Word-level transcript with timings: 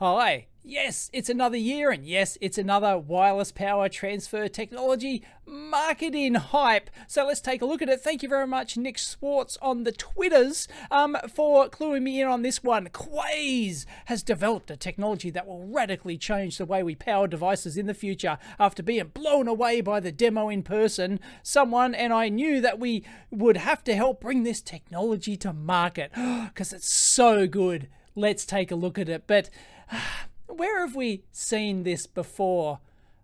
Hi. 0.00 0.46
Yes, 0.62 1.10
it's 1.12 1.28
another 1.28 1.56
year, 1.56 1.90
and 1.90 2.06
yes, 2.06 2.38
it's 2.40 2.56
another 2.56 2.96
wireless 2.96 3.50
power 3.50 3.88
transfer 3.88 4.46
technology 4.46 5.24
marketing 5.44 6.34
hype. 6.34 6.88
So 7.08 7.26
let's 7.26 7.40
take 7.40 7.62
a 7.62 7.64
look 7.64 7.82
at 7.82 7.88
it. 7.88 8.00
Thank 8.00 8.22
you 8.22 8.28
very 8.28 8.46
much, 8.46 8.76
Nick 8.76 8.96
Swartz, 8.96 9.58
on 9.60 9.82
the 9.82 9.90
Twitters, 9.90 10.68
um, 10.92 11.16
for 11.34 11.68
cluing 11.68 12.02
me 12.02 12.20
in 12.20 12.28
on 12.28 12.42
this 12.42 12.62
one. 12.62 12.86
Quaze 12.90 13.86
has 14.04 14.22
developed 14.22 14.70
a 14.70 14.76
technology 14.76 15.30
that 15.30 15.48
will 15.48 15.66
radically 15.66 16.16
change 16.16 16.58
the 16.58 16.64
way 16.64 16.84
we 16.84 16.94
power 16.94 17.26
devices 17.26 17.76
in 17.76 17.86
the 17.86 17.92
future. 17.94 18.38
After 18.60 18.84
being 18.84 19.08
blown 19.08 19.48
away 19.48 19.80
by 19.80 19.98
the 19.98 20.12
demo 20.12 20.48
in 20.48 20.62
person, 20.62 21.18
someone 21.42 21.92
and 21.92 22.12
I 22.12 22.28
knew 22.28 22.60
that 22.60 22.78
we 22.78 23.02
would 23.32 23.56
have 23.56 23.82
to 23.82 23.96
help 23.96 24.20
bring 24.20 24.44
this 24.44 24.60
technology 24.60 25.36
to 25.38 25.52
market 25.52 26.12
because 26.14 26.72
it's 26.72 26.88
so 26.88 27.48
good. 27.48 27.88
Let's 28.18 28.44
take 28.44 28.72
a 28.72 28.76
look 28.76 28.98
at 28.98 29.08
it. 29.08 29.24
But 29.26 29.48
where 30.46 30.80
have 30.80 30.96
we 30.96 31.22
seen 31.30 31.84
this 31.84 32.06
before? 32.06 32.80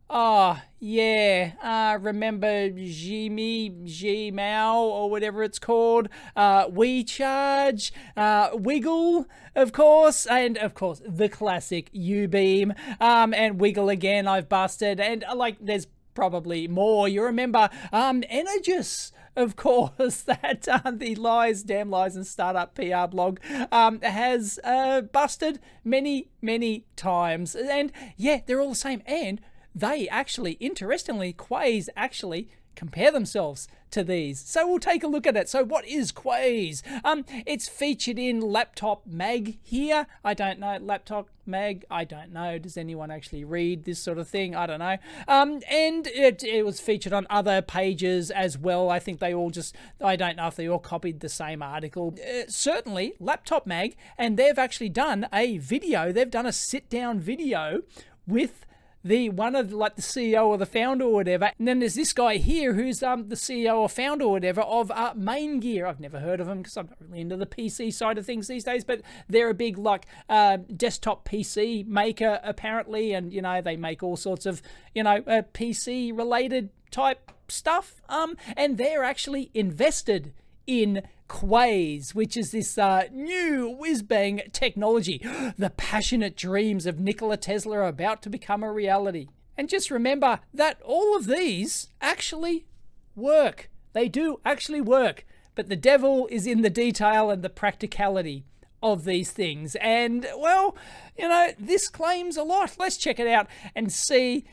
Oh, 0.09 0.61
yeah. 0.79 1.52
Uh, 1.62 1.98
remember 1.98 2.69
Jimmy, 2.71 3.71
Gmao, 3.71 4.75
or 4.75 5.11
whatever 5.11 5.43
it's 5.43 5.59
called? 5.59 6.09
Uh, 6.37 6.65
Wi-Charge, 6.65 7.93
uh, 8.16 8.51
WiGL, 8.51 9.25
of 9.57 9.73
course, 9.73 10.27
and 10.27 10.59
of 10.59 10.75
course, 10.75 11.01
the 11.05 11.29
classic 11.29 11.91
Ubeam, 11.93 12.77
um, 13.01 13.33
and 13.33 13.59
WiGL 13.59 13.91
again, 13.91 14.29
I've 14.29 14.49
busted, 14.49 15.01
and 15.01 15.24
uh, 15.24 15.35
like, 15.35 15.57
there's 15.61 15.87
probably 16.14 16.68
more. 16.68 17.09
You 17.09 17.23
remember, 17.24 17.68
um, 17.92 18.23
Energous 18.30 19.12
of 19.36 19.56
course, 19.56 20.23
that 20.23 20.68
uh, 20.68 20.90
the 20.90 21.14
Lies, 21.16 21.62
Damn 21.62 21.90
Lies 21.90 22.16
and 22.16 22.27
Startup 22.27 22.74
PR 22.74 23.06
blog 23.09 23.40
um, 23.73 24.00
has 24.00 24.59
uh, 24.64 25.02
busted 25.02 25.60
many, 25.84 26.28
many 26.40 26.87
times. 26.96 27.54
And 27.54 27.92
yeah, 28.16 28.40
they're 28.46 28.60
all 28.60 28.70
the 28.70 28.74
same. 28.77 29.02
And 29.06 29.40
they 29.74 30.09
actually, 30.09 30.52
interestingly, 30.52 31.32
Quaze 31.32 31.88
actually 31.96 32.49
compare 32.75 33.11
themselves 33.11 33.69
to 33.91 34.05
these. 34.05 34.41
So 34.41 34.67
we'll 34.67 34.80
take 34.80 35.05
a 35.05 35.09
look 35.09 35.27
at 35.27 35.37
it. 35.37 35.49
So 35.49 35.65
what 35.65 35.87
is 35.87 36.13
Quaze? 36.13 36.83
Um, 37.05 37.25
it's 37.47 37.69
featured 37.69 38.19
in 38.19 38.41
Laptop 38.41 39.07
Mag 39.07 39.59
here. 39.63 40.07
I 40.25 40.35
don't 40.35 40.59
know. 40.59 40.79
Laptop 40.80 41.29
Mag, 41.47 41.85
I 41.91 42.05
don't 42.05 42.33
know. 42.33 42.59
Does 42.59 42.77
anyone 42.77 43.11
actually 43.11 43.45
read 43.45 43.85
this 43.85 44.01
sort 44.01 44.19
of 44.19 44.29
thing? 44.29 44.57
I 44.57 44.67
don't 44.67 44.80
know. 44.80 44.97
Um, 45.29 45.61
and 45.71 46.07
it, 46.09 46.43
it 46.43 46.65
was 46.65 46.80
featured 46.80 47.13
on 47.13 47.27
other 47.30 47.63
pages 47.63 48.30
as 48.30 48.59
well. 48.59 48.91
I 48.91 48.99
think 48.99 49.21
they 49.21 49.33
all 49.33 49.51
just, 49.51 49.77
I 50.02 50.17
don't 50.17 50.37
know 50.37 50.49
if 50.49 50.57
they 50.57 50.69
all 50.69 50.79
copied 50.79 51.21
the 51.21 51.29
same 51.29 51.63
article. 51.63 52.15
Uh, 52.19 52.45
certainly, 52.49 53.15
Laptop 53.21 53.67
Mag, 53.67 53.97
and 54.19 54.37
they've 54.37 54.59
actually 54.59 54.89
done 54.89 55.29
a 55.33 55.59
video. 55.59 56.13
They've 56.13 56.30
done 56.30 56.47
a 56.47 56.52
sit 56.52 56.91
down 56.91 57.21
video 57.21 57.83
with 58.27 58.67
the 59.05 59.29
one 59.29 59.55
of 59.55 59.73
like 59.73 59.97
the 59.97 60.02
CEO 60.02 60.47
or 60.47 60.57
the 60.57 60.66
founder 60.66 61.05
or 61.05 61.13
whatever. 61.13 61.51
And 61.59 61.69
then 61.69 61.79
there's 61.79 61.95
this 61.95 62.13
guy 62.13 62.37
here 62.37 62.73
who's 62.73 63.02
um 63.02 63.29
the 63.29 63.37
CEO 63.37 63.77
or 63.77 63.88
founder 63.88 64.25
or 64.25 64.33
whatever 64.33 64.62
of 64.62 64.91
uh, 64.91 65.15
Maingear. 65.15 65.87
I've 65.87 66.00
never 66.00 66.21
heard 66.21 66.41
of 66.41 66.47
them 66.47 66.59
because 66.59 66.77
I'm 66.77 66.87
not 66.87 66.97
really 67.00 67.21
into 67.21 67.37
the 67.37 67.47
PC 67.47 67.93
side 67.93 68.19
of 68.19 68.27
things 68.27 68.49
these 68.49 68.65
days, 68.65 68.84
but 68.84 69.03
they're 69.28 69.50
a 69.50 69.55
big 69.55 69.78
like 69.78 70.06
uh, 70.28 70.59
desktop 70.75 71.28
PC 71.28 71.87
maker 71.87 72.41
apparently, 72.43 73.12
and 73.12 73.33
you 73.33 73.43
know 73.43 73.61
they 73.61 73.77
make 73.77 74.03
all 74.03 74.16
sorts 74.16 74.47
of 74.47 74.62
you 74.94 75.03
know 75.03 75.22
uh, 75.27 75.43
PC 75.53 76.16
related 76.16 76.71
type 76.91 77.31
stuff. 77.49 78.00
Um, 78.09 78.37
and 78.56 78.78
they're 78.78 79.05
actually 79.05 79.50
invested 79.53 80.33
in 80.66 81.03
Quaze, 81.28 82.15
which 82.15 82.37
is 82.37 82.53
this 82.53 82.76
uh, 82.76 83.04
new 83.12 83.69
whiz 83.69 84.03
bang 84.03 84.43
technology. 84.53 85.21
The 85.59 85.71
passionate 85.71 86.37
dreams 86.37 86.87
of 86.87 87.00
Nikola 87.00 87.37
Tesla 87.37 87.78
are 87.78 87.87
about 87.87 88.22
to 88.22 88.31
become 88.31 88.62
a 88.62 88.72
reality. 88.72 89.28
And 89.56 89.69
just 89.69 89.91
remember 89.91 90.41
that 90.53 90.81
all 90.82 91.16
of 91.16 91.26
these 91.26 91.88
actually 92.00 92.66
work. 93.15 93.71
They 93.93 94.09
do 94.09 94.41
actually 94.44 94.81
work. 94.81 95.25
But 95.55 95.69
the 95.69 95.77
devil 95.77 96.27
is 96.31 96.47
in 96.47 96.62
the 96.62 96.71
detail 96.71 97.31
and 97.31 97.43
the 97.43 97.50
practicality 97.50 98.44
of 98.83 99.05
these 99.05 99.31
things. 99.31 99.77
And, 99.77 100.27
well, 100.37 100.77
you 101.16 101.28
know, 101.28 101.53
this 101.59 101.89
claims 101.89 102.37
a 102.37 102.43
lot. 102.43 102.75
Let's 102.78 102.97
check 102.97 103.19
it 103.19 103.28
out 103.28 103.47
and 103.75 103.93
see 103.93 104.44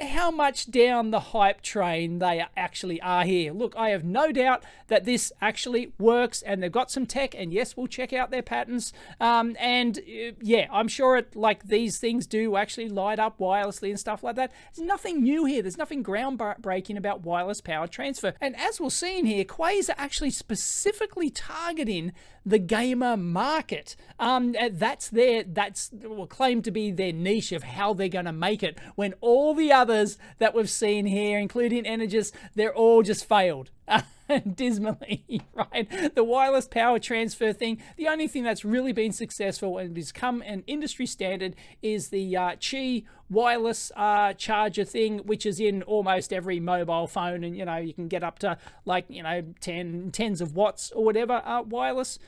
how 0.00 0.30
much 0.30 0.70
down 0.70 1.10
the 1.10 1.20
hype 1.20 1.60
train 1.60 2.18
they 2.18 2.44
actually 2.56 3.00
are 3.00 3.24
here. 3.24 3.52
Look, 3.52 3.74
I 3.76 3.90
have 3.90 4.04
no 4.04 4.32
doubt 4.32 4.64
that 4.88 5.04
this 5.04 5.32
actually 5.40 5.92
works 5.98 6.42
and 6.42 6.62
they've 6.62 6.72
got 6.72 6.90
some 6.90 7.06
tech, 7.06 7.34
and 7.34 7.52
yes, 7.52 7.76
we'll 7.76 7.86
check 7.86 8.12
out 8.12 8.30
their 8.30 8.42
patents. 8.42 8.92
Um, 9.20 9.56
and 9.58 9.98
uh, 9.98 10.32
yeah, 10.40 10.66
I'm 10.70 10.88
sure 10.88 11.16
it 11.16 11.36
like 11.36 11.64
these 11.64 11.98
things 11.98 12.26
do 12.26 12.56
actually 12.56 12.88
light 12.88 13.18
up 13.18 13.38
wirelessly 13.38 13.90
and 13.90 14.00
stuff 14.00 14.22
like 14.22 14.36
that. 14.36 14.52
There's 14.74 14.86
nothing 14.86 15.22
new 15.22 15.44
here, 15.44 15.62
there's 15.62 15.78
nothing 15.78 16.02
groundbreaking 16.02 16.96
about 16.96 17.22
wireless 17.22 17.60
power 17.60 17.86
transfer. 17.86 18.34
And 18.40 18.56
as 18.56 18.80
we'll 18.80 18.90
see 18.90 19.18
in 19.18 19.26
here, 19.26 19.44
Quaze 19.44 19.88
are 19.88 19.94
actually 19.98 20.30
specifically 20.30 21.30
targeting 21.30 22.12
the 22.48 22.58
gamer 22.58 23.16
market. 23.16 23.96
Um, 24.18 24.54
uh, 24.58 24.70
that's 24.72 25.08
their 25.08 25.44
that's 25.44 25.90
will 25.92 26.26
claim 26.26 26.62
to 26.62 26.70
be 26.70 26.90
their 26.90 27.12
niche 27.12 27.52
of 27.52 27.62
how 27.62 27.92
they're 27.94 28.08
going 28.08 28.24
to 28.24 28.32
make 28.32 28.62
it. 28.62 28.78
When 28.94 29.14
all 29.20 29.54
the 29.54 29.72
others 29.72 30.18
that 30.38 30.54
we've 30.54 30.70
seen 30.70 31.06
here, 31.06 31.38
including 31.38 31.84
Energous, 31.84 32.32
they're 32.54 32.74
all 32.74 33.02
just 33.02 33.28
failed. 33.28 33.70
dismally, 34.54 35.42
right? 35.54 36.14
The 36.14 36.24
wireless 36.24 36.68
power 36.68 36.98
transfer 36.98 37.52
thing, 37.52 37.78
the 37.96 38.08
only 38.08 38.28
thing 38.28 38.44
that's 38.44 38.64
really 38.64 38.92
been 38.92 39.12
successful 39.12 39.78
and 39.78 39.94
become 39.94 40.42
an 40.42 40.64
industry 40.66 41.06
standard 41.06 41.56
is 41.82 42.08
the 42.08 42.36
uh, 42.36 42.50
Qi 42.52 43.04
wireless 43.30 43.92
uh, 43.96 44.32
charger 44.34 44.84
thing, 44.84 45.18
which 45.18 45.44
is 45.44 45.60
in 45.60 45.82
almost 45.82 46.32
every 46.32 46.60
mobile 46.60 47.06
phone. 47.06 47.44
And, 47.44 47.56
you 47.56 47.64
know, 47.64 47.76
you 47.76 47.92
can 47.92 48.08
get 48.08 48.22
up 48.22 48.38
to 48.40 48.58
like, 48.84 49.06
you 49.08 49.22
know, 49.22 49.42
10, 49.60 50.10
tens 50.12 50.40
of 50.40 50.54
watts 50.54 50.90
or 50.92 51.04
whatever 51.04 51.42
uh, 51.44 51.62
wireless 51.62 52.18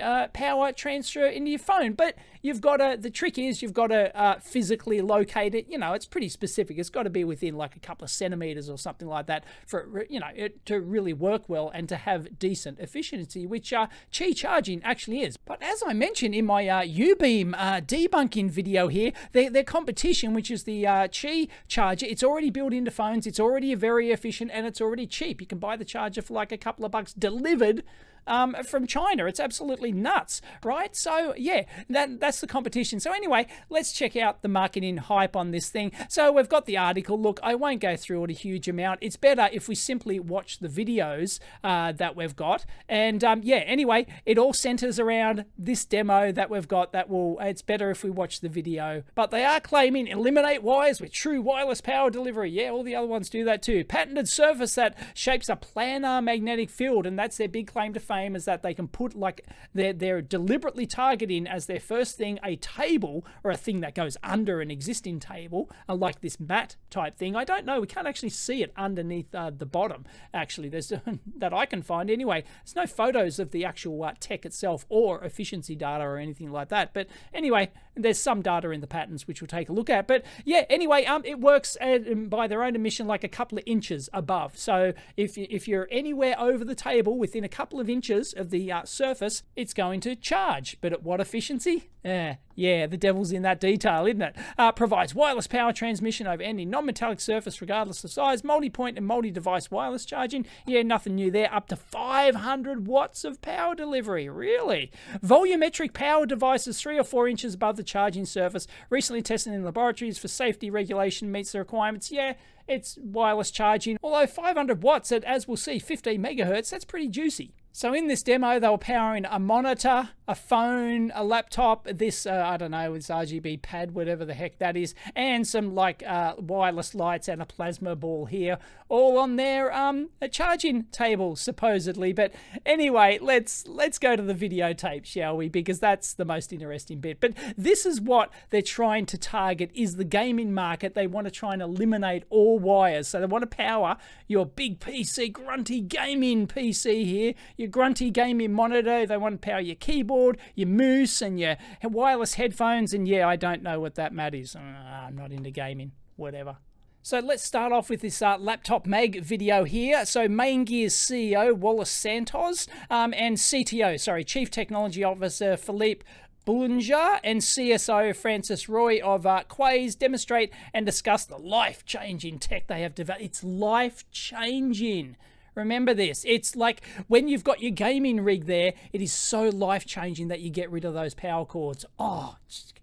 uh, 0.00 0.28
power 0.28 0.72
transfer 0.72 1.26
into 1.26 1.50
your 1.50 1.58
phone. 1.58 1.92
But 1.92 2.16
you've 2.42 2.60
got 2.60 2.78
to, 2.78 2.96
the 2.98 3.10
trick 3.10 3.38
is 3.38 3.62
you've 3.62 3.72
got 3.72 3.88
to 3.88 4.16
uh, 4.18 4.38
physically 4.38 5.00
locate 5.00 5.54
it. 5.54 5.66
You 5.68 5.78
know, 5.78 5.92
it's 5.92 6.06
pretty 6.06 6.28
specific. 6.28 6.78
It's 6.78 6.90
got 6.90 7.04
to 7.04 7.10
be 7.10 7.24
within 7.24 7.56
like 7.56 7.76
a 7.76 7.80
couple 7.80 8.04
of 8.04 8.10
centimeters 8.10 8.68
or 8.68 8.78
something 8.78 9.08
like 9.08 9.26
that 9.26 9.44
for, 9.66 10.06
you 10.08 10.20
know, 10.20 10.28
it 10.34 10.64
to 10.66 10.80
really 10.80 11.12
work 11.12 11.48
well 11.48 11.70
and 11.74 11.88
to 11.88 11.96
have 11.96 12.38
decent 12.38 12.78
efficiency, 12.78 13.46
which 13.46 13.72
uh, 13.72 13.86
Qi 14.12 14.34
charging 14.34 14.82
actually 14.82 15.22
is. 15.22 15.36
But 15.36 15.62
as 15.62 15.82
I 15.86 15.92
mentioned 15.92 16.34
in 16.34 16.46
my 16.46 16.68
uh, 16.68 16.82
Ubeam 16.82 17.54
uh, 17.56 17.80
debunking 17.80 18.50
video 18.50 18.88
here, 18.88 19.12
their, 19.32 19.50
their 19.50 19.64
competition, 19.64 20.34
which 20.34 20.50
is 20.50 20.64
the 20.64 20.86
uh, 20.86 21.08
Qi 21.08 21.48
charger, 21.66 22.06
it's 22.06 22.22
already 22.22 22.50
built 22.50 22.72
into 22.72 22.90
phones. 22.90 23.26
It's 23.26 23.40
already 23.40 23.74
very 23.74 24.10
efficient 24.10 24.50
and 24.52 24.66
it's 24.66 24.80
already 24.80 25.06
cheap. 25.06 25.40
You 25.40 25.46
can 25.46 25.58
buy 25.58 25.76
the 25.76 25.84
charger 25.84 26.22
for 26.22 26.34
like 26.34 26.52
a 26.52 26.58
couple 26.58 26.84
of 26.84 26.92
bucks 26.92 27.12
delivered 27.12 27.82
um, 28.26 28.56
from 28.64 28.86
China. 28.86 29.26
It's 29.26 29.40
absolutely 29.40 29.92
nuts, 29.92 30.40
right? 30.64 30.94
So 30.96 31.34
yeah, 31.36 31.64
that 31.88 32.20
that's 32.20 32.40
the 32.40 32.46
competition. 32.46 33.00
So 33.00 33.12
anyway, 33.12 33.46
let's 33.68 33.92
check 33.92 34.16
out 34.16 34.42
the 34.42 34.48
marketing 34.48 34.98
hype 34.98 35.36
on 35.36 35.50
this 35.50 35.70
thing. 35.70 35.92
So 36.08 36.32
we've 36.32 36.48
got 36.48 36.66
the 36.66 36.76
article. 36.76 37.20
Look, 37.20 37.40
I 37.42 37.54
won't 37.54 37.80
go 37.80 37.96
through 37.96 38.24
it 38.24 38.30
a 38.30 38.34
huge 38.34 38.68
amount. 38.68 39.00
It's 39.02 39.16
better 39.16 39.48
if 39.52 39.68
we 39.68 39.74
simply 39.74 40.20
watch 40.20 40.58
the 40.58 40.68
videos 40.68 41.38
uh, 41.64 41.92
that 41.92 42.16
we've 42.16 42.36
got. 42.36 42.64
And 42.88 43.22
um, 43.24 43.40
yeah, 43.42 43.58
anyway, 43.58 44.06
it 44.26 44.38
all 44.38 44.52
centers 44.52 44.98
around 44.98 45.44
this 45.56 45.84
demo 45.84 46.32
that 46.32 46.50
we've 46.50 46.68
got. 46.68 46.92
That 46.92 47.08
will. 47.08 47.38
It's 47.40 47.62
better 47.62 47.90
if 47.90 48.04
we 48.04 48.10
watch 48.10 48.40
the 48.40 48.48
video. 48.48 49.02
But 49.14 49.30
they 49.30 49.44
are 49.44 49.60
claiming 49.60 50.06
eliminate 50.06 50.62
wires 50.62 51.00
with 51.00 51.12
true 51.12 51.40
wireless 51.40 51.80
power 51.80 52.10
delivery. 52.10 52.50
Yeah, 52.50 52.70
all 52.70 52.82
the 52.82 52.96
other 52.96 53.06
ones 53.06 53.30
do 53.30 53.44
that 53.44 53.62
too. 53.62 53.84
Patented 53.84 54.28
surface 54.28 54.74
that 54.74 54.96
shapes 55.14 55.48
a 55.48 55.56
planar 55.56 56.22
magnetic 56.22 56.70
field, 56.70 57.06
and 57.06 57.18
that's 57.18 57.36
their 57.36 57.48
big 57.48 57.66
claim 57.66 57.92
to 57.94 58.00
fame 58.08 58.34
is 58.34 58.46
that 58.46 58.62
they 58.62 58.74
can 58.74 58.88
put 58.88 59.14
like 59.14 59.46
they're 59.74 59.92
they're 59.92 60.22
deliberately 60.22 60.86
targeting 60.86 61.46
as 61.46 61.66
their 61.66 61.78
first 61.78 62.16
thing 62.16 62.38
a 62.42 62.56
table 62.56 63.24
or 63.44 63.50
a 63.50 63.56
thing 63.56 63.80
that 63.80 63.94
goes 63.94 64.16
under 64.22 64.60
an 64.60 64.70
existing 64.70 65.20
table, 65.20 65.70
uh, 65.88 65.94
like 65.94 66.20
this 66.20 66.40
mat 66.40 66.76
type 66.90 67.16
thing. 67.16 67.36
I 67.36 67.44
don't 67.44 67.66
know. 67.66 67.80
We 67.80 67.86
can't 67.86 68.06
actually 68.06 68.30
see 68.30 68.62
it 68.62 68.72
underneath 68.76 69.34
uh, 69.34 69.50
the 69.56 69.66
bottom. 69.66 70.04
Actually, 70.32 70.70
there's 70.70 70.92
that 71.36 71.52
I 71.52 71.66
can 71.66 71.82
find 71.82 72.10
anyway. 72.10 72.44
There's 72.64 72.76
no 72.76 72.86
photos 72.86 73.38
of 73.38 73.50
the 73.50 73.64
actual 73.64 74.02
uh, 74.02 74.14
tech 74.18 74.46
itself 74.46 74.86
or 74.88 75.22
efficiency 75.22 75.76
data 75.76 76.04
or 76.04 76.16
anything 76.16 76.50
like 76.50 76.70
that. 76.70 76.94
But 76.94 77.08
anyway, 77.34 77.70
there's 77.98 78.18
some 78.18 78.42
data 78.42 78.70
in 78.70 78.80
the 78.80 78.86
patents 78.86 79.26
which 79.26 79.40
we'll 79.40 79.48
take 79.48 79.68
a 79.68 79.72
look 79.72 79.90
at. 79.90 80.06
But 80.06 80.24
yeah, 80.44 80.64
anyway, 80.70 81.04
um, 81.04 81.22
it 81.24 81.40
works 81.40 81.76
at, 81.80 82.06
um, 82.10 82.28
by 82.28 82.46
their 82.46 82.62
own 82.62 82.74
admission 82.74 83.06
like 83.06 83.24
a 83.24 83.28
couple 83.28 83.58
of 83.58 83.64
inches 83.66 84.08
above. 84.12 84.56
So 84.56 84.92
if 85.16 85.36
if 85.36 85.68
you're 85.68 85.88
anywhere 85.90 86.38
over 86.38 86.64
the 86.64 86.74
table 86.74 87.18
within 87.18 87.44
a 87.44 87.48
couple 87.48 87.80
of 87.80 87.88
inches 87.88 88.32
of 88.32 88.50
the 88.50 88.70
uh, 88.72 88.84
surface, 88.84 89.42
it's 89.56 89.74
going 89.74 90.00
to 90.00 90.16
charge. 90.16 90.78
But 90.80 90.92
at 90.92 91.02
what 91.02 91.20
efficiency? 91.20 91.90
Eh, 92.08 92.36
yeah, 92.54 92.86
the 92.86 92.96
devil's 92.96 93.32
in 93.32 93.42
that 93.42 93.60
detail, 93.60 94.06
isn't 94.06 94.22
it? 94.22 94.34
Uh, 94.56 94.72
provides 94.72 95.14
wireless 95.14 95.46
power 95.46 95.74
transmission 95.74 96.26
over 96.26 96.42
any 96.42 96.64
non 96.64 96.86
metallic 96.86 97.20
surface, 97.20 97.60
regardless 97.60 98.02
of 98.02 98.10
size, 98.10 98.42
multi 98.42 98.70
point 98.70 98.96
and 98.96 99.06
multi 99.06 99.30
device 99.30 99.70
wireless 99.70 100.06
charging. 100.06 100.46
Yeah, 100.66 100.82
nothing 100.82 101.16
new 101.16 101.30
there. 101.30 101.52
Up 101.52 101.68
to 101.68 101.76
500 101.76 102.86
watts 102.86 103.24
of 103.24 103.42
power 103.42 103.74
delivery. 103.74 104.26
Really? 104.28 104.90
Volumetric 105.22 105.92
power 105.92 106.24
devices, 106.24 106.80
three 106.80 106.98
or 106.98 107.04
four 107.04 107.28
inches 107.28 107.52
above 107.52 107.76
the 107.76 107.82
charging 107.82 108.24
surface. 108.24 108.66
Recently 108.88 109.20
tested 109.20 109.52
in 109.52 109.62
laboratories 109.62 110.18
for 110.18 110.28
safety 110.28 110.70
regulation, 110.70 111.30
meets 111.30 111.52
the 111.52 111.58
requirements. 111.58 112.10
Yeah, 112.10 112.34
it's 112.66 112.98
wireless 113.02 113.50
charging. 113.50 113.98
Although 114.02 114.26
500 114.26 114.82
watts 114.82 115.12
at, 115.12 115.24
as 115.24 115.46
we'll 115.46 115.58
see, 115.58 115.78
15 115.78 116.22
megahertz, 116.22 116.70
that's 116.70 116.86
pretty 116.86 117.08
juicy. 117.08 117.52
So 117.78 117.94
in 117.94 118.08
this 118.08 118.24
demo, 118.24 118.58
they 118.58 118.68
were 118.68 118.76
powering 118.76 119.24
a 119.24 119.38
monitor, 119.38 120.08
a 120.26 120.34
phone, 120.34 121.12
a 121.14 121.22
laptop, 121.22 121.86
this, 121.86 122.26
uh, 122.26 122.42
I 122.44 122.56
don't 122.56 122.72
know, 122.72 122.94
it's 122.94 123.06
RGB 123.06 123.62
pad, 123.62 123.94
whatever 123.94 124.24
the 124.24 124.34
heck 124.34 124.58
that 124.58 124.76
is, 124.76 124.96
and 125.14 125.46
some 125.46 125.76
like 125.76 126.02
uh, 126.04 126.34
wireless 126.38 126.92
lights 126.92 127.28
and 127.28 127.40
a 127.40 127.46
plasma 127.46 127.94
ball 127.94 128.24
here, 128.26 128.58
all 128.88 129.16
on 129.16 129.36
their 129.36 129.72
um, 129.72 130.08
charging 130.32 130.86
table, 130.86 131.36
supposedly. 131.36 132.12
But 132.12 132.34
anyway, 132.66 133.20
let's 133.22 133.64
let's 133.68 134.00
go 134.00 134.16
to 134.16 134.22
the 134.24 134.34
videotape, 134.34 135.04
shall 135.04 135.36
we? 135.36 135.48
Because 135.48 135.78
that's 135.78 136.14
the 136.14 136.24
most 136.24 136.52
interesting 136.52 136.98
bit. 136.98 137.20
But 137.20 137.34
this 137.56 137.86
is 137.86 138.00
what 138.00 138.32
they're 138.50 138.60
trying 138.60 139.06
to 139.06 139.18
target 139.18 139.70
is 139.72 139.94
the 139.94 140.04
gaming 140.04 140.52
market. 140.52 140.94
They 140.94 141.06
want 141.06 141.26
to 141.26 141.30
try 141.30 141.52
and 141.52 141.62
eliminate 141.62 142.24
all 142.28 142.58
wires. 142.58 143.06
So 143.06 143.20
they 143.20 143.26
want 143.26 143.42
to 143.42 143.56
power 143.56 143.98
your 144.26 144.46
big 144.46 144.80
PC, 144.80 145.32
grunty 145.32 145.80
gaming 145.80 146.48
PC 146.48 147.04
here, 147.04 147.34
your 147.68 147.72
grunty 147.72 148.10
gaming 148.10 148.52
monitor. 148.52 149.04
They 149.04 149.16
want 149.18 149.42
to 149.42 149.46
power 149.46 149.60
your 149.60 149.76
keyboard, 149.76 150.38
your 150.54 150.68
mouse, 150.68 151.20
and 151.20 151.38
your 151.38 151.56
wireless 151.82 152.34
headphones. 152.34 152.94
And 152.94 153.06
yeah, 153.06 153.28
I 153.28 153.36
don't 153.36 153.62
know 153.62 153.78
what 153.78 153.94
that 153.96 154.14
matters. 154.14 154.56
Uh, 154.56 154.60
I'm 154.60 155.16
not 155.16 155.32
into 155.32 155.50
gaming. 155.50 155.92
Whatever. 156.16 156.56
So 157.02 157.20
let's 157.20 157.44
start 157.44 157.72
off 157.72 157.90
with 157.90 158.00
this 158.00 158.20
uh, 158.22 158.38
laptop 158.38 158.86
mag 158.86 159.22
video 159.22 159.64
here. 159.64 160.04
So 160.06 160.28
Maingear's 160.28 160.94
CEO 160.94 161.54
Wallace 161.54 161.90
Santos 161.90 162.66
um, 162.90 163.14
and 163.16 163.36
CTO, 163.36 164.00
sorry, 164.00 164.24
Chief 164.24 164.50
Technology 164.50 165.04
Officer 165.04 165.56
Philippe 165.56 166.04
Boulanger 166.44 167.20
and 167.22 167.40
CSO 167.40 168.16
Francis 168.16 168.68
Roy 168.68 169.00
of 169.00 169.26
uh, 169.26 169.42
Quaze 169.48 169.94
demonstrate 169.94 170.52
and 170.74 170.84
discuss 170.86 171.24
the 171.24 171.36
life-changing 171.36 172.38
tech 172.38 172.66
they 172.66 172.80
have 172.82 172.94
developed. 172.94 173.24
It's 173.24 173.44
life-changing. 173.44 175.16
Remember 175.58 175.92
this. 175.92 176.24
It's 176.26 176.54
like 176.54 176.82
when 177.08 177.26
you've 177.26 177.42
got 177.42 177.60
your 177.60 177.72
gaming 177.72 178.20
rig 178.20 178.46
there, 178.46 178.74
it 178.92 179.02
is 179.02 179.12
so 179.12 179.48
life 179.48 179.84
changing 179.84 180.28
that 180.28 180.38
you 180.38 180.50
get 180.50 180.70
rid 180.70 180.84
of 180.84 180.94
those 180.94 181.14
power 181.14 181.44
cords. 181.44 181.84
Oh, 181.98 182.36
just, 182.48 182.74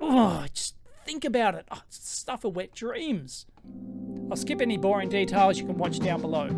oh, 0.00 0.46
just 0.52 0.74
think 1.04 1.26
about 1.26 1.54
it. 1.54 1.66
Oh, 1.70 1.82
stuff 1.90 2.44
of 2.44 2.56
wet 2.56 2.74
dreams. 2.74 3.44
I'll 4.30 4.38
skip 4.38 4.62
any 4.62 4.78
boring 4.78 5.10
details 5.10 5.58
you 5.58 5.66
can 5.66 5.76
watch 5.76 5.98
down 5.98 6.22
below. 6.22 6.48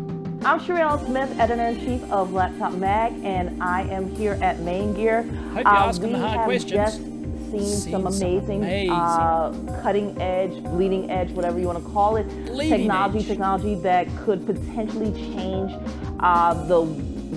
I'm 0.45 0.63
Sherri 0.63 0.79
L. 0.79 1.03
Smith, 1.05 1.37
editor-in-chief 1.39 2.09
of 2.09 2.31
Laptop 2.31 2.71
Mag, 2.73 3.11
and 3.25 3.61
I 3.61 3.81
am 3.81 4.15
here 4.15 4.37
at 4.41 4.57
Maingear. 4.57 5.27
Hope 5.49 5.57
you're 5.57 5.67
uh, 5.67 5.87
asking 5.87 6.13
the 6.13 6.19
hard 6.19 6.45
questions. 6.45 6.99
Seen, 7.59 7.65
seen 7.65 7.91
some 7.91 8.07
amazing, 8.07 8.63
amazing. 8.63 8.91
Uh, 8.91 9.81
cutting 9.81 10.19
edge, 10.21 10.63
bleeding 10.63 11.09
edge, 11.09 11.31
whatever 11.31 11.59
you 11.59 11.67
want 11.67 11.83
to 11.83 11.91
call 11.91 12.17
it, 12.17 12.27
bleeding 12.45 12.79
technology, 12.79 13.19
edge. 13.19 13.27
technology 13.27 13.75
that 13.75 14.07
could 14.17 14.45
potentially 14.45 15.11
change 15.13 15.71
uh, 16.19 16.53
the 16.67 16.81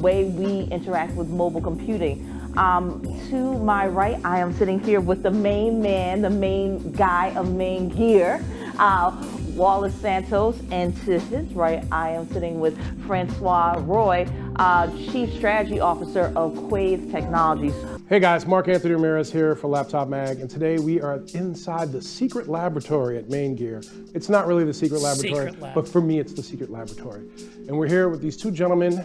way 0.00 0.25
we 0.25 0.62
interact 0.73 1.15
with 1.15 1.29
mobile 1.29 1.61
computing. 1.61 2.35
Um, 2.56 3.03
to 3.31 3.59
my 3.59 3.87
right, 3.87 4.19
I 4.25 4.41
am 4.41 4.53
sitting 4.53 4.81
here 4.81 5.00
with 5.00 5.23
the 5.23 5.31
main 5.31 5.81
man, 5.81 6.23
the 6.23 6.31
main 6.31 6.93
guy 6.93 7.29
of 7.37 7.47
Maingear, 7.47 8.43
uh, 8.79 9.12
Wallace 9.55 9.94
Santos, 9.94 10.61
and 10.71 10.97
to 11.05 11.19
his 11.19 11.53
right, 11.53 11.85
I 11.93 12.11
am 12.11 12.29
sitting 12.32 12.59
with 12.59 12.76
Francois 13.06 13.76
Roy, 13.79 14.26
uh, 14.56 14.88
Chief 15.11 15.32
Strategy 15.35 15.79
Officer 15.79 16.32
of 16.35 16.56
Quaze 16.69 17.11
Technologies. 17.12 17.75
Hey 18.09 18.21
guys, 18.21 18.47
Mark 18.47 18.69
Anthony 18.69 18.95
Ramirez 18.95 19.31
here 19.31 19.55
for 19.55 19.69
Laptop 19.69 20.09
Mag, 20.09 20.41
and 20.41 20.49
today 20.49 20.79
we 20.79 20.99
are 20.99 21.21
inside 21.35 21.93
the 21.93 22.01
secret 22.01 22.49
laboratory 22.49 23.19
at 23.19 23.29
Maingear. 23.29 23.87
It's 24.15 24.31
not 24.31 24.47
really 24.47 24.65
the 24.65 24.73
secret 24.73 25.03
laboratory, 25.03 25.47
secret 25.51 25.61
lab. 25.61 25.75
but 25.75 25.87
for 25.87 26.01
me 26.01 26.19
it's 26.19 26.33
the 26.33 26.43
secret 26.43 26.71
laboratory. 26.71 27.29
And 27.69 27.77
we're 27.77 27.87
here 27.89 28.09
with 28.09 28.23
these 28.23 28.37
two 28.39 28.51
gentlemen, 28.51 29.05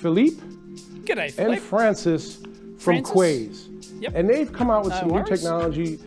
Philippe 0.00 0.36
G'day, 1.04 1.30
Philippe. 1.30 1.52
and 1.52 1.62
Francis 1.62 2.36
from 2.78 2.78
Francis? 2.78 3.12
Quaze. 3.12 3.68
Yep. 4.00 4.12
And 4.16 4.28
they've 4.28 4.52
come 4.52 4.70
out 4.72 4.84
with 4.84 4.94
No 4.94 4.98
some 5.00 5.08
worries. 5.10 5.30
new 5.30 5.36
technology, 5.36 6.00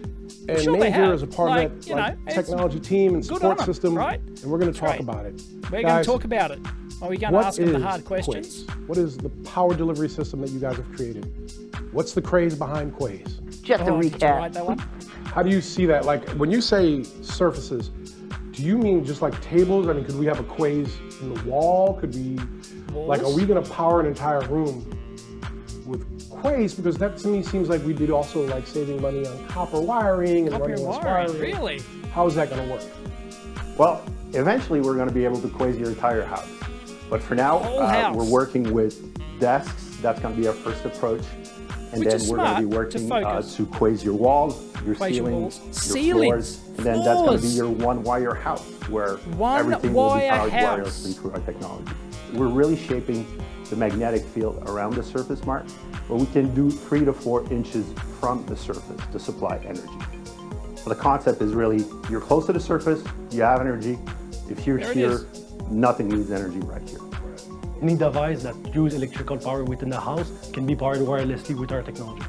and 0.50 0.60
Sure 0.60 0.78
they 0.78 0.90
Maingear 0.90 0.94
have. 0.94 1.14
is 1.14 1.24
a 1.24 1.28
part 1.28 1.50
Like, 1.52 1.68
of 1.70 1.86
that 1.86 1.96
like, 1.96 2.26
know, 2.26 2.34
technology 2.34 2.80
team 2.82 3.14
and 3.14 3.26
support 3.26 3.60
on 3.60 3.66
system, 3.66 3.96
right? 3.96 4.20
and 4.20 4.52
we're 4.52 4.60
going 4.60 4.74
to 4.74 4.78
talk 4.78 4.90
right. 4.90 5.00
about 5.00 5.26
it. 5.26 5.42
We're 5.72 5.84
going 5.84 6.00
to 6.00 6.04
talk 6.04 6.26
about 6.26 6.52
it. 6.52 6.60
Are 7.02 7.10
we 7.10 7.18
going 7.18 7.34
to 7.34 7.40
ask 7.40 7.60
them 7.60 7.74
the 7.74 7.80
hard 7.80 8.06
questions? 8.06 8.64
Quaze? 8.64 8.88
What 8.88 8.98
is 8.98 9.18
the 9.18 9.30
power 9.44 9.76
delivery 9.76 10.10
system 10.10 10.42
that 10.42 10.50
you 10.52 10.60
guys 10.60 10.78
have 10.78 10.92
created? 10.94 11.26
What's 11.92 12.14
the 12.14 12.22
craze 12.22 12.56
behind 12.56 12.94
Quaze? 12.96 13.40
Just 13.62 13.84
a 13.84 13.92
Oh, 13.92 14.02
did 14.02 14.12
you 14.14 14.18
recap. 14.18 14.36
write 14.38 14.54
that 14.54 14.66
one? 14.66 14.78
How 15.26 15.44
do 15.44 15.50
you 15.50 15.62
see 15.62 15.86
that? 15.88 16.06
Like 16.06 16.28
when 16.32 16.52
you 16.52 16.62
say 16.62 17.04
surfaces, 17.22 17.90
do 18.52 18.64
you 18.64 18.78
mean 18.78 19.04
just 19.04 19.22
like 19.22 19.40
tables? 19.42 19.88
I 19.88 19.94
mean, 19.94 20.06
could 20.06 20.18
we 20.18 20.26
have 20.28 20.40
a 20.40 20.44
quaze 20.44 20.96
in 21.22 21.34
the 21.34 21.44
wall? 21.44 21.96
Could 22.00 22.16
we, 22.16 22.40
like, 22.94 23.22
are 23.22 23.34
we 23.34 23.46
going 23.46 23.62
to 23.62 23.70
power 23.70 24.00
an 24.00 24.06
entire 24.06 24.42
room 24.48 24.90
with 25.86 26.30
quaze? 26.30 26.74
Because 26.74 26.96
that 26.98 27.18
to 27.18 27.28
me 27.28 27.44
seems 27.44 27.68
like 27.68 27.84
we'd 27.84 27.98
be 27.98 28.10
also 28.12 28.48
like 28.48 28.66
saving 28.66 29.02
money 29.02 29.26
on 29.28 29.48
copper 29.48 29.82
wiring 29.82 30.44
and 30.48 30.52
Copper 30.52 30.66
running 30.70 30.86
less 30.86 31.04
wiring, 31.04 31.34
wiring. 31.34 31.42
really? 31.42 31.82
How 32.14 32.26
is 32.28 32.36
that 32.36 32.50
going 32.50 32.66
to 32.66 32.74
work? 32.74 32.84
Well, 33.78 34.02
eventually 34.34 34.80
we're 34.80 34.96
going 34.96 35.10
to 35.10 35.14
be 35.14 35.26
able 35.26 35.42
to 35.42 35.50
quaze 35.50 35.78
your 35.78 35.90
entire 35.90 36.24
house. 36.24 36.48
But 37.10 37.22
for 37.22 37.36
now, 37.36 37.58
uh, 37.60 38.12
we're 38.16 38.26
working 38.30 38.74
with 38.74 39.14
desks. 39.40 39.98
That's 40.02 40.20
going 40.20 40.36
to 40.36 40.42
be 40.42 40.48
our 40.48 40.54
first 40.54 40.86
approach. 40.86 41.22
And 41.92 42.04
Which 42.04 42.10
then 42.10 42.28
we're 42.28 42.38
going 42.38 42.56
to 42.56 42.62
be 42.64 42.70
to 42.70 42.76
working 42.76 43.12
uh, 43.12 43.42
to 43.42 43.66
quaze 43.68 44.04
your 44.04 44.16
walls, 44.16 44.62
your 44.86 44.96
Quaze 44.96 45.16
your 45.16 45.26
ceilings, 45.28 45.60
walls. 45.60 45.66
your 45.66 45.74
Ceilings. 45.74 46.58
floors. 46.58 46.78
And 46.78 46.86
then 46.86 47.04
that's 47.04 47.22
going 47.22 47.38
to 47.38 47.44
be 47.44 47.50
your 47.50 47.70
one 47.70 48.04
wire 48.04 48.34
house 48.34 48.64
where 48.90 49.16
One 49.38 49.60
everything 49.60 49.94
will 49.94 50.14
be 50.16 50.22
powered 50.28 50.52
house. 50.52 50.80
wirelessly 50.80 51.16
through 51.20 51.32
our 51.32 51.40
technology. 51.42 51.92
We're 52.34 52.48
really 52.48 52.76
shaping 52.76 53.26
the 53.70 53.76
magnetic 53.78 54.24
field 54.26 54.62
around 54.68 54.94
the 54.96 55.04
surface, 55.04 55.44
Mark, 55.46 55.66
but 56.08 56.18
we 56.18 56.26
can 56.28 56.54
do 56.54 56.70
three 56.70 57.06
to 57.06 57.14
four 57.14 57.50
inches 57.52 57.86
from 58.20 58.46
the 58.46 58.58
surface 58.58 59.02
to 59.12 59.20
supply 59.20 59.58
energy. 59.66 59.88
So 60.76 60.90
the 60.90 60.96
concept 60.96 61.42
is 61.42 61.54
really 61.54 61.86
you're 62.10 62.22
close 62.22 62.46
to 62.48 62.54
the 62.54 62.60
surface, 62.60 63.04
you 63.32 63.42
have 63.42 63.62
energy. 63.62 63.98
If 64.50 64.68
you're 64.68 64.80
There 64.80 64.94
here. 64.94 65.20
Nothing 65.70 66.10
needs 66.10 66.32
energy 66.32 66.60
right 66.60 66.88
here. 66.88 67.00
Any 67.82 67.96
device 67.96 68.44
that 68.44 68.56
uses 68.74 69.02
electrical 69.02 69.38
power 69.38 69.64
within 69.64 69.90
the 69.90 70.00
house 70.00 70.32
can 70.54 70.66
be 70.66 70.76
powered 70.76 71.00
wirelessly 71.00 71.60
with 71.60 71.72
our 71.72 71.82
technology. 71.82 72.24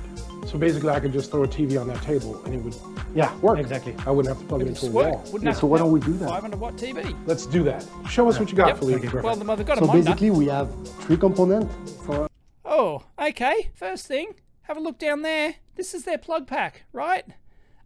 So 0.46 0.58
basically, 0.58 0.90
I 0.90 1.00
could 1.00 1.12
just 1.12 1.30
throw 1.30 1.42
a 1.44 1.48
TV 1.48 1.80
on 1.80 1.88
that 1.88 2.00
table 2.02 2.40
and 2.44 2.54
it 2.54 2.58
would 2.62 2.74
Yeah, 3.14 3.34
work. 3.38 3.58
exactly. 3.58 3.96
I 4.06 4.10
wouldn't 4.10 4.32
have 4.34 4.40
to 4.42 4.48
plug 4.48 4.62
it 4.62 4.68
into 4.68 4.86
a 4.86 4.90
Work. 4.90 5.12
wall. 5.12 5.22
Wouldn't 5.32 5.42
Yeah, 5.44 5.52
so 5.52 5.66
why 5.66 5.78
don't 5.78 5.90
we 5.90 6.00
do 6.00 6.12
that? 6.14 6.28
500 6.28 6.60
watt 6.60 6.76
TV. 6.76 7.14
Let's 7.26 7.46
do 7.46 7.62
that. 7.64 7.84
Show 8.08 8.28
us 8.28 8.38
what 8.38 8.50
you 8.50 8.56
got, 8.56 8.68
Yep. 8.68 8.78
Philippe. 8.78 9.08
Okay. 9.08 9.20
Well, 9.20 9.34
they've 9.36 9.66
got 9.66 9.78
a 9.78 9.80
So 9.80 9.86
monitor. 9.86 10.04
basically, 10.04 10.30
we 10.30 10.46
have 10.46 10.68
three 11.00 11.16
components 11.16 11.74
for 12.04 12.28
Oh, 12.64 13.02
okay. 13.18 13.70
First 13.74 14.06
thing, 14.06 14.34
have 14.62 14.76
a 14.76 14.80
look 14.80 14.98
down 14.98 15.22
there. 15.22 15.54
This 15.76 15.94
is 15.94 16.04
their 16.04 16.18
plug 16.18 16.46
pack, 16.46 16.82
right? 16.92 17.24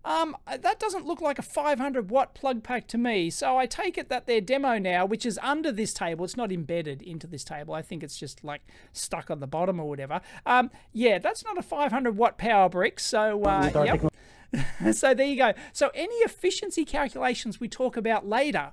Um, 0.04 0.36
that 0.46 0.80
doesn't 0.80 1.06
look 1.06 1.20
like 1.20 1.38
a 1.38 1.42
500 1.42 2.10
watt 2.10 2.34
plug 2.34 2.62
pack 2.62 2.86
to 2.88 2.98
me. 2.98 3.28
So 3.30 3.58
I 3.58 3.66
take 3.66 3.98
it 3.98 4.08
that 4.08 4.26
their 4.26 4.40
demo 4.40 4.78
now, 4.78 5.04
which 5.04 5.26
is 5.26 5.38
under 5.42 5.70
this 5.70 5.92
table, 5.92 6.24
it's 6.24 6.36
not 6.36 6.50
embedded 6.50 7.02
into 7.02 7.26
this 7.26 7.44
table. 7.44 7.74
I 7.74 7.82
think 7.82 8.02
it's 8.02 8.18
just 8.18 8.42
like 8.42 8.62
stuck 8.92 9.30
on 9.30 9.40
the 9.40 9.46
bottom 9.46 9.78
or 9.78 9.88
whatever. 9.88 10.20
Um, 10.46 10.70
yeah, 10.92 11.18
that's 11.18 11.44
not 11.44 11.58
a 11.58 11.62
500 11.62 12.16
watt 12.16 12.38
power 12.38 12.68
brick. 12.68 12.98
So 12.98 13.44
uh, 13.44 13.84
yep. 13.84 14.94
so 14.94 15.14
there 15.14 15.26
you 15.26 15.36
go. 15.36 15.52
So 15.72 15.90
any 15.94 16.14
efficiency 16.16 16.84
calculations 16.84 17.60
we 17.60 17.68
talk 17.68 17.96
about 17.96 18.26
later, 18.26 18.72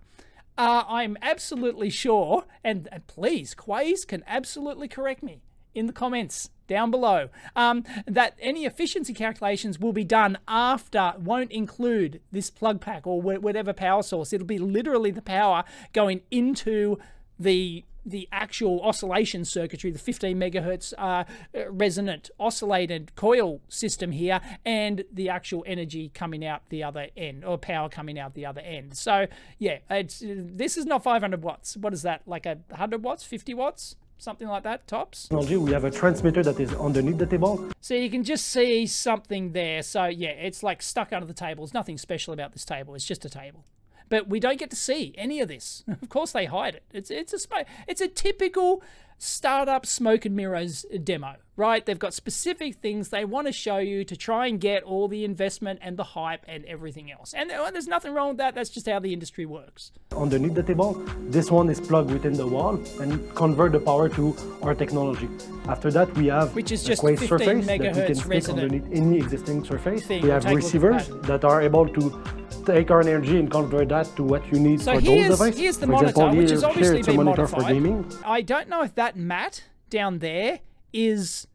uh, 0.58 0.84
I'm 0.88 1.18
absolutely 1.22 1.90
sure, 1.90 2.46
and, 2.64 2.88
and 2.92 3.06
please, 3.06 3.54
Quaze 3.54 4.06
can 4.06 4.24
absolutely 4.26 4.88
correct 4.88 5.22
me 5.22 5.42
in 5.78 5.86
the 5.86 5.94
comments 5.94 6.50
down 6.68 6.92
below, 6.92 7.30
um, 7.56 7.84
that 8.06 8.36
any 8.42 8.66
efficiency 8.66 9.14
calculations 9.14 9.80
will 9.80 9.94
be 9.94 10.04
done 10.04 10.38
after, 10.48 11.14
won't 11.18 11.52
include 11.52 12.20
this 12.32 12.50
plug 12.50 12.82
pack 12.82 13.08
or 13.08 13.22
wh- 13.22 13.42
whatever 13.42 13.74
power 13.74 14.04
source. 14.04 14.34
It'll 14.34 14.48
be 14.48 14.60
literally 14.60 15.12
the 15.12 15.22
power 15.22 15.64
going 15.94 16.22
into 16.30 16.98
the 17.40 17.84
the 18.06 18.26
actual 18.32 18.82
oscillation 18.84 19.44
circuitry, 19.44 19.92
the 19.92 20.00
15 20.00 20.38
megahertz 20.38 20.94
uh, 20.98 21.26
resonant 21.70 22.30
oscillated 22.40 23.14
coil 23.16 23.60
system 23.68 24.14
here, 24.14 24.40
and 24.64 25.04
the 25.12 25.28
actual 25.28 25.62
energy 25.68 26.10
coming 26.14 26.46
out 26.46 26.62
the 26.70 26.82
other 26.82 27.08
end, 27.18 27.44
or 27.44 27.58
power 27.58 27.90
coming 27.90 28.18
out 28.18 28.34
the 28.34 28.46
other 28.46 28.62
end. 28.62 28.96
So 28.96 29.28
yeah, 29.60 29.80
it's 29.90 30.24
this 30.26 30.78
is 30.78 30.86
not 30.86 31.04
500 31.04 31.44
watts. 31.44 31.76
What 31.76 31.92
is 31.94 32.02
that? 32.04 32.22
Like 32.26 32.46
a 32.46 32.60
100 32.70 33.04
watts, 33.04 33.26
50 33.26 33.54
watts? 33.54 33.98
Something 34.18 34.48
like 34.48 34.64
that, 34.64 34.88
tops. 34.88 35.28
We 35.32 35.72
have 35.72 35.84
a 35.84 35.92
transmitter 35.92 36.44
that 36.44 36.60
is 36.60 36.74
underneath 36.74 37.18
the 37.18 37.26
table. 37.26 37.70
So 37.82 37.94
you 37.94 38.10
can 38.10 38.24
just 38.24 38.48
see 38.48 38.86
something 38.88 39.54
there. 39.54 39.84
So 39.84 40.06
yeah, 40.06 40.30
it's 40.30 40.64
like 40.64 40.82
stuck 40.82 41.14
under 41.14 41.26
the 41.26 41.34
table. 41.34 41.66
There's 41.66 41.74
nothing 41.74 41.98
special 41.98 42.34
about 42.34 42.54
this 42.54 42.66
table. 42.66 42.96
It's 42.96 43.06
just 43.06 43.26
a 43.26 43.30
table. 43.30 43.66
But 44.10 44.30
we 44.30 44.40
don't 44.40 44.58
get 44.58 44.70
to 44.70 44.76
see 44.76 45.14
any 45.18 45.42
of 45.42 45.48
this. 45.48 45.84
Of 46.02 46.10
course, 46.10 46.32
they 46.32 46.46
hide 46.46 46.76
it. 46.76 46.84
It's 46.94 47.12
it's 47.12 47.34
a 47.34 47.66
it's 47.88 48.02
a 48.02 48.08
typical 48.08 48.82
startup 49.18 49.86
smoke 49.86 50.26
and 50.26 50.36
mirrors 50.36 50.86
demo, 51.04 51.36
right? 51.56 51.86
They've 51.86 51.98
got 51.98 52.14
specific 52.14 52.76
things 52.76 53.10
they 53.10 53.26
want 53.26 53.48
to 53.48 53.54
show 53.54 53.78
you 53.78 54.04
to 54.04 54.16
try 54.16 54.46
and 54.48 54.60
get 54.60 54.84
all 54.84 55.08
the 55.08 55.26
investment 55.26 55.80
and 55.82 55.98
the 55.98 56.04
hype 56.04 56.44
and 56.48 56.64
everything 56.66 57.12
else. 57.12 57.34
And 57.34 57.50
there's 57.50 57.88
nothing 57.88 58.14
wrong 58.14 58.30
with 58.30 58.38
that. 58.38 58.54
That's 58.56 58.70
just 58.70 58.88
how 58.88 59.00
the 59.00 59.14
industry 59.14 59.46
works. 59.46 59.92
Underneath 60.16 60.54
the 60.54 60.64
table, 60.64 60.94
this 61.30 61.50
one 61.50 61.70
is 61.70 61.80
plugged 61.82 62.12
within 62.12 62.34
the 62.34 62.46
wall 62.48 62.80
and 63.00 63.34
convert 63.36 63.72
the 63.72 63.80
power 63.80 64.08
to 64.10 64.36
our 64.62 64.76
technology. 64.76 65.30
After 65.68 65.92
that, 65.92 66.14
we 66.16 66.28
have 66.28 66.54
Which 66.56 66.72
is 66.72 66.84
just 66.84 67.02
Quaze 67.02 67.20
15 67.20 67.28
surface 67.28 67.66
that 67.68 67.84
you 67.84 67.92
can 68.06 68.16
stick 68.16 68.50
underneath 68.50 68.86
any 68.92 69.18
existing 69.18 69.66
surface. 69.66 70.06
thing. 70.06 70.22
We 70.22 70.28
We'll 70.30 70.34
have 70.36 70.44
take 70.44 70.52
a 70.52 70.56
look 70.56 70.64
at 70.64 70.66
receivers 70.66 71.08
that. 71.08 71.24
that 71.24 71.44
are 71.46 71.62
able 71.62 71.88
to 71.90 72.24
take 72.66 72.92
our 72.92 73.00
energy 73.02 73.40
and 73.40 73.50
convert 73.50 73.88
that 73.90 74.14
to 74.18 74.24
what 74.24 74.46
you 74.52 74.60
need 74.60 74.82
So 74.82 74.96
for 74.96 75.02
those 75.02 75.28
devices. 75.30 75.58
here's 75.60 75.78
the 75.78 75.86
for 75.86 75.92
monitor, 75.94 76.10
example, 76.10 76.38
which 76.38 76.50
has 76.52 76.64
obviously 76.66 77.02
been 77.02 77.16
monitor 77.16 77.48
for 77.48 77.56
modified. 77.62 77.74
gaming. 77.74 78.12
I 78.26 78.42
don't 78.42 78.68
know 78.68 78.84
if 78.84 78.94
that 78.96 79.07
mat 79.16 79.64
down 79.90 80.20
there 80.20 80.60
is 80.94 81.48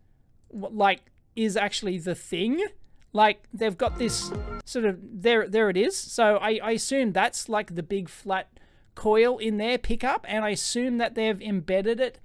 like 0.50 1.00
is 1.34 1.56
actually 1.56 1.98
the 1.98 2.14
thing. 2.14 2.64
Like 3.12 3.44
they've 3.52 3.76
got 3.76 3.98
this 3.98 4.32
sort 4.64 4.84
of 4.84 4.98
there 5.02 5.48
there 5.48 5.68
it 5.68 5.76
is. 5.76 5.96
So 5.96 6.36
I, 6.36 6.58
I 6.62 6.70
assume 6.72 7.12
that's 7.12 7.48
like 7.48 7.74
the 7.74 7.82
big 7.82 8.08
flat 8.08 8.48
coil 8.94 9.38
in 9.38 9.56
their 9.56 9.78
pickup, 9.78 10.24
and 10.28 10.44
I 10.44 10.50
assume 10.50 10.98
that 10.98 11.14
they've 11.14 11.40
embedded 11.40 12.00
it 12.00 12.18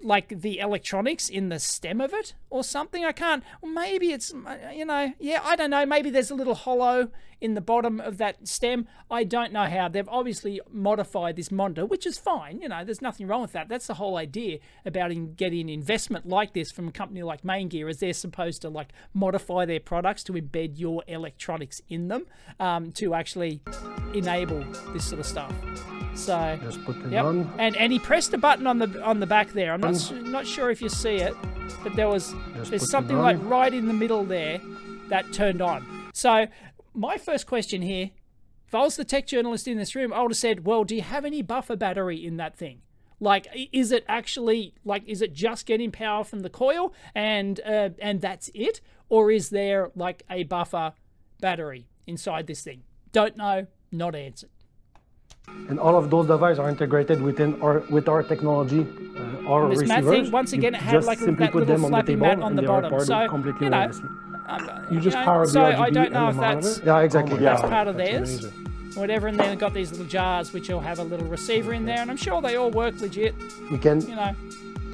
like 0.00 0.40
the 0.40 0.60
electronics 0.60 1.28
in 1.28 1.48
the 1.48 1.58
stem 1.58 2.00
of 2.00 2.14
it 2.14 2.34
or 2.50 2.62
something. 2.62 3.04
I 3.04 3.12
can't. 3.12 3.42
Maybe 3.62 4.12
it's 4.12 4.32
you 4.74 4.84
know 4.84 5.12
yeah 5.18 5.40
I 5.44 5.56
don't 5.56 5.70
know. 5.70 5.84
Maybe 5.84 6.10
there's 6.10 6.30
a 6.30 6.34
little 6.34 6.54
hollow 6.54 7.10
in 7.40 7.54
the 7.54 7.60
bottom 7.60 8.00
of 8.00 8.18
that 8.18 8.46
stem. 8.48 8.86
I 9.10 9.24
don't 9.24 9.52
know 9.52 9.64
how. 9.64 9.88
They've 9.88 10.08
obviously 10.08 10.60
modified 10.70 11.36
this 11.36 11.50
monitor, 11.50 11.86
which 11.86 12.06
is 12.06 12.18
fine. 12.18 12.60
You 12.60 12.68
know, 12.68 12.84
there's 12.84 13.00
nothing 13.02 13.26
wrong 13.26 13.42
with 13.42 13.52
that. 13.52 13.68
That's 13.68 13.86
the 13.86 13.94
whole 13.94 14.16
idea 14.16 14.58
about 14.84 15.12
in 15.12 15.34
getting 15.34 15.68
investment 15.68 16.26
like 16.28 16.52
this 16.52 16.70
from 16.72 16.88
a 16.88 16.92
company 16.92 17.22
like 17.22 17.42
Maingear, 17.42 17.88
is 17.88 17.98
they're 17.98 18.12
supposed 18.12 18.62
to 18.62 18.68
like 18.68 18.88
modify 19.14 19.64
their 19.64 19.80
products 19.80 20.22
to 20.24 20.32
embed 20.32 20.78
your 20.78 21.02
electronics 21.06 21.80
in 21.88 22.08
them 22.08 22.26
um, 22.60 22.92
to 22.92 23.14
actually 23.14 23.60
enable 24.14 24.64
this 24.92 25.04
sort 25.04 25.20
of 25.20 25.26
stuff. 25.26 25.52
So 26.14 26.58
Just 26.62 26.84
put 26.84 26.96
it 26.96 27.12
Yep. 27.12 27.24
on. 27.24 27.54
And 27.58 27.76
and 27.76 27.92
he 27.92 27.98
pressed 28.00 28.34
a 28.34 28.38
button 28.38 28.66
on 28.66 28.78
the 28.78 29.00
on 29.02 29.20
the 29.20 29.26
back 29.26 29.52
there. 29.52 29.72
I'm 29.72 29.80
not 29.80 29.96
su- 29.96 30.20
not 30.22 30.46
sure 30.46 30.70
if 30.70 30.82
you 30.82 30.88
see 30.88 31.16
it, 31.16 31.34
but 31.84 31.94
there 31.94 32.08
was 32.08 32.34
Just 32.56 32.70
there's 32.70 32.90
something 32.90 33.16
like 33.16 33.36
right 33.42 33.72
in 33.72 33.86
the 33.86 33.94
middle 33.94 34.24
there 34.24 34.60
that 35.08 35.32
turned 35.32 35.62
on. 35.62 35.86
So 36.12 36.46
my 36.94 37.16
first 37.16 37.46
question 37.46 37.82
here, 37.82 38.10
if 38.66 38.74
I 38.74 38.80
was 38.80 38.96
the 38.96 39.04
tech 39.04 39.26
journalist 39.26 39.66
in 39.66 39.78
this 39.78 39.94
room, 39.94 40.12
I 40.12 40.20
would 40.22 40.32
have 40.32 40.38
said, 40.38 40.66
"Well, 40.66 40.84
do 40.84 40.94
you 40.94 41.02
have 41.02 41.24
any 41.24 41.42
buffer 41.42 41.76
battery 41.76 42.24
in 42.24 42.36
that 42.36 42.56
thing?" 42.56 42.82
Like, 43.20 43.48
is 43.72 43.90
it 43.90 44.04
actually 44.08 44.74
like, 44.84 45.04
is 45.06 45.22
it 45.22 45.32
just 45.32 45.66
getting 45.66 45.90
power 45.90 46.22
from 46.22 46.40
the 46.40 46.50
coil 46.50 46.94
and 47.14 47.60
uh, 47.64 47.90
and 47.98 48.20
that's 48.20 48.50
it, 48.54 48.80
or 49.08 49.30
is 49.30 49.50
there 49.50 49.90
like 49.96 50.22
a 50.30 50.44
buffer 50.44 50.92
battery 51.40 51.88
inside 52.06 52.46
this 52.46 52.62
thing? 52.62 52.82
Don't 53.12 53.36
know. 53.36 53.66
Not 53.90 54.14
answered. 54.14 54.50
And 55.68 55.80
all 55.80 55.96
of 55.96 56.10
those 56.10 56.26
devices 56.26 56.58
are 56.58 56.68
integrated 56.68 57.22
within 57.22 57.60
our 57.62 57.78
with 57.90 58.08
our 58.08 58.22
technology, 58.22 58.86
uh, 59.16 59.48
our 59.48 59.66
receivers. 59.66 60.04
thing, 60.10 60.30
once 60.30 60.52
again, 60.52 60.74
it 60.74 60.80
had 60.80 60.92
just 60.92 61.06
like 61.06 61.18
simply 61.18 61.46
that 61.46 61.52
put 61.52 61.60
little 61.60 61.76
them 61.76 61.84
on 61.86 61.90
the 61.90 61.96
flappy 61.96 62.12
table 62.12 62.26
mat 62.26 62.38
on 62.40 62.52
and 62.52 62.58
the 62.58 62.62
bottom. 62.62 63.00
So, 63.00 63.28
completely 63.28 63.66
you 63.66 63.70
know. 63.70 63.90
Um, 64.48 64.70
You 64.90 65.00
just 65.00 65.16
know, 65.16 65.24
powered 65.24 65.48
the 65.48 65.52
so 65.52 65.60
RGB 65.60 65.78
I 65.78 65.90
don't 65.90 66.12
know 66.12 66.28
if 66.28 66.34
the 66.36 66.40
that's? 66.40 66.80
Yeah, 66.84 67.00
exactly. 67.00 67.36
Oh 67.38 67.40
yeah. 67.40 67.50
that's 67.56 67.68
part 67.68 67.88
of 67.88 67.96
That's 67.96 68.10
theirs, 68.10 68.44
amazing. 68.44 68.64
whatever. 68.94 69.26
And 69.28 69.38
then 69.38 69.48
they've 69.50 69.58
got 69.58 69.74
these 69.74 69.90
little 69.90 70.06
jars 70.06 70.52
which 70.52 70.68
will 70.68 70.80
have 70.80 70.98
a 70.98 71.04
little 71.04 71.26
receiver 71.26 71.72
in 71.74 71.84
there, 71.84 71.98
and 72.00 72.10
I'm 72.10 72.16
sure 72.16 72.40
they 72.40 72.56
all 72.56 72.70
work 72.70 73.00
legit. 73.00 73.34
We 73.70 73.78
can 73.78 74.00
You 74.02 74.16
know, 74.16 74.34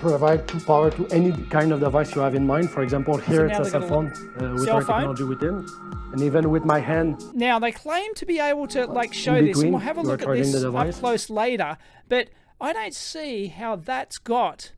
provide 0.01 0.47
to 0.49 0.61
power 0.61 0.91
to 0.91 1.07
any 1.09 1.33
kind 1.45 1.73
of 1.73 1.81
device 1.81 2.15
you 2.15 2.21
have 2.21 2.35
in 2.35 2.47
mind. 2.47 2.71
For 2.71 2.83
example, 2.83 3.17
here 3.17 3.47
now 3.47 3.61
it's 3.61 3.61
a 3.61 3.63
they've 3.63 3.73
cell 3.73 3.81
got 3.81 3.87
a 3.87 3.89
phone 3.89 4.07
uh, 4.41 4.53
with 4.55 4.65
cell 4.65 4.77
our 4.77 4.83
phone? 4.83 4.97
technology 4.97 5.25
within. 5.25 5.67
And 6.13 6.21
even 6.23 6.51
with 6.51 6.65
my 6.65 6.79
hand, 6.79 7.23
now 7.35 7.59
they 7.59 7.73
claim 7.73 8.15
to 8.15 8.27
be 8.27 8.39
able 8.39 8.67
to 8.69 8.87
like 8.87 9.13
show 9.15 9.35
In 9.35 9.47
this, 9.47 9.61
and 9.63 9.71
we'll 9.73 9.81
have 9.81 9.99
a 9.99 10.03
look 10.03 10.23
at 10.23 10.29
this 10.29 10.65
up 10.65 10.91
close 10.95 11.31
later. 11.31 11.77
But 12.09 12.29
I 12.61 12.73
don't 12.73 12.95
see 12.95 13.49
how 13.49 13.77
that's 13.77 14.19
got 14.19 14.73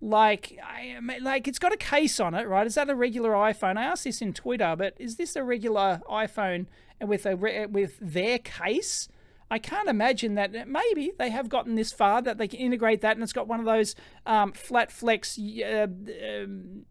like 0.00 0.58
I 0.62 0.98
like 1.20 1.46
it's 1.46 1.58
got 1.58 1.72
a 1.72 1.76
case 1.76 2.20
on 2.20 2.34
it, 2.34 2.48
right? 2.48 2.66
Is 2.66 2.74
that 2.74 2.88
a 2.88 2.94
regular 2.94 3.30
iPhone? 3.32 3.76
I 3.76 3.84
asked 3.84 4.04
this 4.04 4.22
in 4.22 4.32
Twitter, 4.32 4.74
but 4.76 4.94
is 4.98 5.16
this 5.16 5.36
a 5.36 5.44
regular 5.44 6.00
iPhone 6.10 6.66
with 7.00 7.26
a 7.26 7.34
with 7.36 7.98
their 8.00 8.38
case? 8.38 9.08
I 9.50 9.58
can't 9.58 9.88
imagine 9.88 10.36
that. 10.36 10.68
Maybe 10.68 11.12
they 11.18 11.30
have 11.30 11.48
gotten 11.48 11.74
this 11.74 11.92
far 11.92 12.22
that 12.22 12.38
they 12.38 12.48
can 12.48 12.60
integrate 12.60 13.00
that, 13.00 13.16
and 13.16 13.22
it's 13.22 13.32
got 13.32 13.48
one 13.48 13.60
of 13.60 13.66
those 13.66 13.94
um, 14.24 14.52
flat 14.52 14.92
flex 14.92 15.38
uh, 15.38 15.86
um, 15.86 16.86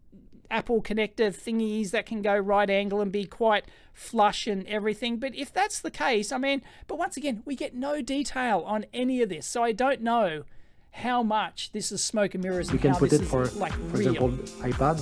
Apple 0.50 0.82
connector 0.82 1.34
thingies 1.34 1.90
that 1.92 2.06
can 2.06 2.22
go 2.22 2.36
right 2.36 2.68
angle 2.68 3.00
and 3.00 3.10
be 3.10 3.24
quite 3.24 3.64
flush 3.92 4.46
and 4.46 4.66
everything. 4.66 5.16
But 5.16 5.34
if 5.34 5.52
that's 5.52 5.80
the 5.80 5.90
case, 5.90 6.32
I 6.32 6.38
mean, 6.38 6.62
but 6.86 6.98
once 6.98 7.16
again, 7.16 7.42
we 7.44 7.56
get 7.56 7.74
no 7.74 8.02
detail 8.02 8.62
on 8.66 8.84
any 8.92 9.22
of 9.22 9.30
this, 9.30 9.46
so 9.46 9.64
I 9.64 9.72
don't 9.72 10.02
know 10.02 10.44
how 10.92 11.22
much 11.22 11.70
this 11.72 11.92
is 11.92 12.02
smoke 12.02 12.34
and 12.34 12.42
mirrors 12.42 12.68
we 12.68 12.72
and 12.72 12.80
can 12.82 12.94
put 12.94 13.12
it 13.12 13.22
for, 13.24 13.46
like 13.48 13.72
for 13.72 13.96
real. 13.98 14.08
example, 14.14 14.28
iPad. 14.62 14.98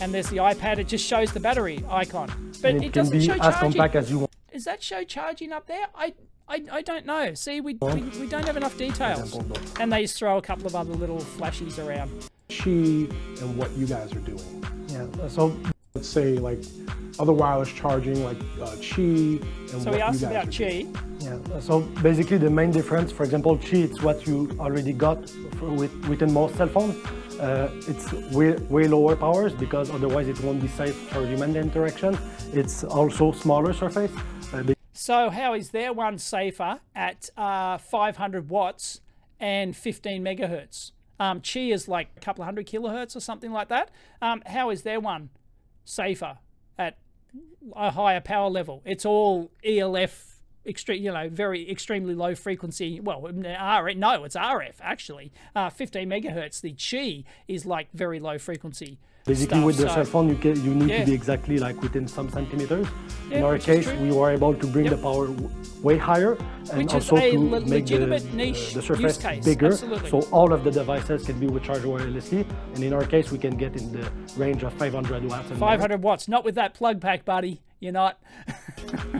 and 0.00 0.14
there's 0.14 0.28
the 0.30 0.36
iPad; 0.38 0.78
it 0.78 0.88
just 0.88 1.04
shows 1.06 1.32
the 1.32 1.40
battery 1.40 1.84
icon, 1.90 2.28
but 2.62 2.70
And 2.74 2.82
it, 2.82 2.86
it 2.88 2.92
can 2.92 3.04
doesn't 3.04 3.18
be 3.18 3.24
show 3.26 3.32
as 3.32 3.38
charging. 3.40 3.60
compact 3.72 3.94
as 3.96 4.10
you 4.10 4.18
want. 4.20 4.30
Is 4.52 4.64
that 4.64 4.82
show 4.82 5.04
charging 5.04 5.52
up 5.52 5.66
there? 5.66 5.86
I. 5.94 6.14
I, 6.50 6.62
I 6.72 6.80
don't 6.80 7.04
know. 7.04 7.34
See, 7.34 7.60
we, 7.60 7.74
we, 7.74 8.00
we 8.20 8.26
don't 8.26 8.46
have 8.46 8.56
enough 8.56 8.78
details. 8.78 9.20
example. 9.34 9.58
And 9.78 9.92
they 9.92 10.00
just 10.00 10.16
throw 10.16 10.38
a 10.38 10.40
couple 10.40 10.66
of 10.66 10.74
other 10.74 10.94
little 10.94 11.18
flashies 11.18 11.76
around. 11.78 12.10
She 12.48 13.06
and 13.42 13.58
what 13.58 13.70
you 13.72 13.86
guys 13.86 14.10
are 14.14 14.20
doing. 14.20 14.64
Yeah. 14.88 15.28
So 15.28 15.54
Let's 15.98 16.10
say 16.10 16.38
like 16.38 16.60
other 17.18 17.32
wireless 17.32 17.72
charging, 17.72 18.22
like 18.22 18.38
uh, 18.62 18.76
Qi 18.76 19.42
and 19.42 19.68
So 19.70 19.78
what 19.78 19.86
we 19.90 19.96
you 19.96 20.02
asked 20.04 20.22
about 20.22 20.46
are. 20.46 20.50
Qi. 20.50 20.86
Yeah, 21.18 21.58
so 21.58 21.80
basically 22.08 22.38
the 22.38 22.48
main 22.48 22.70
difference, 22.70 23.10
for 23.10 23.24
example, 23.24 23.58
Qi, 23.58 23.82
it's 23.82 24.00
what 24.00 24.24
you 24.24 24.48
already 24.60 24.92
got 24.92 25.28
for, 25.58 25.70
with, 25.70 25.92
within 26.08 26.32
most 26.32 26.54
cell 26.54 26.68
phones. 26.68 26.94
Uh, 27.40 27.68
it's 27.88 28.12
way, 28.32 28.52
way 28.70 28.86
lower 28.86 29.16
powers 29.16 29.52
because 29.54 29.90
otherwise 29.90 30.28
it 30.28 30.40
won't 30.44 30.62
be 30.62 30.68
safe 30.68 30.94
for 31.10 31.26
human 31.26 31.56
interaction. 31.56 32.16
It's 32.52 32.84
also 32.84 33.32
smaller 33.32 33.72
surface. 33.72 34.12
Uh, 34.52 34.74
So 34.92 35.30
how 35.30 35.54
is 35.54 35.70
their 35.70 35.92
one 35.92 36.18
safer 36.18 36.78
at 36.94 37.28
uh, 37.36 37.78
500 37.78 38.48
watts 38.48 39.00
and 39.40 39.76
15 39.76 40.22
megahertz? 40.22 40.92
Um, 41.18 41.40
Qi 41.40 41.72
is 41.72 41.88
like 41.88 42.08
a 42.16 42.20
couple 42.20 42.42
of 42.42 42.46
hundred 42.46 42.68
kilohertz 42.68 43.16
or 43.16 43.20
something 43.20 43.50
like 43.50 43.66
that. 43.68 43.90
Um, 44.22 44.42
how 44.46 44.70
is 44.70 44.82
their 44.82 45.00
one 45.00 45.30
safer 45.88 46.38
at 46.78 46.98
a 47.74 47.90
higher 47.90 48.20
power 48.20 48.48
level? 48.50 48.82
It's 48.84 49.04
all 49.04 49.50
ELF, 49.64 50.40
extreme, 50.66 51.02
you 51.02 51.12
know, 51.12 51.28
very 51.28 51.70
extremely 51.70 52.14
low 52.14 52.34
frequency. 52.34 53.00
Well, 53.00 53.28
R, 53.46 53.94
no, 53.94 54.24
it's 54.24 54.36
RF 54.36 54.74
actually. 54.80 55.32
Uh, 55.56 55.70
15 55.70 56.08
megahertz. 56.08 56.60
The 56.60 56.74
Qi 56.74 57.24
is 57.48 57.66
like 57.66 57.88
very 57.92 58.20
low 58.20 58.38
frequency. 58.38 58.98
Basically, 59.28 59.60
with 59.60 59.76
the 59.76 59.88
cell 59.90 60.04
phone, 60.04 60.28
you, 60.30 60.36
can, 60.36 60.56
you 60.64 60.74
need 60.74 60.88
Yeah. 60.88 61.00
to 61.00 61.06
be 61.06 61.12
exactly 61.12 61.58
like 61.58 61.80
within 61.82 62.08
some 62.08 62.30
centimeters. 62.30 62.86
Yeah, 63.30 63.38
In 63.38 63.44
our 63.44 63.58
case, 63.58 63.86
we 64.04 64.10
were 64.10 64.30
able 64.30 64.54
to 64.54 64.66
bring 64.66 64.86
Yep. 64.86 64.94
the 64.96 65.02
power 65.02 65.28
way 65.82 65.98
higher 65.98 66.32
and 66.72 66.78
Which 66.78 66.94
also 66.94 67.16
a 67.16 67.30
to 67.32 67.38
make 67.38 67.64
the, 67.64 67.70
legitimate 67.76 68.24
uh, 68.24 68.34
niche 68.40 68.72
the 68.72 68.82
surface 68.82 69.18
case, 69.18 69.44
bigger. 69.44 69.66
absolutely. 69.66 70.08
So 70.10 70.20
all 70.30 70.52
of 70.52 70.64
the 70.64 70.70
devices 70.70 71.26
can 71.26 71.38
be 71.38 71.46
recharged 71.46 71.84
wirelessly. 71.84 72.46
And 72.74 72.82
in 72.82 72.92
our 72.94 73.04
case, 73.04 73.30
we 73.30 73.38
can 73.38 73.54
get 73.56 73.76
in 73.76 73.92
the 73.92 74.10
range 74.36 74.62
of 74.62 74.72
500 74.74 75.22
watts. 75.30 75.50
And 75.50 75.60
more. 75.60 75.68
500 75.68 76.02
watts, 76.02 76.26
not 76.26 76.42
with 76.44 76.54
that 76.54 76.72
plug 76.74 77.00
pack, 77.02 77.24
buddy. 77.26 77.60
You're 77.80 77.92
not. 77.92 78.18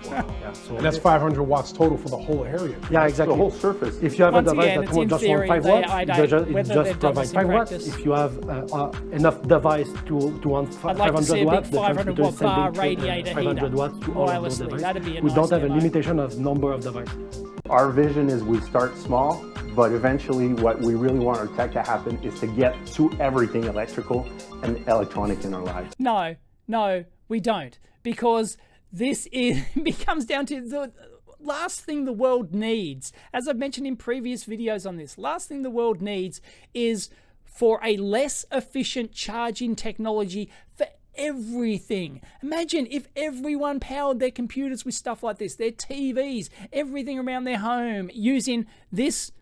Yeah, 0.04 0.52
so 0.52 0.76
And 0.76 0.84
that's 0.84 0.98
500 0.98 1.42
watts 1.42 1.70
total 1.72 1.96
for 1.96 2.08
the 2.08 2.16
whole 2.16 2.44
area. 2.44 2.76
yeah, 2.90 3.06
exactly. 3.06 3.34
The 3.34 3.38
whole 3.40 3.50
surface. 3.52 3.98
If 4.02 4.18
you 4.18 4.24
have 4.24 4.34
Once 4.34 4.48
a 4.48 4.50
device 4.50 4.64
again, 4.66 4.80
that 4.84 4.96
it's 5.02 5.10
just 5.10 5.22
theory, 5.22 5.48
want 5.48 5.62
5 5.64 5.72
watts, 5.72 5.90
I 5.92 6.02
it 6.02 6.06
don't- 6.06 6.56
it 6.56 6.66
just 6.66 7.00
provides 7.00 7.30
this 7.30 7.30
in 7.30 7.34
5 7.34 7.48
watts. 7.48 7.72
If 7.72 8.04
you 8.04 8.12
have 8.12 8.48
uh, 8.48 8.66
uh, 8.72 8.92
enough 9.12 9.42
device 9.42 9.88
to, 10.06 10.40
to 10.40 10.48
want 10.48 10.74
fi- 10.74 10.90
I'd 10.90 10.96
like 10.96 11.14
to 11.14 11.22
500 11.22 11.24
see 11.26 11.32
a 11.32 11.36
big 11.36 11.46
watts, 11.46 11.70
the 11.70 11.76
500 11.76 12.18
watt 12.18 12.38
bar 12.38 12.72
radiator 12.72 13.34
500 13.34 13.62
heater 13.62 13.76
watts 13.76 13.98
to 14.06 14.12
all 14.14 14.28
of 14.30 14.42
those 14.42 14.58
devices. 14.58 14.82
That'd 14.82 15.04
be 15.04 15.18
a 15.18 15.20
we 15.20 15.28
nice 15.28 15.34
don't 15.36 15.50
have 15.52 15.62
a 15.70 15.74
limitation 15.74 16.18
of 16.18 16.38
number 16.38 16.72
of 16.72 16.80
devices. 16.82 17.44
Our 17.70 17.90
vision 17.90 18.28
is 18.30 18.42
we 18.42 18.60
start 18.62 18.96
small, 18.96 19.44
but 19.76 19.92
eventually 19.92 20.54
what 20.54 20.80
we 20.80 20.94
really 20.96 21.18
want 21.20 21.38
our 21.38 21.46
tech 21.48 21.72
to 21.72 21.82
happen 21.82 22.18
is 22.24 22.40
to 22.40 22.46
get 22.48 22.74
to 22.94 23.12
everything 23.20 23.64
electrical 23.64 24.26
and 24.62 24.78
electronic 24.88 25.44
in 25.44 25.52
our 25.54 25.62
lives. 25.62 25.94
No, 25.98 26.34
no, 26.66 27.04
we 27.28 27.38
don't. 27.40 27.78
Because 28.08 28.56
this 28.90 29.28
is 29.32 29.62
becomes 29.82 30.24
down 30.24 30.46
to 30.46 30.62
the 30.62 30.90
last 31.38 31.82
thing 31.82 32.06
the 32.06 32.12
world 32.12 32.54
needs, 32.54 33.12
as 33.34 33.46
I've 33.46 33.58
mentioned 33.58 33.86
in 33.86 33.96
previous 33.96 34.44
videos 34.44 34.88
on 34.88 34.96
this, 34.96 35.18
last 35.18 35.46
thing 35.46 35.60
the 35.62 35.68
world 35.68 36.00
needs 36.00 36.40
is 36.72 37.10
for 37.44 37.80
a 37.84 37.98
less 37.98 38.46
efficient 38.50 39.12
charging 39.12 39.76
technology 39.76 40.50
for 40.74 40.86
everything. 41.16 42.22
Imagine 42.42 42.88
if 42.90 43.08
everyone 43.14 43.78
powered 43.78 44.20
their 44.20 44.30
computers 44.30 44.86
with 44.86 44.94
stuff 44.94 45.22
like 45.22 45.36
this, 45.36 45.56
their 45.56 45.72
TVs, 45.72 46.48
everything 46.72 47.18
around 47.18 47.44
their 47.44 47.58
home 47.58 48.10
using 48.14 48.66
this, 48.90 49.32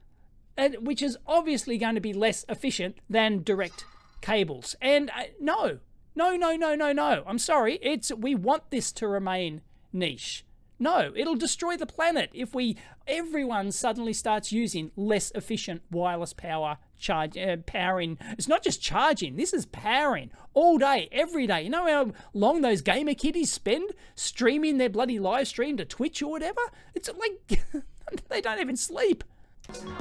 which 0.80 1.02
is 1.02 1.16
obviously 1.24 1.78
going 1.78 1.94
to 1.94 2.00
be 2.00 2.12
less 2.12 2.44
efficient 2.48 2.98
than 3.08 3.44
direct 3.44 3.84
cables. 4.22 4.74
And 4.82 5.08
uh, 5.10 5.24
no, 5.40 5.78
no, 6.16 6.34
no, 6.34 6.56
no, 6.56 6.74
no, 6.74 6.92
no. 6.92 7.22
I'm 7.26 7.38
sorry. 7.38 7.78
It's 7.82 8.12
we 8.12 8.34
want 8.34 8.70
this 8.70 8.90
to 8.92 9.06
remain 9.06 9.60
niche. 9.92 10.44
No, 10.78 11.12
it'll 11.14 11.36
destroy 11.36 11.76
the 11.76 11.86
planet 11.86 12.30
if 12.34 12.54
we 12.54 12.76
everyone 13.06 13.72
suddenly 13.72 14.12
starts 14.12 14.52
using 14.52 14.90
less 14.94 15.30
efficient 15.34 15.82
wireless 15.90 16.32
power 16.32 16.78
charge 16.98 17.36
uh, 17.38 17.56
powering. 17.66 18.18
It's 18.32 18.48
not 18.48 18.62
just 18.62 18.82
charging. 18.82 19.36
This 19.36 19.54
is 19.54 19.66
powering 19.66 20.30
all 20.52 20.76
day, 20.76 21.08
every 21.12 21.46
day. 21.46 21.62
You 21.62 21.70
know 21.70 21.86
how 21.86 22.12
long 22.34 22.60
those 22.60 22.82
gamer 22.82 23.14
kiddies 23.14 23.52
spend 23.52 23.92
streaming 24.14 24.76
their 24.76 24.90
bloody 24.90 25.18
live 25.18 25.48
stream 25.48 25.76
to 25.78 25.84
Twitch 25.84 26.22
or 26.22 26.30
whatever? 26.30 26.60
It's 26.94 27.10
like 27.18 27.62
they 28.28 28.40
don't 28.40 28.60
even 28.60 28.76
sleep. 28.76 29.24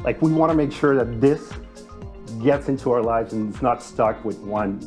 Like 0.04 0.22
we 0.22 0.32
want 0.32 0.52
to 0.52 0.58
make 0.58 0.72
sure 0.72 0.96
that 0.96 1.22
this 1.22 1.54
gets 2.44 2.68
into 2.68 2.92
our 2.92 3.02
lives 3.02 3.32
and 3.34 3.54
it's 3.54 3.62
not 3.62 3.82
stuck 3.82 4.24
with 4.26 4.38
one 4.40 4.80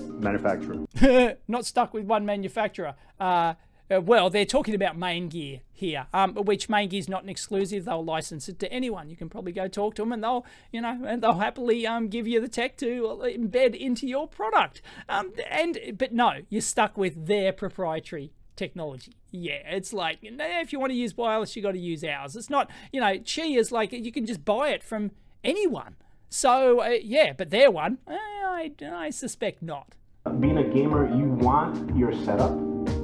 manufacturer. 0.00 1.36
not 1.48 1.66
stuck 1.66 1.94
with 1.94 2.04
one 2.04 2.24
manufacturer. 2.24 2.94
Uh, 3.18 3.54
uh, 3.90 4.00
well, 4.00 4.30
they're 4.30 4.44
talking 4.44 4.74
about 4.74 4.96
Maingear 4.96 5.60
here, 5.72 6.06
um, 6.14 6.34
which 6.34 6.68
Maingear 6.68 6.98
is 6.98 7.08
not 7.08 7.24
an 7.24 7.28
exclusive. 7.28 7.84
They'll 7.84 8.04
license 8.04 8.48
it 8.48 8.58
to 8.60 8.72
anyone. 8.72 9.10
You 9.10 9.16
can 9.16 9.28
probably 9.28 9.52
go 9.52 9.66
talk 9.66 9.96
to 9.96 10.02
them, 10.02 10.12
and 10.12 10.22
they'll, 10.22 10.46
you 10.70 10.80
know, 10.80 11.02
and 11.06 11.22
they'll 11.22 11.38
happily 11.38 11.86
um, 11.86 12.08
give 12.08 12.26
you 12.26 12.40
the 12.40 12.48
tech 12.48 12.76
to 12.78 13.20
embed 13.24 13.74
into 13.74 14.06
your 14.06 14.28
product. 14.28 14.80
Um, 15.08 15.32
and 15.50 15.94
but 15.98 16.12
no, 16.12 16.34
you're 16.48 16.60
stuck 16.60 16.96
with 16.96 17.26
their 17.26 17.52
proprietary 17.52 18.32
technology. 18.54 19.16
Yeah, 19.32 19.62
it's 19.66 19.92
like 19.92 20.18
if 20.22 20.72
you 20.72 20.78
want 20.78 20.90
to 20.90 20.96
use 20.96 21.16
wireless, 21.16 21.56
you 21.56 21.62
got 21.62 21.72
to 21.72 21.78
use 21.78 22.04
ours. 22.04 22.36
It's 22.36 22.50
not, 22.50 22.70
you 22.92 23.00
know, 23.00 23.18
Qi 23.18 23.58
is 23.58 23.72
like 23.72 23.92
you 23.92 24.12
can 24.12 24.26
just 24.26 24.44
buy 24.44 24.68
it 24.68 24.84
from 24.84 25.10
anyone. 25.42 25.96
So 26.30 26.80
uh, 26.80 26.96
yeah, 27.02 27.32
but 27.36 27.50
their 27.50 27.70
one, 27.70 27.98
eh, 28.08 28.14
I, 28.16 28.72
I 28.90 29.10
suspect 29.10 29.62
not. 29.62 29.96
Being 30.38 30.58
a 30.58 30.64
gamer, 30.64 31.08
you 31.14 31.24
want 31.24 31.96
your 31.96 32.12
setup 32.24 32.52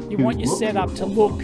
you 0.09 0.19
want 0.19 0.39
your 0.39 0.57
setup 0.57 0.95
to 0.95 1.07
look 1.07 1.39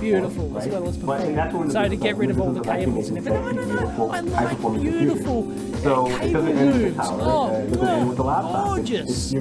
beautiful 0.00 0.48
right? 0.48 0.62
as 0.62 0.68
well 0.68 0.88
as 0.88 0.96
perform. 0.96 1.70
So 1.70 1.88
to 1.88 1.96
get 1.96 2.16
rid 2.16 2.30
of 2.30 2.40
all 2.40 2.52
the 2.52 2.62
cables 2.62 3.10
and 3.10 3.18
everything. 3.18 3.42
No, 3.42 3.50
no, 3.50 3.96
no. 3.96 4.10
I 4.10 4.20
like 4.20 4.80
beautiful 4.80 5.52
so 5.82 6.06
cable 6.18 6.42
moves. 6.42 6.96
Oh, 6.98 7.68
oh 7.80 8.14
gorgeous. 8.14 9.32
You 9.32 9.40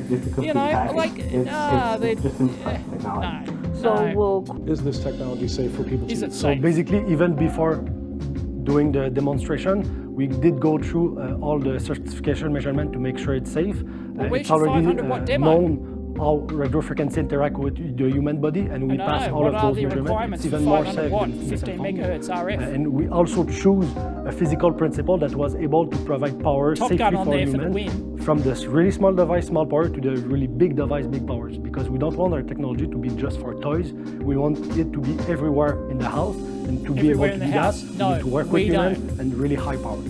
know, 0.54 0.92
like, 0.94 1.32
nah, 1.32 1.98
they 1.98 2.16
no. 2.16 3.44
So 3.82 4.14
we'll... 4.14 4.70
Is 4.70 4.84
this 4.84 5.00
technology 5.00 5.48
safe 5.48 5.74
for 5.74 5.84
people 5.84 6.08
to 6.08 6.14
Is 6.14 6.22
use? 6.22 6.34
it 6.34 6.34
safe? 6.34 6.58
So 6.58 6.62
basically, 6.62 7.06
even 7.12 7.36
before 7.36 7.78
doing 8.65 8.91
the 8.91 9.10
demonstration, 9.10 10.13
we 10.13 10.27
did 10.27 10.60
go 10.60 10.77
through 10.77 11.19
uh, 11.19 11.45
all 11.45 11.60
the 11.60 11.79
certification 11.79 12.51
measurement 12.51 12.91
to 12.93 13.00
make 13.00 13.17
sure 13.17 13.36
it's 13.36 13.51
safe. 13.51 13.81
Well, 13.84 14.34
uh, 14.34 14.36
it's 14.36 14.51
already 14.51 15.00
uh, 15.00 15.38
known 15.38 15.95
how 16.17 16.38
radio 16.51 16.81
frequency 16.81 17.19
interact 17.19 17.57
with 17.57 17.75
the 17.98 18.10
human 18.10 18.39
body, 18.39 18.62
and 18.62 18.89
we 18.89 18.98
pass 18.98 19.29
all 19.29 19.48
of 19.48 19.62
those 19.62 19.84
measurements. 19.84 20.45
It's 20.45 20.45
even 20.45 20.63
more 20.63 20.86
safe 20.86 21.12
watt, 21.12 21.29
15 21.29 21.79
megahertz 21.79 22.29
RF. 22.29 22.74
And 22.74 22.93
we 22.93 23.07
also 23.10 23.43
choose 23.45 23.89
a 24.25 24.31
physical 24.31 24.72
principle 24.72 25.17
that 25.17 25.36
was 25.36 25.55
able 25.55 25.88
to 25.88 25.98
provide 26.05 26.41
power 26.41 26.75
Top 26.75 26.89
safely 26.89 27.12
for 27.12 27.38
humans 27.38 27.91
for 28.17 28.24
from 28.24 28.41
this 28.41 28.65
really 28.65 28.91
small 28.91 29.13
device, 29.13 29.48
small 29.48 29.65
power, 29.65 29.89
to 29.89 30.01
the 30.01 30.15
really 30.22 30.48
big 30.48 30.75
device, 30.75 31.05
big 31.05 31.27
powers. 31.27 31.57
Because 31.57 31.89
we 31.89 32.00
don't 32.00 32.15
want 32.15 32.34
our 32.34 32.41
technology 32.41 32.88
to 32.88 32.98
be 32.98 33.10
just 33.10 33.39
for 33.39 33.53
toys. 33.62 33.91
We 33.91 34.38
want 34.38 34.57
it 34.77 34.91
to 34.93 35.00
be 35.00 35.13
everywhere 35.31 35.89
in 35.89 35.98
the 35.98 36.10
house, 36.10 36.38
and 36.67 36.86
to 36.86 36.91
everywhere 36.91 37.29
be 37.29 37.36
able 37.36 37.39
to 37.39 37.45
do 37.45 37.51
that, 37.51 37.75
no, 37.98 38.19
to 38.19 38.27
work 38.27 38.51
with 38.51 38.63
humans 38.63 39.19
and 39.19 39.34
really 39.36 39.55
high 39.55 39.77
power 39.77 40.01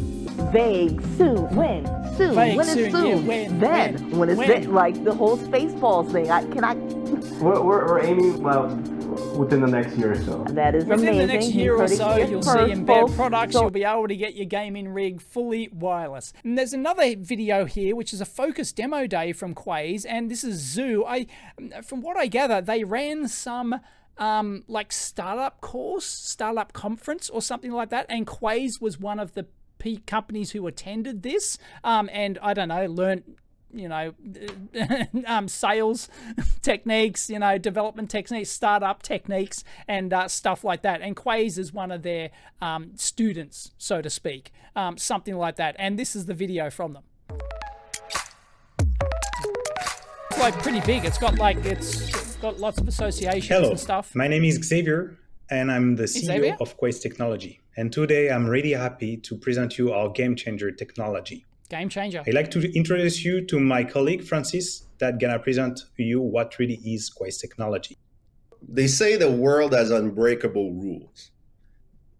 vague, 0.52 1.02
soon, 1.18 1.56
when, 1.56 1.86
soon, 2.16 2.36
vague, 2.36 2.58
when 2.58 2.68
is 2.68 2.92
soon, 2.92 3.06
yeah, 3.06 3.16
when, 3.16 3.60
then, 3.60 3.94
when, 4.12 4.20
when 4.20 4.30
is 4.30 4.38
when. 4.38 4.48
then, 4.48 4.74
like 4.74 5.04
the 5.04 5.14
whole 5.14 5.38
Spaceballs 5.38 6.12
thing. 6.12 6.32
I, 6.32 6.44
can 6.46 6.64
I? 6.64 6.76
We're, 6.76 7.62
we're, 7.62 7.86
we're 7.88 8.04
aiming 8.04 8.42
well 8.42 8.68
within 9.38 9.62
the 9.62 9.68
next 9.68 9.96
year 9.98 10.14
or 10.14 10.24
so. 10.24 10.44
That 10.50 10.76
is 10.76 10.86
within 10.86 11.10
amazing. 11.10 11.28
the 11.28 11.34
next 11.34 11.50
year 11.50 11.76
or 11.76 11.88
so, 11.88 12.16
you'll 12.18 12.42
see 12.42 12.72
in 12.72 12.86
folks. 12.86 13.16
products. 13.16 13.54
So, 13.54 13.62
you'll 13.62 13.70
be 13.70 13.84
able 13.84 14.08
to 14.08 14.16
get 14.16 14.36
your 14.36 14.46
gaming 14.46 14.90
rig 14.90 15.22
fully 15.22 15.70
wireless. 15.72 16.34
And 16.44 16.58
there's 16.58 16.74
another 16.74 17.16
video 17.16 17.66
here, 17.66 17.96
which 17.96 18.14
is 18.14 18.22
a 18.22 18.26
focus 18.26 18.72
demo 18.72 19.08
day 19.08 19.32
from 19.32 19.54
Quaze, 19.54 20.06
and 20.06 20.30
this 20.30 20.44
is 20.44 20.58
Zoo. 20.60 21.06
I, 21.06 21.28
from 21.84 22.02
what 22.02 22.18
I 22.18 22.28
gather, 22.28 22.62
they 22.62 22.84
ran 22.84 23.28
some 23.28 23.80
um, 24.18 24.64
like 24.68 24.92
startup 24.92 25.62
course, 25.62 26.06
startup 26.06 26.74
conference, 26.74 27.30
or 27.30 27.42
something 27.42 27.72
like 27.72 27.90
that, 27.90 28.06
and 28.10 28.26
Quaze 28.26 28.80
was 28.82 29.00
one 29.00 29.20
of 29.20 29.34
the 29.34 29.46
companies 30.06 30.52
who 30.52 30.66
attended 30.68 31.22
this. 31.22 31.58
Um, 31.84 32.10
and 32.12 32.40
I 32.42 32.54
don't 32.54 32.70
know 32.70 32.86
learned 32.86 33.24
you 33.74 33.90
know 33.90 34.14
um, 35.28 35.48
sales 35.48 36.08
techniques 36.62 37.30
you 37.30 37.38
know 37.38 37.58
development 37.58 38.10
techniques 38.10 38.50
startup 38.50 39.04
techniques 39.04 39.64
and 39.88 40.14
uh, 40.14 40.28
stuff 40.28 40.64
like 40.64 40.82
that. 40.82 41.02
And 41.02 41.16
Quaze 41.16 41.58
is 41.58 41.74
one 41.74 41.92
of 41.92 42.02
their 42.04 42.32
um, 42.62 42.92
students 42.96 43.72
so 43.78 44.02
to 44.02 44.10
speak. 44.10 44.52
Um, 44.76 44.98
something 44.98 45.38
like 45.38 45.56
that. 45.56 45.76
And 45.80 45.98
this 45.98 46.16
is 46.16 46.26
the 46.26 46.34
video 46.34 46.70
from 46.70 46.94
them. 46.94 47.04
It's 50.32 50.40
like 50.40 50.58
pretty 50.62 50.82
big. 50.82 51.06
It's 51.06 51.18
got 51.18 51.36
like 51.36 51.64
it's 51.64 52.25
got 52.46 52.60
lots 52.60 52.80
of 52.80 52.88
associations 52.88 53.48
Hello, 53.48 53.72
and 53.72 53.80
stuff 53.80 54.14
my 54.14 54.28
name 54.28 54.44
is 54.44 54.56
Xavier 54.64 55.18
and 55.50 55.72
I'm 55.72 55.96
the 55.96 56.04
CEO 56.04 56.26
Xavier? 56.26 56.58
of 56.60 56.78
Quaze 56.78 57.00
Technology. 57.00 57.60
And 57.78 57.92
today 57.92 58.30
I'm 58.30 58.46
really 58.46 58.74
happy 58.74 59.18
to 59.28 59.36
present 59.36 59.80
you 59.80 59.94
our 59.94 60.10
game 60.10 60.36
changer 60.36 60.72
technology. 60.72 61.46
Game 61.70 61.90
changer. 61.90 62.22
I'd 62.26 62.36
like 62.36 62.52
to 62.52 62.60
introduce 62.82 63.26
you 63.26 63.46
to 63.48 63.60
my 63.60 63.84
colleague 63.84 64.24
Francis 64.24 64.84
that 65.00 65.20
gonna 65.20 65.40
present 65.40 65.76
you 65.98 66.22
what 66.22 66.60
really 66.60 66.80
is 66.86 67.10
Quaze 67.10 67.40
Technology. 67.40 67.98
They 68.78 68.88
say 69.00 69.16
the 69.16 69.32
world 69.32 69.74
has 69.74 69.90
unbreakable 69.90 70.72
rules. 70.72 71.32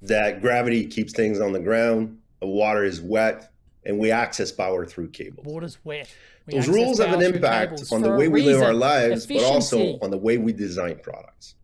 That 0.02 0.42
gravity 0.42 0.88
keeps 0.88 1.14
things 1.14 1.40
on 1.40 1.52
the 1.54 1.64
ground, 1.70 2.18
the 2.42 2.48
water 2.48 2.84
is 2.84 3.00
wet, 3.00 3.52
and 3.86 4.00
we 4.00 4.12
access 4.12 4.52
power 4.52 4.86
through 4.86 5.10
cables. 5.10 5.46
Water's 5.46 5.78
wet. 5.84 6.14
We 6.46 6.56
Those 6.56 6.68
rules 6.68 7.00
have 7.00 7.14
an 7.14 7.22
impact 7.22 7.84
on 7.92 8.02
the 8.02 8.12
way 8.12 8.28
we 8.28 8.42
live 8.44 8.62
our 8.62 8.74
lives, 8.74 9.26
Efficiency. 9.26 9.46
but 9.46 9.54
also 9.54 10.00
on 10.02 10.12
the 10.12 10.18
way 10.18 10.38
we 10.38 10.54
design 10.54 11.00
products. 11.02 11.56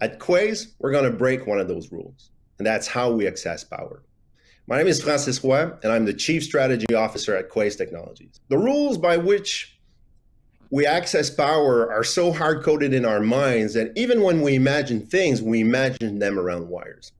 At 0.00 0.18
Quaze, 0.18 0.74
we're 0.78 0.92
going 0.92 1.10
to 1.10 1.16
break 1.16 1.46
one 1.46 1.58
of 1.58 1.68
those 1.68 1.90
rules, 1.90 2.30
and 2.58 2.66
that's 2.66 2.86
how 2.86 3.10
we 3.10 3.26
access 3.26 3.64
power. 3.64 4.02
My 4.66 4.78
name 4.78 4.86
is 4.86 5.02
Francis 5.02 5.42
Roy, 5.42 5.70
and 5.82 5.90
I'm 5.90 6.04
the 6.04 6.12
Chief 6.12 6.44
Strategy 6.44 6.94
Officer 6.94 7.34
at 7.34 7.48
Quaze 7.48 7.76
Technologies. 7.76 8.40
The 8.48 8.58
rules 8.58 8.98
by 8.98 9.16
which 9.16 9.78
we 10.70 10.86
access 10.86 11.30
power 11.30 11.90
are 11.90 12.04
so 12.04 12.32
hard 12.32 12.62
coded 12.62 12.92
in 12.92 13.06
our 13.06 13.20
minds 13.20 13.74
that 13.74 13.92
even 13.96 14.22
when 14.22 14.42
we 14.42 14.54
imagine 14.54 15.00
things, 15.00 15.42
we 15.42 15.60
imagine 15.60 16.18
them 16.18 16.38
around 16.38 16.68
wires. 16.68 17.12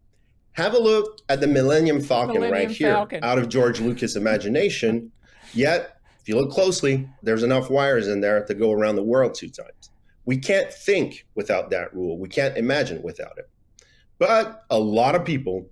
Have 0.58 0.74
a 0.74 0.78
look 0.80 1.20
at 1.28 1.40
the 1.40 1.46
Millennium 1.46 2.00
Falcon 2.00 2.34
Millennium 2.34 2.52
right 2.52 2.68
here, 2.76 2.92
Falcon. 2.92 3.22
out 3.22 3.38
of 3.38 3.48
George 3.48 3.78
Lucas' 3.78 4.16
imagination. 4.16 5.12
Yet, 5.54 6.00
if 6.20 6.28
you 6.28 6.34
look 6.34 6.50
closely, 6.50 7.08
there's 7.22 7.44
enough 7.44 7.70
wires 7.70 8.08
in 8.08 8.20
there 8.20 8.44
to 8.44 8.54
go 8.54 8.72
around 8.72 8.96
the 8.96 9.04
world 9.04 9.34
two 9.34 9.50
times. 9.50 9.90
We 10.24 10.36
can't 10.36 10.72
think 10.72 11.26
without 11.36 11.70
that 11.70 11.94
rule. 11.94 12.18
We 12.18 12.28
can't 12.28 12.56
imagine 12.56 13.02
without 13.02 13.38
it. 13.38 13.48
But 14.18 14.64
a 14.68 14.80
lot 14.80 15.14
of 15.14 15.24
people 15.24 15.70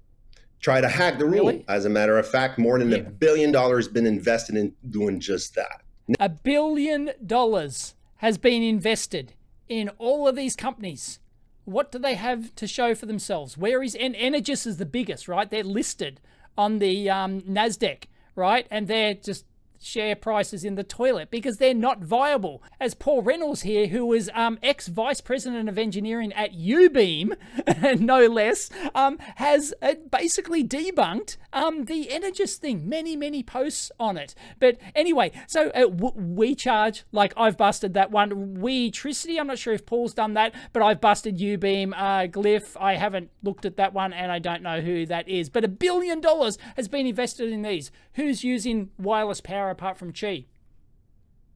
try 0.60 0.80
to 0.80 0.88
hack 0.88 1.18
the 1.18 1.24
rule. 1.24 1.48
Really? 1.48 1.64
As 1.66 1.84
a 1.84 1.90
matter 1.90 2.16
of 2.16 2.28
fact, 2.28 2.56
more 2.56 2.78
than 2.78 2.92
a 2.92 2.98
Yeah. 2.98 3.02
billion 3.02 3.50
dollars 3.50 3.86
has 3.86 3.92
been 3.92 4.06
invested 4.06 4.54
in 4.56 4.72
doing 4.88 5.18
just 5.18 5.56
that. 5.56 5.82
A 6.20 6.28
billion 6.28 7.10
dollars 7.26 7.96
has 8.18 8.38
been 8.38 8.62
invested 8.62 9.32
in 9.68 9.88
all 9.98 10.28
of 10.28 10.36
these 10.36 10.54
companies. 10.54 11.18
What 11.66 11.92
do 11.92 11.98
they 11.98 12.14
have 12.14 12.54
to 12.54 12.66
show 12.66 12.94
for 12.94 13.06
themselves? 13.06 13.58
Where 13.58 13.82
is 13.82 13.94
and 13.94 14.14
Energous 14.14 14.66
is 14.66 14.78
the 14.78 14.86
biggest, 14.86 15.28
right? 15.28 15.50
They're 15.50 15.62
listed 15.62 16.20
on 16.56 16.78
the 16.78 17.10
um, 17.10 17.42
Nasdaq, 17.42 18.04
right? 18.34 18.66
And 18.70 18.88
they're 18.88 19.14
just 19.14 19.44
share 19.80 20.16
prices 20.16 20.64
in 20.64 20.74
the 20.74 20.84
toilet 20.84 21.30
because 21.30 21.58
they're 21.58 21.74
not 21.74 22.00
viable. 22.00 22.62
As 22.80 22.94
Paul 22.94 23.22
Reynolds 23.22 23.62
here, 23.62 23.88
who 23.88 24.06
was 24.06 24.30
um, 24.34 24.58
ex 24.62 24.88
vice 24.88 25.20
president 25.20 25.68
of 25.68 25.78
engineering 25.78 26.32
at 26.32 26.52
Ubeam, 26.52 27.36
no 28.00 28.26
less, 28.26 28.70
um, 28.94 29.18
has 29.36 29.74
uh, 29.82 29.94
basically 30.10 30.64
debunked 30.64 31.36
um, 31.52 31.84
the 31.84 32.08
Energous 32.10 32.56
thing. 32.56 32.88
Many, 32.88 33.16
many 33.16 33.42
posts 33.42 33.90
on 33.98 34.16
it. 34.16 34.34
But 34.58 34.78
anyway, 34.94 35.32
so 35.46 35.70
uh, 35.70 35.88
w- 35.88 36.12
we 36.16 36.54
charge, 36.54 37.04
like 37.12 37.32
I've 37.36 37.56
busted 37.56 37.94
that 37.94 38.10
one. 38.10 38.56
WiTricity, 38.56 39.38
I'm 39.38 39.46
not 39.46 39.58
sure 39.58 39.74
if 39.74 39.86
Paul's 39.86 40.14
done 40.14 40.34
that, 40.34 40.54
but 40.72 40.82
I've 40.82 41.00
busted 41.00 41.38
Ubeam. 41.38 41.92
Uh, 41.94 42.26
Glyph, 42.28 42.76
I 42.80 42.94
haven't 42.94 43.30
looked 43.42 43.64
at 43.64 43.76
that 43.76 43.92
one 43.92 44.12
and 44.12 44.30
I 44.30 44.38
don't 44.38 44.62
know 44.62 44.80
who 44.80 45.06
that 45.06 45.28
is. 45.28 45.48
But 45.48 45.64
a 45.64 45.68
billion 45.68 46.20
dollars 46.20 46.58
has 46.76 46.88
been 46.88 47.06
invested 47.06 47.52
in 47.52 47.62
these. 47.62 47.90
Who's 48.14 48.44
using 48.44 48.90
wireless 48.98 49.40
power 49.40 49.65
apart 49.70 49.98
from 49.98 50.12
Qi? 50.12 50.46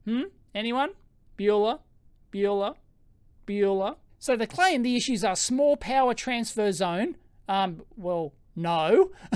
Hmm? 0.05 0.23
Anyone? 0.53 0.91
Bueller? 1.37 1.79
Bueller? 2.31 2.75
Bueller? 3.47 3.95
So 4.19 4.35
they 4.35 4.45
claim 4.45 4.83
the 4.83 4.95
issues 4.95 5.23
are 5.23 5.35
small 5.35 5.77
power 5.77 6.13
transfer 6.13 6.71
zone. 6.71 7.15
Um, 7.47 7.83
well, 7.95 8.33
no. 8.55 9.11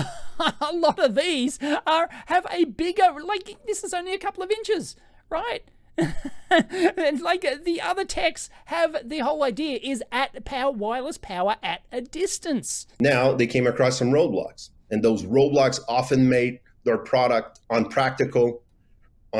a 0.60 0.72
lot 0.72 0.98
of 0.98 1.14
these 1.14 1.58
are 1.86 2.08
have 2.26 2.46
a 2.50 2.64
bigger 2.64 3.16
like 3.24 3.56
this 3.66 3.82
is 3.82 3.94
only 3.94 4.14
a 4.14 4.18
couple 4.18 4.42
of 4.42 4.50
inches, 4.50 4.96
right? 5.30 5.64
and 6.50 7.20
like 7.22 7.46
the 7.64 7.80
other 7.80 8.04
techs 8.04 8.50
have 8.66 8.96
the 9.02 9.18
whole 9.18 9.42
idea 9.42 9.78
is 9.82 10.02
at 10.12 10.44
power 10.44 10.70
wireless 10.70 11.18
power 11.18 11.56
at 11.62 11.82
a 11.90 12.00
distance. 12.00 12.86
Now 13.00 13.32
they 13.32 13.46
came 13.46 13.66
across 13.66 13.98
some 13.98 14.10
roadblocks, 14.10 14.70
and 14.90 15.02
those 15.02 15.24
roadblocks 15.24 15.80
often 15.88 16.28
made 16.28 16.60
their 16.84 16.98
product 16.98 17.60
unpractical, 17.70 18.62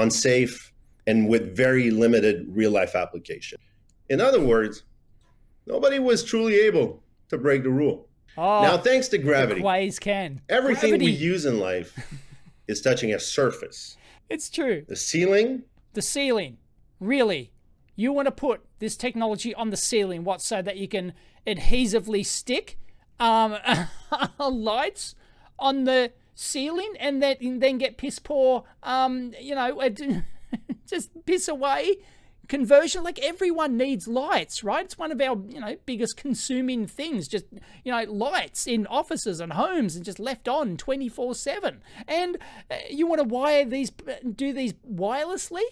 unsafe, 0.00 0.72
and 1.06 1.28
with 1.28 1.56
very 1.56 1.90
limited 1.90 2.46
real 2.48 2.70
life 2.70 2.94
application. 2.94 3.59
In 4.09 4.20
other 4.20 4.40
words, 4.40 4.85
nobody 5.66 5.98
was 5.98 6.24
truly 6.24 6.54
able 6.61 7.02
to 7.28 7.38
break 7.38 7.62
the 7.62 7.70
rule. 7.70 8.09
Oh, 8.38 8.62
now, 8.62 8.76
thanks 8.76 9.09
to 9.09 9.18
gravity, 9.18 9.62
ways 9.62 9.98
can 9.98 10.42
everything 10.48 10.90
Gravity. 10.90 11.06
we 11.06 11.12
use 11.12 11.46
in 11.46 11.59
life 11.59 11.98
is 12.68 12.80
touching 12.80 13.14
a 13.14 13.18
surface. 13.18 13.96
It's 14.28 14.50
true. 14.50 14.85
The 14.87 14.96
ceiling, 14.96 15.62
The 15.94 16.02
ceiling, 16.02 16.59
really. 17.00 17.52
You 17.94 18.12
want 18.12 18.26
to 18.26 18.32
put 18.32 18.61
this 18.78 18.94
technology 18.94 19.54
on 19.54 19.70
the 19.70 19.76
ceiling, 19.76 20.22
what 20.22 20.42
so 20.42 20.61
that 20.61 20.76
you 20.76 20.87
can 20.87 21.14
adhesively 21.46 22.26
stick 22.26 22.78
um, 23.18 23.56
lights 24.38 25.14
on 25.59 25.85
the 25.85 26.12
ceiling 26.37 26.92
and 27.01 27.20
then 27.20 27.59
then 27.59 27.79
get 27.79 27.96
piss 27.96 28.20
poor, 28.20 28.62
um, 28.85 29.33
you 29.40 29.57
know, 29.57 29.81
just 30.87 31.11
piss 31.27 31.49
away. 31.49 31.96
Conversion 32.46 33.03
like 33.03 33.18
everyone 33.18 33.77
needs 33.77 34.07
lights 34.07 34.62
right? 34.62 34.85
It's 34.85 34.96
one 34.96 35.11
of 35.11 35.20
our 35.20 35.37
you 35.49 35.59
know 35.59 35.77
biggest 35.85 36.16
consuming 36.16 36.87
things 36.87 37.27
just 37.27 37.44
you 37.83 37.90
know 37.90 38.05
lights 38.05 38.68
in 38.68 38.87
offices 38.87 39.40
and 39.40 39.55
homes 39.55 39.96
and 39.96 40.05
just 40.05 40.20
left 40.20 40.46
on 40.46 40.77
24 40.77 41.35
7 41.35 41.83
and 42.07 42.38
uh, 42.70 42.77
you 42.88 43.09
want 43.09 43.20
to 43.20 43.27
wire 43.27 43.64
these 43.64 43.90
do 44.37 44.53
these 44.53 44.75
wirelessly? 44.88 45.64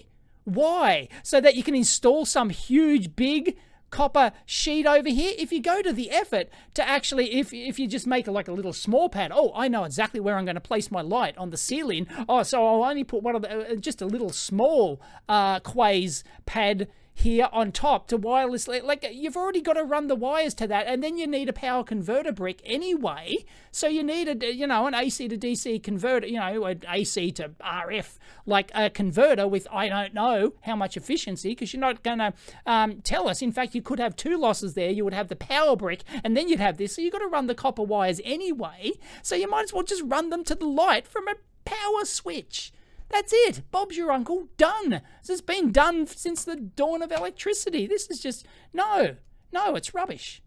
Why? 0.43 1.09
So 1.23 1.41
that 1.41 1.55
you 1.55 1.63
can 1.63 1.77
install 1.77 2.27
some 2.27 2.51
huge 2.51 3.15
big 3.15 3.57
copper 3.95 4.33
sheet 4.45 4.87
over 4.87 5.09
here. 5.09 5.35
If 5.39 5.53
you 5.53 5.63
go 5.63 5.81
to 5.81 5.93
the 5.93 6.11
effort 6.11 6.49
to 6.75 6.87
actually 6.87 7.35
if 7.39 7.55
if 7.55 7.79
you 7.79 7.87
just 7.87 8.09
make 8.09 8.27
like 8.27 8.49
a 8.49 8.53
little 8.53 8.73
small 8.73 9.09
pad 9.09 9.31
oh 9.33 9.53
i 9.55 9.69
know 9.69 9.85
exactly 9.85 10.19
where 10.19 10.37
i'm 10.37 10.45
going 10.45 10.57
to 10.57 10.61
place 10.61 10.91
my 10.91 11.01
light 11.01 11.39
on 11.39 11.51
the 11.51 11.57
ceiling. 11.57 12.09
Oh 12.29 12.43
so 12.43 12.67
i'll 12.67 12.83
only 12.83 13.05
put 13.05 13.23
one 13.23 13.37
of 13.37 13.43
the 13.43 13.73
uh, 13.73 13.75
just 13.77 14.03
a 14.03 14.07
little 14.07 14.31
small 14.31 15.01
uh 15.29 15.61
quaze 15.61 16.25
pad 16.45 16.89
here 17.15 17.49
on 17.53 17.71
top 17.71 18.09
to 18.09 18.19
wirelessly 18.19 18.83
like 18.83 19.09
you've 19.13 19.37
already 19.37 19.61
got 19.61 19.75
to 19.75 19.85
run 19.85 20.09
the 20.09 20.15
wires 20.17 20.53
to 20.53 20.67
that 20.67 20.87
and 20.87 21.03
then 21.03 21.17
you 21.17 21.27
need 21.27 21.49
a 21.49 21.53
power 21.53 21.85
converter 21.85 22.33
brick 22.33 22.61
anyway. 22.65 23.37
So 23.71 23.87
you 23.87 24.03
need 24.03 24.29
a 24.43 24.55
you 24.55 24.67
know 24.67 24.87
an 24.87 24.95
AC 24.95 25.29
to 25.29 25.39
DC 25.39 25.83
converter 25.83 26.27
you 26.27 26.39
know 26.39 26.65
an 26.65 26.83
AC 26.89 27.31
to 27.33 27.51
RF 27.61 28.19
like 28.45 28.71
a 28.75 28.91
converter 28.91 29.47
with 29.47 29.67
I 29.73 29.89
don't 29.89 30.13
know 30.13 30.55
how 30.63 30.77
much 30.77 30.97
efficiency 30.97 31.51
because 31.51 31.73
you're 31.73 31.81
not 31.81 32.03
going 32.03 32.19
to 32.19 32.35
um, 32.67 33.01
tell 33.03 33.29
us. 33.29 33.41
In 33.41 33.53
fact 33.53 33.75
you 33.75 33.83
could 33.83 34.01
have 34.01 34.17
two 34.17 34.37
losses 34.37 34.75
there. 34.75 34.91
You 34.91 35.05
would 35.05 35.15
have 35.15 35.29
the 35.29 35.37
power 35.37 35.77
brick 35.77 36.03
and 36.25 36.37
then 36.37 36.49
you'd 36.49 36.61
have 36.61 36.77
this. 36.77 36.97
So 36.97 37.01
you've 37.03 37.13
got 37.13 37.21
to 37.21 37.29
run 37.29 37.47
the 37.47 37.55
copper 37.55 37.83
wires 37.83 38.21
anyway. 38.25 38.93
So 39.23 39.37
you 39.37 39.49
might 39.49 39.65
as 39.65 39.73
well 39.73 39.85
just 39.85 40.03
run 40.05 40.31
them 40.31 40.45
to 40.45 40.55
the 40.55 40.67
light 40.67 41.07
from 41.07 41.29
a 41.29 41.37
power 41.65 42.05
switch 42.05 42.73
that's 43.15 43.33
it. 43.33 43.63
Bob's 43.71 43.97
your 43.97 44.11
uncle. 44.13 44.49
Done. 44.59 44.91
This 44.91 45.29
has 45.29 45.41
been 45.41 45.73
done 45.73 46.07
since 46.07 46.45
the 46.45 46.57
dawn 46.57 47.01
of 47.01 47.11
electricity. 47.13 47.87
This 47.87 48.11
is 48.11 48.21
just 48.21 48.45
no, 48.73 49.17
no. 49.53 49.77
It's 49.77 49.95
rubbish. 49.95 50.43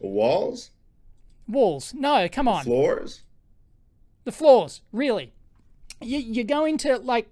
the 0.00 0.06
walls, 0.06 0.70
Walls. 1.48 1.92
No, 1.94 2.28
come 2.30 2.46
on. 2.48 2.64
floors. 2.64 3.22
The 4.24 4.32
floors. 4.32 4.82
Really. 4.92 5.32
You, 6.00 6.18
you're 6.18 6.44
going 6.44 6.78
to 6.78 6.98
like. 6.98 7.28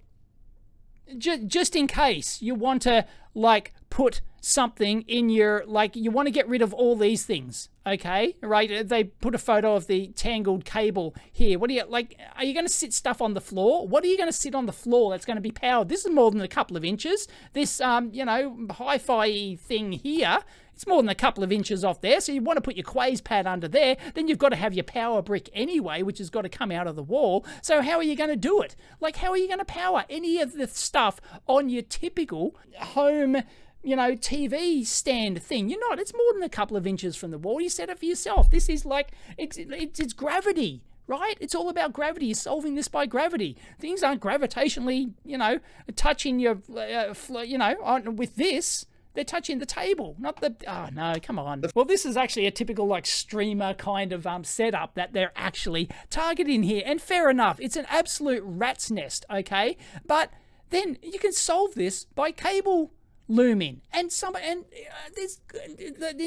Ju- 1.19 1.45
just 1.47 1.77
in 1.77 1.87
case 1.87 2.41
you 2.41 2.55
want 2.55 2.83
to 2.83 3.07
like 3.35 3.75
put 3.91 4.23
something 4.45 5.03
in 5.03 5.31
your 5.31 5.65
like 5.67 5.95
you 5.95 6.11
want 6.11 6.27
to 6.27 6.33
get 6.33 6.49
rid 6.49 6.61
of 6.61 6.75
all 6.75 6.97
these 6.97 7.25
things 7.25 7.69
okay? 7.87 8.37
Right 8.43 8.89
they 8.89 9.05
put 9.05 9.35
a 9.35 9.39
photo 9.39 9.75
of 9.75 9.87
the 9.87 10.09
tangled 10.09 10.65
cable 10.65 11.15
here. 11.33 11.59
What 11.59 11.69
do 11.69 11.75
you 11.75 11.85
like 11.85 12.19
are 12.37 12.45
you 12.45 12.55
going 12.55 12.67
to 12.67 12.73
sit 12.73 12.93
stuff 12.93 13.21
on 13.21 13.35
the 13.35 13.41
floor? 13.41 13.87
What 13.87 14.05
are 14.05 14.09
you 14.09 14.17
going 14.17 14.29
to 14.29 14.33
sit 14.33 14.55
on 14.55 14.67
the 14.67 14.73
floor 14.73 15.11
that's 15.11 15.25
going 15.25 15.37
to 15.37 15.43
be 15.43 15.51
powered? 15.51 15.89
This 15.89 16.05
is 16.05 16.11
more 16.11 16.31
than 16.31 16.41
a 16.41 16.49
couple 16.49 16.77
of 16.77 16.85
inches. 16.85 17.29
This 17.53 17.81
um 17.81 18.11
you 18.13 18.25
know 18.25 18.67
hi-fi 18.71 19.57
thing 19.57 19.93
here 19.93 20.39
it's 20.75 20.87
more 20.87 21.03
than 21.03 21.11
a 21.11 21.15
couple 21.15 21.45
of 21.45 21.53
inches 21.53 21.85
off 21.85 22.01
there. 22.01 22.21
So 22.21 22.33
you 22.33 22.41
want 22.41 22.57
to 22.57 22.63
put 22.63 22.77
your 22.77 22.85
quaze 22.85 23.21
pad 23.21 23.47
under 23.47 23.69
there 23.69 23.97
then 24.15 24.29
you've 24.29 24.39
got 24.39 24.51
to 24.51 24.57
have 24.57 24.75
your 24.75 24.85
power 24.85 25.23
brick 25.23 25.49
anyway 25.53 26.03
which 26.03 26.19
has 26.19 26.31
got 26.31 26.43
to 26.43 26.49
come 26.49 26.71
out 26.71 26.87
of 26.87 26.97
the 26.97 27.03
wall. 27.03 27.45
So 27.63 27.83
how 27.83 27.97
are 27.97 28.03
you 28.03 28.17
going 28.17 28.31
to 28.31 28.37
do 28.37 28.63
it? 28.63 28.77
Like 29.01 29.17
how 29.17 29.31
are 29.31 29.37
you 29.37 29.47
going 29.47 29.59
to 29.59 29.65
power 29.65 30.05
any 30.09 30.41
of 30.41 30.53
the 30.53 30.67
stuff 30.67 31.21
on 31.47 31.69
your 31.69 31.83
typical 31.83 32.57
home 32.79 33.43
you 33.83 33.97
know, 33.97 34.13
TV 34.13 34.87
stand 34.87 35.43
thing. 35.43 35.69
You're 35.69 35.81
not. 35.89 35.99
It's 35.99 36.15
more 36.15 36.33
than 36.33 36.43
a 36.43 36.49
couple 36.49 36.77
of 36.77 36.87
inches 36.87 37.17
from 37.17 37.31
the 37.31 37.39
wall. 37.39 37.61
You 37.61 37.69
set 37.69 37.89
it 37.89 37.99
for 37.99 38.05
yourself. 38.05 38.51
This 38.51 38.69
is 38.69 38.85
like 38.85 39.13
it's 39.37 39.57
it's, 39.59 40.01
it's 40.01 40.13
gravity, 40.13 40.83
right? 41.07 41.37
It's 41.41 41.55
all 41.55 41.69
about 41.69 41.93
gravity. 41.93 42.27
You're 42.27 42.35
solving 42.35 42.75
this 42.75 42.89
by 42.89 43.07
gravity. 43.07 43.57
Things 43.79 44.03
aren't 44.03 44.23
gravitationally, 44.23 45.13
you 45.25 45.37
know, 45.37 45.59
touching 45.97 46.39
your, 46.39 46.59
uh, 46.77 47.15
you 47.41 47.59
know, 47.59 47.77
on 47.83 48.17
with 48.17 48.37
this. 48.37 48.87
They're 49.15 49.25
touching 49.25 49.59
the 49.59 49.67
table, 49.67 50.17
not 50.19 50.41
the. 50.41 50.57
Oh 50.67 50.89
no, 50.91 51.15
come 51.23 51.39
on. 51.39 51.63
Well, 51.75 51.85
this 51.85 52.07
is 52.07 52.17
actually 52.17 52.47
a 52.47 52.51
typical 52.51 52.87
like 52.87 53.05
streamer 53.05 53.75
kind 53.75 54.13
of 54.13 54.27
um 54.27 54.45
setup 54.45 54.95
that 54.95 55.13
they're 55.13 55.33
actually 55.37 55.91
targeting 56.09 56.63
here, 56.63 56.83
and 56.87 57.01
fair 57.01 57.29
enough. 57.29 57.59
It's 57.61 57.77
an 57.77 57.87
absolute 57.91 58.43
rat's 58.45 58.91
nest, 58.91 59.27
okay? 59.31 59.77
But 60.07 60.31
then 60.71 60.97
you 61.03 61.19
can 61.19 61.33
solve 61.33 61.75
this 61.75 62.07
by 62.07 62.31
cable 62.31 62.93
looming. 63.29 63.81
And 63.93 64.13
some 64.13 64.37
and 64.37 64.65
uh, 64.65 65.11
there's 65.17 65.41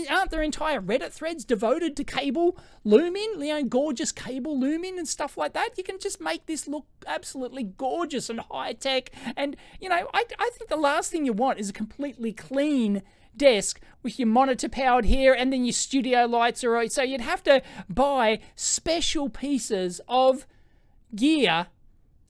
aren't 0.09 0.31
there 0.31 0.41
entire 0.41 0.81
reddit 0.81 1.11
threads 1.11 1.45
devoted 1.45 1.95
to 1.97 2.03
cable 2.03 2.57
looming? 2.83 3.33
You 3.39 3.53
know 3.53 3.63
gorgeous 3.63 4.11
cable 4.11 4.59
looming 4.59 4.97
and 4.97 5.07
stuff 5.07 5.37
like 5.37 5.53
that? 5.53 5.77
You 5.77 5.83
can 5.83 5.99
just 5.99 6.21
make 6.21 6.45
this 6.45 6.67
look 6.67 6.85
absolutely 7.05 7.63
gorgeous 7.63 8.29
and 8.29 8.39
high 8.39 8.73
tech 8.73 9.11
and 9.35 9.55
you 9.79 9.89
know 9.89 10.07
I, 10.13 10.25
I 10.39 10.49
think 10.53 10.69
the 10.69 10.77
last 10.77 11.11
thing 11.11 11.25
you 11.25 11.33
want 11.33 11.59
is 11.59 11.69
a 11.69 11.73
completely 11.73 12.33
clean 12.33 13.03
desk 13.37 13.81
with 14.01 14.17
your 14.17 14.27
monitor 14.27 14.69
powered 14.69 15.05
here 15.05 15.33
and 15.33 15.51
then 15.51 15.65
your 15.65 15.73
studio 15.73 16.25
lights 16.25 16.63
are 16.63 16.87
so 16.87 17.03
you'd 17.03 17.21
have 17.21 17.43
to 17.43 17.61
buy 17.89 18.39
special 18.55 19.29
pieces 19.29 19.99
of 20.07 20.47
gear 21.15 21.67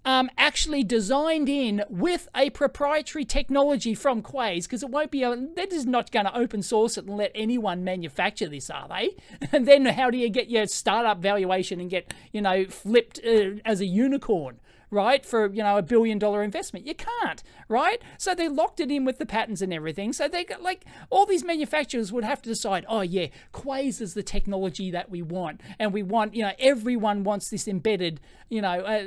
um, 0.05 0.29
actually 0.37 0.83
designed 0.83 1.49
in 1.49 1.83
with 1.89 2.29
a 2.35 2.51
proprietary 2.51 3.25
technology 3.25 3.95
from 3.95 4.21
Quaze 4.21 4.67
because 4.67 4.83
it 4.83 4.89
won't 4.89 5.11
be, 5.11 5.21
they're 5.21 5.65
just 5.65 5.87
not 5.87 6.11
going 6.11 6.25
to 6.25 6.37
open 6.37 6.61
source 6.61 6.97
it 6.97 7.05
and 7.05 7.17
let 7.17 7.31
anyone 7.33 7.83
manufacture 7.83 8.47
this, 8.47 8.69
are 8.69 8.87
they? 8.87 9.15
And 9.51 9.67
then 9.67 9.85
how 9.85 10.09
do 10.09 10.17
you 10.17 10.29
get 10.29 10.49
your 10.49 10.67
startup 10.67 11.19
valuation 11.19 11.79
and 11.79 11.89
get, 11.89 12.13
you 12.31 12.41
know, 12.41 12.65
flipped 12.65 13.19
uh, 13.25 13.61
as 13.63 13.81
a 13.81 13.85
unicorn? 13.85 14.59
right 14.91 15.25
for 15.25 15.51
you 15.51 15.63
know 15.63 15.77
a 15.77 15.81
billion 15.81 16.19
dollar 16.19 16.43
investment 16.43 16.85
you 16.85 16.93
can't 16.93 17.43
right 17.67 18.01
so 18.17 18.35
they 18.35 18.47
locked 18.47 18.79
it 18.79 18.91
in 18.91 19.03
with 19.03 19.17
the 19.17 19.25
patents 19.25 19.61
and 19.61 19.73
everything 19.73 20.13
so 20.13 20.27
they 20.27 20.43
got 20.43 20.61
like 20.61 20.85
all 21.09 21.25
these 21.25 21.43
manufacturers 21.43 22.11
would 22.11 22.23
have 22.23 22.41
to 22.41 22.49
decide 22.49 22.85
oh 22.87 23.01
yeah 23.01 23.27
quaze 23.51 23.99
is 23.99 24.13
the 24.13 24.23
technology 24.23 24.91
that 24.91 25.09
we 25.09 25.21
want 25.21 25.59
and 25.79 25.91
we 25.91 26.03
want 26.03 26.35
you 26.35 26.43
know 26.43 26.51
everyone 26.59 27.23
wants 27.23 27.49
this 27.49 27.67
embedded 27.67 28.21
you 28.47 28.61
know 28.61 28.79
uh, 28.81 29.05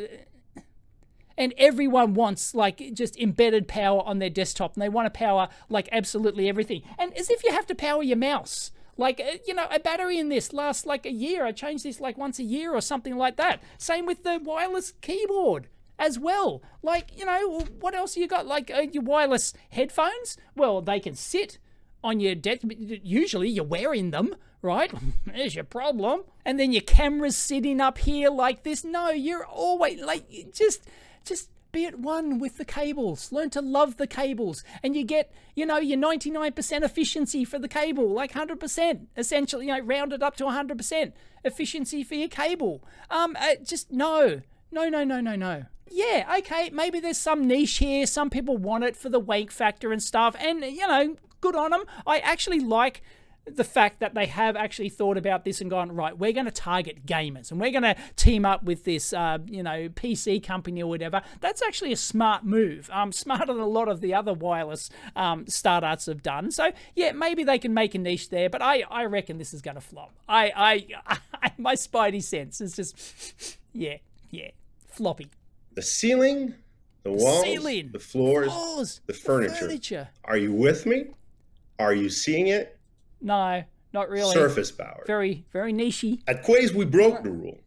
and 1.38 1.54
everyone 1.56 2.12
wants 2.12 2.54
like 2.54 2.92
just 2.92 3.16
embedded 3.16 3.66
power 3.66 4.02
on 4.04 4.18
their 4.18 4.28
desktop 4.28 4.74
and 4.74 4.82
they 4.82 4.88
want 4.90 5.06
to 5.06 5.18
power 5.18 5.48
like 5.70 5.88
absolutely 5.90 6.48
everything 6.48 6.82
and 6.98 7.16
as 7.16 7.30
if 7.30 7.42
you 7.42 7.52
have 7.52 7.66
to 7.66 7.74
power 7.74 8.02
your 8.02 8.18
mouse 8.18 8.70
like 8.98 9.20
uh, 9.20 9.38
you 9.46 9.54
know 9.54 9.66
a 9.70 9.78
battery 9.78 10.18
in 10.18 10.28
this 10.28 10.52
lasts 10.52 10.84
like 10.84 11.06
a 11.06 11.12
year 11.12 11.46
i 11.46 11.52
change 11.52 11.82
this 11.84 12.00
like 12.00 12.18
once 12.18 12.38
a 12.38 12.44
year 12.44 12.74
or 12.74 12.82
something 12.82 13.16
like 13.16 13.36
that 13.36 13.62
same 13.78 14.04
with 14.04 14.22
the 14.24 14.38
wireless 14.44 14.92
keyboard 15.00 15.68
as 15.98 16.18
well. 16.18 16.62
Like, 16.82 17.18
you 17.18 17.24
know, 17.24 17.60
what 17.80 17.94
else 17.94 18.16
you 18.16 18.28
got? 18.28 18.46
Like 18.46 18.70
uh, 18.70 18.86
your 18.92 19.02
wireless 19.02 19.52
headphones? 19.70 20.36
Well, 20.54 20.80
they 20.80 21.00
can 21.00 21.14
sit 21.14 21.58
on 22.02 22.20
your 22.20 22.34
desk. 22.34 22.62
Usually 22.68 23.48
you're 23.48 23.64
wearing 23.64 24.10
them, 24.10 24.36
right? 24.62 24.92
There's 25.26 25.54
your 25.54 25.64
problem. 25.64 26.22
And 26.44 26.58
then 26.58 26.72
your 26.72 26.82
camera's 26.82 27.36
sitting 27.36 27.80
up 27.80 27.98
here 27.98 28.30
like 28.30 28.62
this. 28.62 28.84
No, 28.84 29.10
you're 29.10 29.46
always 29.46 30.00
like, 30.00 30.52
just, 30.52 30.88
just 31.24 31.50
be 31.72 31.84
at 31.86 31.98
one 31.98 32.38
with 32.38 32.56
the 32.56 32.64
cables. 32.64 33.30
Learn 33.30 33.50
to 33.50 33.60
love 33.60 33.96
the 33.96 34.06
cables. 34.06 34.64
And 34.82 34.96
you 34.96 35.04
get, 35.04 35.32
you 35.54 35.66
know, 35.66 35.78
your 35.78 35.98
99% 35.98 36.82
efficiency 36.82 37.44
for 37.44 37.58
the 37.58 37.68
cable, 37.68 38.08
like 38.10 38.32
100%, 38.32 39.06
essentially, 39.16 39.66
you 39.66 39.76
know, 39.76 39.80
rounded 39.80 40.22
up 40.22 40.36
to 40.36 40.44
100% 40.44 41.12
efficiency 41.44 42.02
for 42.02 42.14
your 42.14 42.28
cable. 42.28 42.82
Um, 43.10 43.36
uh, 43.38 43.56
just 43.62 43.92
no, 43.92 44.42
no, 44.70 44.88
no, 44.88 45.04
no, 45.04 45.20
no, 45.20 45.36
no. 45.36 45.64
Yeah, 45.90 46.36
okay, 46.38 46.70
maybe 46.70 47.00
there's 47.00 47.18
some 47.18 47.46
niche 47.46 47.78
here. 47.78 48.06
Some 48.06 48.28
people 48.28 48.56
want 48.56 48.84
it 48.84 48.96
for 48.96 49.08
the 49.08 49.20
wank 49.20 49.50
factor 49.50 49.92
and 49.92 50.02
stuff. 50.02 50.36
And, 50.38 50.62
you 50.62 50.86
know, 50.86 51.16
good 51.40 51.56
on 51.56 51.70
them. 51.70 51.84
I 52.06 52.18
actually 52.18 52.60
like 52.60 53.02
the 53.56 53.64
fact 53.64 54.00
that 54.00 54.14
they 54.14 54.26
have 54.26 54.56
actually 54.56 54.88
thought 54.88 55.16
about 55.16 55.44
this 55.44 55.60
and 55.60 55.70
gone 55.70 55.92
right 55.92 56.18
we're 56.18 56.32
going 56.32 56.44
to 56.46 56.50
target 56.52 57.06
gamers 57.06 57.50
and 57.50 57.60
we're 57.60 57.70
going 57.70 57.82
to 57.82 57.96
team 58.16 58.44
up 58.44 58.62
with 58.62 58.84
this 58.84 59.12
uh, 59.12 59.38
you 59.46 59.62
know 59.62 59.88
pc 59.90 60.42
company 60.42 60.82
or 60.82 60.88
whatever 60.88 61.22
that's 61.40 61.62
actually 61.62 61.92
a 61.92 61.96
smart 61.96 62.44
move 62.44 62.88
um, 62.92 63.12
smarter 63.24 63.46
than 63.46 63.60
a 63.60 63.66
lot 63.66 63.88
of 63.88 64.00
the 64.00 64.14
other 64.14 64.32
wireless 64.32 64.90
um, 65.16 65.46
startups 65.46 66.06
have 66.06 66.22
done 66.22 66.50
so 66.50 66.70
yeah 66.94 67.12
maybe 67.12 67.44
they 67.44 67.58
can 67.58 67.74
make 67.74 67.94
a 67.94 67.98
niche 67.98 68.30
there 68.30 68.48
but 68.50 68.62
i 68.62 68.82
i 68.90 69.04
reckon 69.04 69.38
this 69.38 69.52
is 69.54 69.62
going 69.62 69.74
to 69.74 69.80
flop 69.80 70.12
I, 70.28 70.52
I 71.06 71.18
i 71.42 71.52
my 71.58 71.74
spidey 71.74 72.22
sense 72.22 72.60
is 72.60 72.74
just 72.74 73.58
yeah 73.72 73.96
yeah 74.30 74.50
floppy 74.86 75.28
The 75.74 75.82
ceiling, 75.82 76.54
the 77.04 77.12
walls, 77.12 77.42
ceiling, 77.42 77.90
the 77.92 77.98
floors, 78.00 78.52
floors, 78.52 79.00
the 79.06 79.12
the 79.12 79.18
furniture. 79.18 79.54
furniture. 79.54 80.08
Are 80.24 80.36
you 80.36 80.52
with 80.52 80.86
me? 80.86 81.06
Are 81.78 81.94
you 81.94 82.08
seeing 82.10 82.48
it? 82.48 82.77
No 83.20 83.64
not 83.92 84.08
really 84.10 84.32
Surface 84.32 84.70
power. 84.70 85.02
very 85.06 85.44
very 85.52 85.72
nichey 85.72 86.20
At 86.26 86.42
Quaze, 86.42 86.72
we 86.74 86.84
broke 86.84 87.22
the 87.22 87.30
uh, 87.30 87.32
rule, 87.32 87.58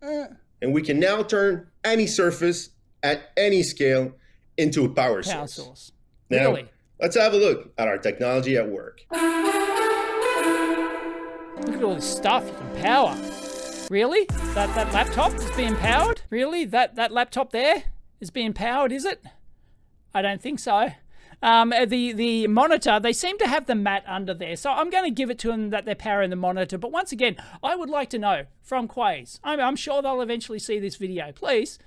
and 0.62 0.74
we 0.74 0.82
can 0.82 1.00
now 1.00 1.24
turn 1.24 1.68
any 1.84 2.08
surface 2.08 2.70
at 3.04 3.32
any 3.36 3.64
scale 3.64 4.14
into 4.58 4.86
a 4.86 4.90
power, 4.90 5.24
power 5.24 5.48
source. 5.48 5.54
source 5.54 5.92
Now, 6.30 6.52
really 6.52 6.70
let's 7.00 7.16
have 7.16 7.34
a 7.34 7.38
look 7.38 7.74
at 7.78 7.88
our 7.88 7.98
technology 7.98 8.58
at 8.58 8.70
work. 8.70 9.02
Look 9.12 9.22
at 11.76 11.84
all 11.84 11.96
this 11.96 12.10
stuff 12.10 12.46
you 12.46 12.54
can 12.54 12.82
power. 12.82 13.16
Really? 13.90 14.26
That 14.54 14.74
that 14.76 14.94
laptop 14.94 15.34
is 15.34 15.52
being 15.52 15.76
powered? 15.76 16.22
Really? 16.30 16.66
That 16.66 16.96
that 16.96 17.12
laptop 17.12 17.52
there 17.52 17.84
is 18.20 18.30
being 18.30 18.54
powered, 18.54 18.92
is 18.92 19.06
it? 19.06 19.24
I 20.14 20.22
don't 20.22 20.42
think 20.42 20.60
so. 20.60 20.90
Um, 21.44 21.74
uh, 21.74 21.86
the 21.86 22.12
the 22.14 22.48
monitor, 22.48 23.00
they 23.00 23.14
seem 23.14 23.38
to 23.40 23.48
have 23.48 23.66
the 23.66 23.74
mat 23.74 24.04
under 24.08 24.34
there, 24.34 24.56
so 24.56 24.72
I'm 24.72 24.92
going 24.92 25.06
to 25.06 25.12
give 25.12 25.32
it 25.32 25.40
to 25.40 25.48
them 25.48 25.72
that 25.72 25.86
they're 25.86 25.96
powering 25.96 26.30
the 26.30 26.36
monitor. 26.36 26.78
But 26.78 26.92
once 26.92 27.12
again, 27.12 27.36
I 27.64 27.76
would 27.76 27.90
like 27.90 28.10
to 28.12 28.20
know 28.20 28.46
from 28.62 28.88
Quaze. 28.88 29.40
I'm, 29.44 29.60
I'm 29.60 29.76
sure 29.76 30.02
they'll 30.02 30.22
eventually 30.22 30.60
see 30.60 30.80
this 30.80 30.98
video. 30.98 31.32
Please 31.32 31.80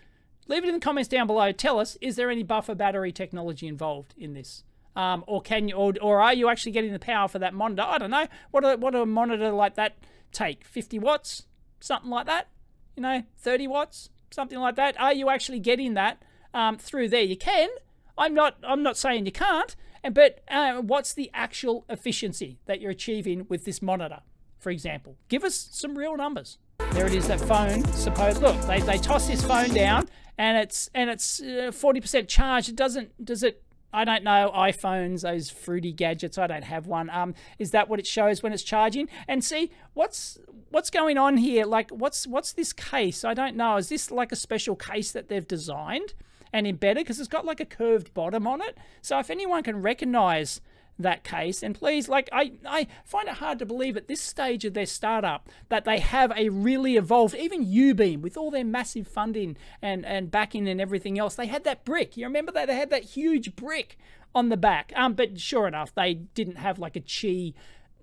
leave 0.48 0.64
it 0.64 0.68
in 0.68 0.74
the 0.74 0.80
comments 0.80 1.08
down 1.08 1.28
below. 1.28 1.52
Tell 1.52 1.78
us: 1.78 1.96
is 2.00 2.16
there 2.16 2.30
any 2.30 2.42
buffer 2.42 2.74
battery 2.74 3.12
technology 3.12 3.68
involved 3.68 4.14
in 4.18 4.34
this? 4.34 4.64
Um, 4.96 5.24
or 5.26 5.42
can 5.42 5.68
you, 5.68 5.74
or, 5.74 5.92
or 6.00 6.20
are 6.20 6.34
you 6.34 6.48
actually 6.48 6.72
getting 6.72 6.92
the 6.92 6.98
power 6.98 7.28
for 7.28 7.38
that 7.40 7.54
monitor? 7.54 7.82
I 7.82 7.98
don't 7.98 8.10
know. 8.10 8.26
What 8.50 8.64
a, 8.64 8.76
what 8.76 8.94
a 8.94 9.04
monitor 9.04 9.50
like 9.50 9.74
that 9.74 9.96
take? 10.32 10.64
50 10.64 10.98
watts, 11.00 11.46
something 11.80 12.10
like 12.10 12.26
that. 12.26 12.48
You 12.96 13.02
know, 13.02 13.22
30 13.38 13.66
watts, 13.66 14.10
something 14.30 14.58
like 14.58 14.76
that. 14.76 15.00
Are 15.00 15.12
you 15.12 15.30
actually 15.30 15.58
getting 15.58 15.94
that 15.94 16.22
um, 16.52 16.78
through 16.78 17.08
there? 17.08 17.22
You 17.22 17.36
can. 17.36 17.68
I'm 18.16 18.34
not. 18.34 18.56
I'm 18.62 18.82
not 18.82 18.96
saying 18.96 19.26
you 19.26 19.32
can't. 19.32 19.74
And 20.02 20.14
but 20.14 20.40
uh, 20.48 20.82
what's 20.82 21.14
the 21.14 21.30
actual 21.32 21.84
efficiency 21.88 22.58
that 22.66 22.80
you're 22.80 22.90
achieving 22.90 23.46
with 23.48 23.64
this 23.64 23.80
monitor, 23.80 24.20
for 24.58 24.70
example? 24.70 25.16
Give 25.28 25.44
us 25.44 25.68
some 25.72 25.96
real 25.96 26.16
numbers. 26.16 26.58
There 26.92 27.06
it 27.06 27.14
is. 27.14 27.28
That 27.28 27.40
phone. 27.40 27.84
Suppose 27.92 28.40
look, 28.40 28.60
they, 28.62 28.80
they 28.80 28.98
toss 28.98 29.26
this 29.26 29.44
phone 29.44 29.72
down, 29.72 30.08
and 30.36 30.58
it's 30.58 30.90
and 30.94 31.08
it's 31.08 31.40
uh, 31.42 31.72
forty 31.72 32.00
percent 32.00 32.28
charged. 32.28 32.68
It 32.68 32.76
doesn't. 32.76 33.24
Does 33.24 33.42
it? 33.42 33.62
I 33.94 34.04
don't 34.04 34.24
know 34.24 34.50
iPhones, 34.52 35.22
those 35.22 35.50
fruity 35.50 35.92
gadgets. 35.92 36.36
I 36.36 36.48
don't 36.48 36.64
have 36.64 36.88
one. 36.88 37.08
Um, 37.10 37.34
is 37.60 37.70
that 37.70 37.88
what 37.88 38.00
it 38.00 38.08
shows 38.08 38.42
when 38.42 38.52
it's 38.52 38.64
charging? 38.64 39.08
And 39.28 39.44
see 39.44 39.70
what's 39.94 40.36
what's 40.70 40.90
going 40.90 41.16
on 41.16 41.36
here. 41.36 41.64
Like 41.64 41.90
what's 41.90 42.26
what's 42.26 42.52
this 42.52 42.72
case? 42.72 43.24
I 43.24 43.34
don't 43.34 43.56
know. 43.56 43.76
Is 43.76 43.88
this 43.88 44.10
like 44.10 44.32
a 44.32 44.36
special 44.36 44.74
case 44.74 45.12
that 45.12 45.28
they've 45.28 45.46
designed 45.46 46.14
and 46.54 46.68
embedded? 46.68 47.04
Because 47.04 47.18
it's 47.18 47.28
got 47.28 47.44
like 47.44 47.60
a 47.60 47.66
curved 47.66 48.14
bottom 48.14 48.46
on 48.46 48.62
it. 48.62 48.78
So 49.02 49.18
if 49.18 49.28
anyone 49.28 49.64
can 49.64 49.82
recognize 49.82 50.60
that 50.96 51.24
case 51.24 51.60
and 51.60 51.74
please 51.74 52.08
like 52.08 52.28
I, 52.30 52.52
I 52.64 52.86
find 53.04 53.26
it 53.26 53.34
hard 53.34 53.58
to 53.58 53.66
believe 53.66 53.96
at 53.96 54.06
this 54.06 54.20
stage 54.20 54.64
of 54.64 54.74
their 54.74 54.86
startup 54.86 55.48
that 55.68 55.84
they 55.84 55.98
have 55.98 56.32
a 56.36 56.50
really 56.50 56.96
evolved 56.96 57.34
even 57.34 57.66
ubeam 57.66 58.20
with 58.20 58.36
all 58.36 58.52
their 58.52 58.64
massive 58.64 59.08
funding 59.08 59.56
and 59.82 60.06
and 60.06 60.30
backing 60.30 60.68
and 60.68 60.80
everything 60.80 61.18
else 61.18 61.34
they 61.34 61.48
had 61.48 61.64
that 61.64 61.84
brick 61.84 62.16
you 62.16 62.24
remember 62.24 62.52
that 62.52 62.68
they 62.68 62.76
had 62.76 62.90
that 62.90 63.02
huge 63.02 63.56
brick 63.56 63.98
on 64.36 64.50
the 64.50 64.56
back 64.56 64.92
um 64.94 65.14
but 65.14 65.40
sure 65.40 65.66
enough 65.66 65.92
they 65.96 66.14
didn't 66.14 66.58
have 66.58 66.78
like 66.78 66.94
a 66.94 67.00
Qi 67.00 67.54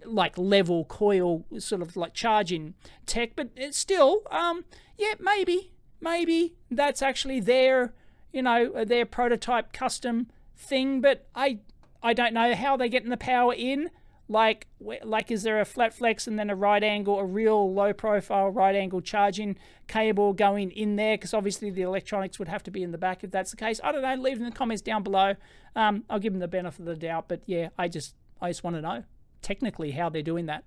like 0.04 0.38
level 0.38 0.84
coil 0.84 1.46
sort 1.60 1.82
of 1.82 1.96
like 1.96 2.14
charging 2.14 2.74
tech 3.06 3.38
but 3.38 3.52
it's 3.56 3.78
still 3.78 4.24
um 4.32 4.66
yeah 4.98 5.14
maybe 5.18 5.72
maybe 6.02 6.56
that's 6.70 7.02
actually 7.02 7.40
their 7.40 7.94
you 8.32 8.42
know 8.42 8.84
their 8.86 9.06
prototype 9.06 9.74
custom 9.74 10.28
thing 10.56 11.02
but 11.02 11.28
i 11.36 11.60
I 12.04 12.14
don't 12.14 12.34
know 12.34 12.56
how 12.56 12.78
they're 12.78 12.88
getting 12.88 13.10
the 13.10 13.18
power 13.18 13.54
in. 13.54 13.90
Like, 14.28 14.68
like 14.80 15.30
is 15.30 15.44
there 15.44 15.60
a 15.60 15.66
flat 15.66 15.94
flex 15.94 16.26
and 16.26 16.40
then 16.40 16.50
a 16.50 16.56
right 16.56 16.84
angle, 16.84 17.20
a 17.20 17.26
real 17.26 17.74
low 17.74 17.92
profile 17.92 18.50
right 18.50 18.76
angle 18.76 19.02
charging 19.02 19.58
cable 19.88 20.32
going 20.32 20.72
in 20.72 20.96
there? 20.96 21.18
Because 21.18 21.34
obviously 21.34 21.70
the 21.70 21.82
electronics 21.82 22.40
would 22.40 22.48
have 22.48 22.64
to 22.64 22.72
be 22.72 22.82
in 22.82 22.92
the 22.92 22.98
back 22.98 23.24
if 23.24 23.32
that's 23.32 23.52
the 23.52 23.58
case. 23.58 23.82
I 23.84 23.92
don't 23.92 24.02
know. 24.02 24.16
Leave 24.16 24.38
in 24.38 24.46
the 24.46 24.52
comments 24.52 24.82
down 24.82 25.04
below. 25.04 25.36
Um, 25.76 26.06
I'll 26.10 26.20
give 26.20 26.32
them 26.32 26.40
the 26.40 26.48
benefit 26.48 26.80
of 26.80 26.86
the 26.86 26.96
doubt, 26.96 27.26
but 27.28 27.42
yeah, 27.46 27.70
I 27.78 27.88
just 27.90 28.16
I 28.42 28.50
just 28.50 28.64
want 28.64 28.78
to 28.78 28.82
know 28.82 29.04
technically 29.42 29.92
how 29.92 30.10
they're 30.10 30.22
doing 30.22 30.46
that. 30.46 30.64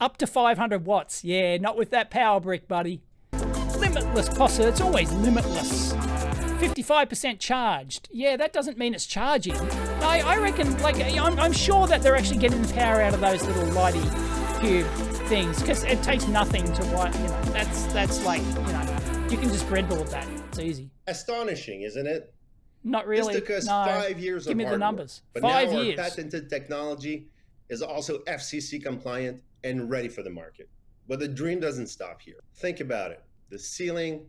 Up 0.00 0.16
to 0.18 0.26
500 0.26 0.86
watts. 0.86 1.22
Yeah, 1.22 1.58
not 1.58 1.76
with 1.76 1.90
that 1.90 2.10
power 2.10 2.40
brick, 2.40 2.66
buddy. 2.66 3.02
Limitless. 4.14 4.58
It's 4.60 4.80
always 4.80 5.12
limitless. 5.12 5.92
55% 5.92 7.40
charged. 7.40 8.08
Yeah, 8.12 8.36
that 8.36 8.52
doesn't 8.52 8.78
mean 8.78 8.94
it's 8.94 9.06
charging. 9.06 9.56
I, 10.02 10.22
I 10.24 10.38
reckon, 10.38 10.76
like, 10.82 11.00
I'm, 11.00 11.36
I'm 11.38 11.52
sure 11.52 11.88
that 11.88 12.00
they're 12.00 12.14
actually 12.14 12.38
getting 12.38 12.62
the 12.62 12.72
power 12.74 13.00
out 13.00 13.12
of 13.12 13.20
those 13.20 13.42
little 13.44 13.64
lighty 13.74 14.02
cube 14.60 14.86
things 15.26 15.60
because 15.60 15.82
it 15.82 16.00
takes 16.04 16.28
nothing 16.28 16.64
to 16.74 16.84
what, 16.86 17.12
you 17.14 17.24
know, 17.24 17.42
that's, 17.46 17.86
that's 17.86 18.24
like, 18.24 18.40
you 18.40 18.72
know, 18.72 19.26
you 19.30 19.36
can 19.36 19.48
just 19.48 19.66
breadboard 19.66 20.08
that. 20.10 20.28
It's 20.48 20.60
easy. 20.60 20.90
Astonishing, 21.08 21.82
isn't 21.82 22.06
it? 22.06 22.32
Not 22.84 23.08
really. 23.08 23.32
This 23.32 23.42
took 23.42 23.50
us 23.50 23.66
no. 23.66 23.84
five 23.84 24.20
years 24.20 24.44
Give 24.44 24.52
of 24.52 24.58
me 24.58 24.64
the 24.64 24.70
work. 24.72 24.78
numbers. 24.80 25.22
But 25.32 25.42
Five 25.42 25.72
now 25.72 25.80
years. 25.80 25.98
our 25.98 26.04
patented 26.04 26.48
technology 26.48 27.26
is 27.68 27.82
also 27.82 28.18
FCC 28.28 28.80
compliant 28.80 29.42
and 29.64 29.90
ready 29.90 30.08
for 30.08 30.22
the 30.22 30.30
market. 30.30 30.68
But 31.08 31.18
the 31.18 31.28
dream 31.28 31.58
doesn't 31.58 31.88
stop 31.88 32.20
here. 32.20 32.44
Think 32.54 32.80
about 32.80 33.10
it: 33.10 33.23
the 33.50 33.58
ceiling, 33.58 34.26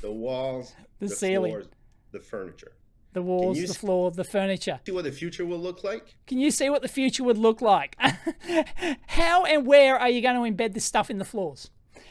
the 0.00 0.10
walls, 0.10 0.74
The 1.00 1.08
ceiling. 1.08 1.52
floors, 1.52 1.66
the 2.12 2.20
furniture. 2.20 2.72
The 3.12 3.22
walls, 3.22 3.58
the 3.58 3.64
s- 3.64 3.76
floor, 3.76 4.10
the 4.10 4.24
furniture. 4.24 4.80
See 4.86 4.92
what 4.92 5.04
the 5.04 5.12
future 5.12 5.44
will 5.44 5.58
look 5.58 5.84
like? 5.84 6.14
Can 6.26 6.38
you 6.38 6.50
see 6.50 6.70
what 6.70 6.80
the 6.82 6.88
future 6.88 7.22
would 7.24 7.36
look 7.38 7.60
like? 7.60 7.96
How 9.08 9.44
and 9.44 9.66
where 9.66 9.98
are 9.98 10.08
you 10.08 10.22
going 10.22 10.36
to 10.36 10.50
embed 10.62 10.72
this 10.74 10.84
stuff 10.84 11.10
in 11.10 11.18
the 11.18 11.24
floors? 11.24 11.70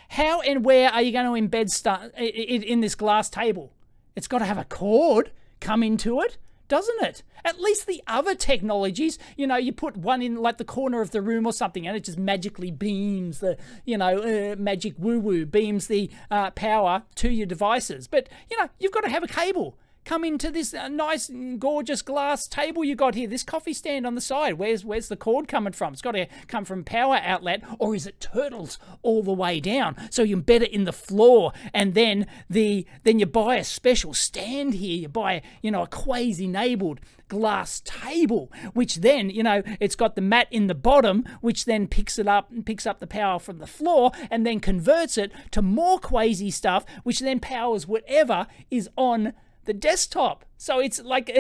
How 0.10 0.42
and 0.42 0.64
where 0.64 0.90
are 0.90 1.02
you 1.02 1.12
going 1.12 1.26
to 1.26 1.58
embed 1.58 1.70
stuff 1.70 2.10
in 2.18 2.82
this 2.82 2.96
glass 2.96 3.30
table? 3.30 3.74
It's 4.16 4.28
got 4.28 4.40
to 4.40 4.46
have 4.46 4.58
a 4.58 4.66
cord 4.66 5.32
come 5.60 5.82
into 5.84 6.20
it, 6.22 6.38
doesn't 6.72 7.04
it? 7.04 7.22
At 7.44 7.60
least 7.60 7.86
the 7.86 8.02
other 8.08 8.34
technologies, 8.34 9.20
you 9.36 9.46
know, 9.46 9.58
you 9.58 9.74
put 9.74 9.98
one 9.98 10.22
in 10.22 10.38
like 10.38 10.58
the 10.58 10.64
corner 10.64 11.02
of 11.02 11.12
the 11.12 11.22
room 11.22 11.46
or 11.46 11.52
something, 11.52 11.86
and 11.86 11.98
it 11.98 12.06
just 12.06 12.18
magically 12.18 12.72
beams 12.72 13.40
the, 13.40 13.58
you 13.84 13.98
know, 13.98 14.20
uh, 14.20 14.56
magic 14.56 14.94
woo 14.98 15.20
woo 15.20 15.46
beams 15.46 15.88
the 15.88 16.10
uh, 16.32 16.50
power 16.52 17.04
to 17.16 17.30
your 17.30 17.46
devices. 17.46 18.08
But 18.08 18.30
you 18.50 18.58
know, 18.58 18.70
you've 18.80 18.94
got 18.94 19.02
to 19.02 19.10
have 19.10 19.22
a 19.22 19.28
cable 19.28 19.78
come 20.06 20.24
into 20.24 20.52
this 20.52 20.74
uh, 20.74 20.88
nice, 20.88 21.30
gorgeous 21.60 22.02
glass 22.02 22.48
table 22.48 22.84
you 22.84 22.96
got 22.96 23.16
here. 23.16 23.28
This 23.28 23.44
coffee 23.44 23.74
stand 23.74 24.06
on 24.06 24.16
the 24.16 24.22
side. 24.22 24.56
Where's 24.56 24.84
where's 24.84 25.08
the 25.08 25.16
cord 25.16 25.48
coming 25.48 25.74
from? 25.74 25.94
It's 25.94 26.02
got 26.02 26.14
to 26.14 26.28
come 26.48 26.66
from 26.66 26.84
power 26.84 27.20
outlet, 27.24 27.64
or 27.80 27.96
is 27.96 28.08
it 28.08 28.20
turtles 28.20 28.80
all 29.02 29.24
the 29.24 29.34
way 29.34 29.60
down? 29.60 29.96
So 30.10 30.24
you 30.24 30.38
embed 30.38 30.62
it 30.62 30.74
in 30.74 30.86
the 30.86 30.94
floor, 30.94 31.54
and 31.74 31.94
then 31.94 32.28
the 32.50 32.86
then 33.04 33.20
you 33.20 33.26
buy 33.26 33.56
a 33.58 33.64
special 33.64 34.14
stand 34.14 34.76
here. 34.76 34.98
You 34.98 35.08
buy 35.08 35.42
you 35.62 35.72
know 35.72 35.84
a 35.84 35.88
quasi 35.88 36.46
enabled 36.46 37.00
glass 37.32 37.82
table, 37.86 38.52
which 38.74 38.96
then, 38.96 39.30
you 39.30 39.42
know, 39.42 39.64
it's 39.80 39.96
got 39.96 40.16
the 40.16 40.22
mat 40.22 40.50
in 40.52 40.68
the 40.68 40.76
bottom, 40.76 41.24
which 41.40 41.64
then 41.64 41.88
picks 41.88 42.20
it 42.20 42.28
up 42.28 42.52
and 42.52 42.66
picks 42.66 42.86
up 42.86 43.00
the 43.00 43.08
power 43.08 43.40
from 43.40 43.60
the 43.60 43.66
floor 43.68 44.12
and 44.30 44.46
then 44.46 44.60
converts 44.60 45.18
it 45.18 45.32
to 45.50 45.62
more 45.62 45.98
Quasi 45.98 46.52
stuff, 46.52 46.86
which 47.04 47.22
then 47.22 47.40
powers 47.40 47.88
whatever 47.88 48.48
is 48.70 48.90
on 48.98 49.32
the 49.65 49.74
desktop. 49.74 50.45
So 50.58 50.80
it's 50.80 51.02
like 51.02 51.32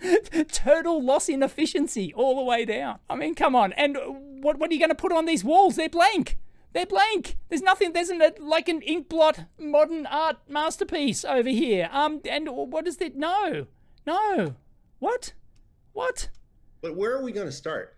total 0.52 1.02
loss 1.02 1.28
in 1.28 1.42
efficiency 1.42 2.12
all 2.14 2.36
the 2.36 2.42
way 2.42 2.64
down. 2.64 2.98
I 3.08 3.16
mean, 3.16 3.34
come 3.34 3.54
on. 3.54 3.72
And 3.72 3.96
what, 4.42 4.58
what 4.58 4.70
are 4.70 4.74
you 4.74 4.80
going 4.80 4.90
to 4.90 4.94
put 4.94 5.12
on 5.12 5.26
these 5.26 5.44
walls? 5.44 5.76
They're 5.76 5.88
blank. 5.88 6.38
They're 6.72 6.86
blank. 6.86 7.36
There's 7.48 7.62
nothing. 7.62 7.92
There's 7.92 8.10
an, 8.10 8.22
like 8.40 8.68
an 8.68 8.82
ink 8.82 9.08
blot 9.08 9.46
modern 9.58 10.06
art 10.06 10.36
masterpiece 10.48 11.24
over 11.24 11.48
here. 11.48 11.88
Um, 11.92 12.20
and 12.28 12.48
what 12.50 12.86
is 12.86 12.98
it? 12.98 13.16
No, 13.16 13.66
no. 14.06 14.54
What? 14.98 15.32
What? 15.92 16.28
But 16.80 16.96
where 16.96 17.16
are 17.16 17.22
we 17.22 17.32
going 17.32 17.46
to 17.46 17.52
start? 17.52 17.96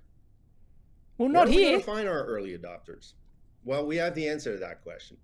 Well, 1.19 1.29
not 1.29 1.49
where 1.49 1.49
are 1.49 1.51
here. 1.51 1.61
we 1.61 1.71
going 1.73 1.81
to 1.81 1.87
find 1.87 2.09
our 2.09 2.25
early 2.25 2.57
adopters? 2.57 3.13
Well, 3.65 3.85
we 3.87 3.97
have 3.97 4.15
the 4.15 4.29
answer 4.29 4.55
to 4.55 4.61
that 4.61 4.83
question, 4.83 5.19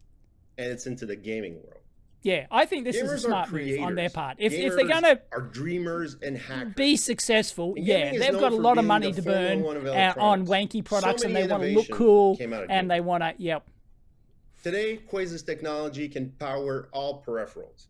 and 0.59 0.71
it's 0.71 0.87
into 0.87 1.07
the 1.07 1.17
gaming 1.17 1.55
world. 1.55 1.81
Yeah, 2.23 2.47
I 2.51 2.65
think 2.65 2.85
this 2.85 2.97
Gamers 2.97 3.05
is 3.05 3.13
a 3.13 3.19
smart 3.19 3.53
move 3.53 3.81
on 3.81 3.95
their 3.95 4.11
part. 4.11 4.37
If, 4.41 4.53
if 4.53 4.75
they're 4.75 4.89
going 4.89 5.05
to 5.05 5.21
are 5.31 5.43
dreamers 5.43 6.17
and 6.23 6.37
hackers. 6.37 6.75
be 6.75 6.97
successful, 6.97 7.75
And 7.77 7.87
yeah, 7.87 8.19
they've 8.19 8.33
got 8.33 8.53
a 8.53 8.57
lot 8.57 8.79
of 8.79 8.85
money 8.85 9.13
to 9.13 9.23
burn 9.23 9.63
Formula 9.63 9.95
One 9.95 10.11
of 10.11 10.19
on 10.19 10.47
wanky 10.47 10.85
products, 10.85 11.23
So 11.23 11.29
and 11.29 11.37
they 11.37 11.47
want 11.47 11.63
to 11.63 11.69
look 11.71 11.91
cool, 11.91 12.37
came 12.37 12.53
out 12.53 12.65
of 12.65 12.71
and 12.71 12.91
they 12.91 13.01
want 13.01 13.23
to, 13.23 13.35
yep. 13.39 13.69
Today, 14.63 14.97
Quasar's 14.97 15.43
technology 15.45 16.09
can 16.09 16.31
power 16.33 16.89
all 16.91 17.23
peripherals. 17.25 17.87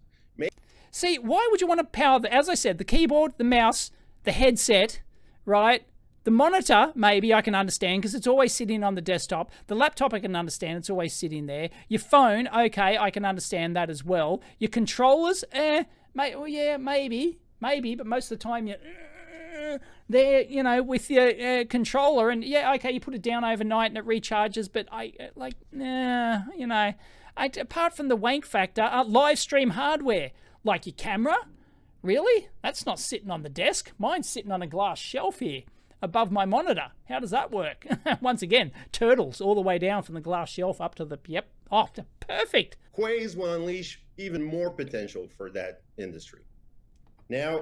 See, 0.97 1.19
why 1.19 1.47
would 1.51 1.61
you 1.61 1.67
want 1.67 1.81
to 1.81 1.85
power 1.85 2.19
the, 2.19 2.33
as 2.33 2.49
I 2.49 2.55
said, 2.55 2.79
the 2.79 2.85
keyboard, 2.85 3.35
the 3.37 3.45
mouse, 3.45 3.91
the 4.25 4.33
headset, 4.33 5.03
right? 5.45 5.85
The 6.27 6.33
monitor, 6.33 6.91
maybe 6.97 7.33
I 7.33 7.41
can 7.41 7.55
understand 7.55 8.03
because 8.03 8.17
it's 8.17 8.27
always 8.27 8.53
sitting 8.53 8.83
on 8.83 8.97
the 8.97 9.01
desktop. 9.01 9.53
The 9.69 9.77
laptop, 9.77 10.13
I 10.13 10.19
can 10.19 10.35
understand, 10.35 10.79
it's 10.79 10.91
always 10.91 11.15
sitting 11.15 11.47
there. 11.47 11.71
Your 11.89 12.01
phone, 12.01 12.49
okay, 12.49 12.99
I 12.99 13.13
can 13.13 13.25
understand 13.25 13.77
that 13.77 13.91
as 13.91 14.05
well. 14.05 14.43
Your 14.59 14.69
controllers, 14.69 15.45
eh, 15.53 15.85
may, 16.15 16.35
well, 16.35 16.49
yeah, 16.49 16.79
maybe, 16.79 17.39
maybe, 17.61 17.95
but 17.95 18.09
most 18.09 18.33
of 18.33 18.41
the 18.41 18.43
time 18.43 18.67
you're 18.67 19.79
there, 20.09 20.43
you 20.43 20.65
know, 20.65 20.83
with 20.83 21.09
your 21.13 21.29
uh, 21.29 21.65
controller, 21.71 22.31
and 22.31 22.43
yeah, 22.43 22.75
okay, 22.75 22.91
you 22.91 22.99
put 22.99 23.15
it 23.15 23.23
down 23.23 23.45
overnight 23.45 23.93
and 23.93 23.99
it 23.99 24.05
recharges, 24.05 24.69
but 24.73 24.89
I, 24.91 25.13
uh, 25.21 25.27
like, 25.37 25.55
nah, 25.71 26.41
you 26.57 26.67
know, 26.67 26.93
I, 27.37 27.51
apart 27.57 27.97
from 27.97 28.09
the 28.09 28.17
wank 28.17 28.45
factor, 28.45 28.83
uh, 28.83 29.05
live 29.05 29.39
stream 29.39 29.71
hardware, 29.71 30.33
like 30.65 30.87
your 30.87 30.95
camera, 30.97 31.37
Really? 32.03 32.49
That's 32.63 32.87
not 32.87 33.01
sitting 33.01 33.33
on 33.33 33.43
the 33.43 33.49
desk. 33.49 33.91
Mine's 33.99 34.29
sitting 34.29 34.53
on 34.53 34.63
a 34.63 34.67
glass 34.69 34.97
shelf 34.97 35.41
here 35.41 35.63
above 36.07 36.31
my 36.33 36.45
monitor. 36.47 36.93
How 37.09 37.19
does 37.19 37.33
that 37.33 37.51
work? 37.51 37.85
Once 38.23 38.41
again, 38.41 38.73
turtles 38.93 39.41
all 39.41 39.55
the 39.55 39.61
way 39.61 39.79
down 39.79 40.03
from 40.03 40.15
the 40.15 40.21
glass 40.21 40.49
shelf 40.49 40.81
up 40.81 40.95
to 40.95 41.05
the. 41.05 41.19
Yep. 41.27 41.49
Oh, 41.71 41.89
perfect. 42.21 42.77
Quaze 42.93 43.37
will 43.37 43.53
unleash 43.53 44.01
even 44.17 44.43
more 44.43 44.71
potential 44.71 45.29
for 45.37 45.51
that 45.51 45.83
industry. 45.99 46.41
Now, 47.29 47.61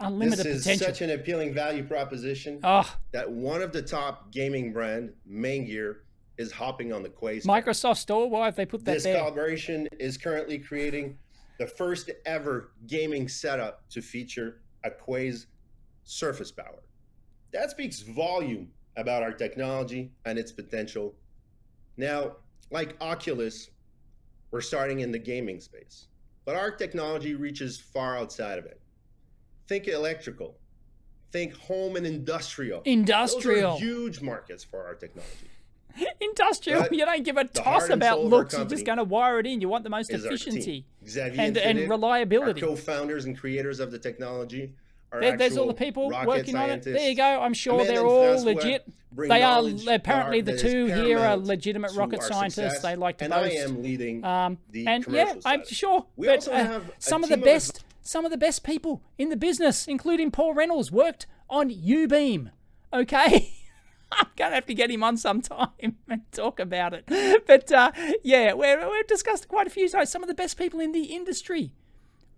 Unlimited 0.00 0.46
this 0.46 0.56
is 0.56 0.62
potential. 0.62 0.86
such 0.86 1.02
an 1.02 1.10
appealing 1.10 1.54
value 1.54 1.84
proposition 1.84 2.58
oh, 2.64 2.92
that 3.12 3.30
one 3.30 3.62
of 3.62 3.70
the 3.72 3.82
top 3.82 4.32
gaming 4.32 4.72
brand, 4.72 5.12
Maingear, 5.30 5.98
is 6.38 6.50
hopping 6.50 6.92
on 6.92 7.02
the 7.02 7.08
Quaze. 7.10 7.44
Microsoft 7.44 7.98
Store. 7.98 8.28
Why 8.28 8.46
have 8.46 8.56
they 8.56 8.66
put 8.66 8.84
that 8.86 8.94
This 8.94 9.04
there? 9.04 9.18
collaboration 9.18 9.86
is 10.00 10.16
currently 10.16 10.58
creating 10.58 11.18
the 11.58 11.66
first 11.66 12.10
ever 12.24 12.72
gaming 12.86 13.28
setup 13.28 13.88
to 13.90 14.00
feature 14.00 14.62
a 14.84 14.90
Quaze 14.90 15.46
surface 16.04 16.50
power. 16.50 16.82
That 17.52 17.70
speaks 17.70 18.00
volume 18.00 18.68
about 18.96 19.22
our 19.22 19.32
technology 19.32 20.10
and 20.24 20.38
its 20.38 20.52
potential. 20.52 21.14
Now, 21.96 22.36
like 22.70 22.96
Oculus, 23.00 23.70
we're 24.50 24.60
starting 24.60 25.00
in 25.00 25.12
the 25.12 25.18
gaming 25.18 25.60
space, 25.60 26.08
but 26.44 26.56
our 26.56 26.70
technology 26.70 27.34
reaches 27.34 27.78
far 27.78 28.16
outside 28.16 28.58
of 28.58 28.66
it. 28.66 28.80
Think 29.66 29.88
electrical, 29.88 30.56
think 31.32 31.54
home 31.54 31.96
and 31.96 32.06
industrial. 32.06 32.82
Industrial. 32.84 33.78
Huge 33.78 34.20
markets 34.20 34.64
for 34.64 34.84
our 34.84 34.94
technology. 34.94 35.48
Industrial. 36.20 36.82
But 36.82 36.92
you 36.94 37.04
don't 37.04 37.24
give 37.24 37.36
a 37.36 37.44
toss 37.44 37.88
about 37.88 38.16
soul 38.16 38.26
of 38.26 38.32
our 38.32 38.38
looks. 38.38 38.54
You're 38.54 38.64
just 38.66 38.86
going 38.86 38.98
to 38.98 39.04
wire 39.04 39.40
it 39.40 39.46
in. 39.46 39.60
You 39.60 39.68
want 39.68 39.84
the 39.84 39.90
most 39.90 40.10
is 40.10 40.24
our 40.24 40.30
team. 40.30 40.34
efficiency 40.34 40.84
and, 41.16 41.56
and 41.56 41.90
reliability. 41.90 42.62
Our 42.62 42.68
co-founders 42.68 43.24
and 43.24 43.36
creators 43.36 43.80
of 43.80 43.90
the 43.90 43.98
technology 43.98 44.72
There- 45.12 45.36
there's 45.36 45.56
all 45.56 45.66
the 45.66 45.74
people 45.74 46.08
working 46.26 46.56
on 46.56 46.70
it. 46.70 46.82
There 46.84 47.08
you 47.08 47.14
go. 47.16 47.40
I'm 47.40 47.54
sure 47.54 47.84
they're 47.84 48.04
all 48.04 48.42
legit. 48.42 48.86
They 49.16 49.42
are 49.42 49.62
apparently 49.88 50.42
the 50.42 50.56
two 50.56 50.86
here 50.86 51.18
are 51.18 51.36
legitimate 51.36 51.92
rocket 51.94 52.22
scientists. 52.22 52.54
success, 52.56 52.82
They 52.82 52.94
like 52.94 53.18
to 53.18 53.24
and 53.24 53.32
boast. 53.32 53.56
I 53.56 53.60
am 53.60 53.82
leading 53.82 54.24
Um, 54.24 54.58
the 54.70 54.86
and 54.86 55.04
yeah, 55.08 55.24
commercial 55.24 55.42
I'm 55.44 55.66
sure. 55.66 56.06
We 56.16 56.26
but 56.26 56.36
also 56.36 56.52
uh, 56.52 56.56
have 56.64 56.90
some 56.98 57.24
of 57.24 57.30
the 57.30 57.36
team 57.36 57.42
of 57.42 57.46
best, 57.46 57.84
some 58.02 58.24
of 58.24 58.30
the 58.30 58.36
best 58.36 58.62
people 58.64 59.02
in 59.16 59.30
the 59.30 59.36
business, 59.36 59.88
including 59.88 60.30
Paul 60.30 60.54
Reynolds, 60.54 60.92
worked 60.92 61.26
on 61.50 61.70
UBeam. 61.70 62.50
Okay. 62.92 63.52
I'm 64.12 64.26
gonna 64.36 64.54
have 64.54 64.66
to 64.66 64.74
get 64.74 64.90
him 64.90 65.02
on 65.02 65.16
sometime 65.16 65.68
and 65.80 66.20
talk 66.32 66.60
about 66.60 66.94
it. 66.94 67.44
But 67.46 67.72
uh, 67.72 67.92
yeah, 68.22 68.52
we're, 68.52 68.88
we've 68.90 69.06
discussed 69.06 69.48
quite 69.48 69.66
a 69.66 69.70
few 69.70 69.88
times. 69.88 70.10
Some 70.10 70.22
of 70.22 70.28
the 70.28 70.34
best 70.34 70.56
people 70.58 70.80
in 70.80 70.92
the 70.92 71.04
industry 71.04 71.72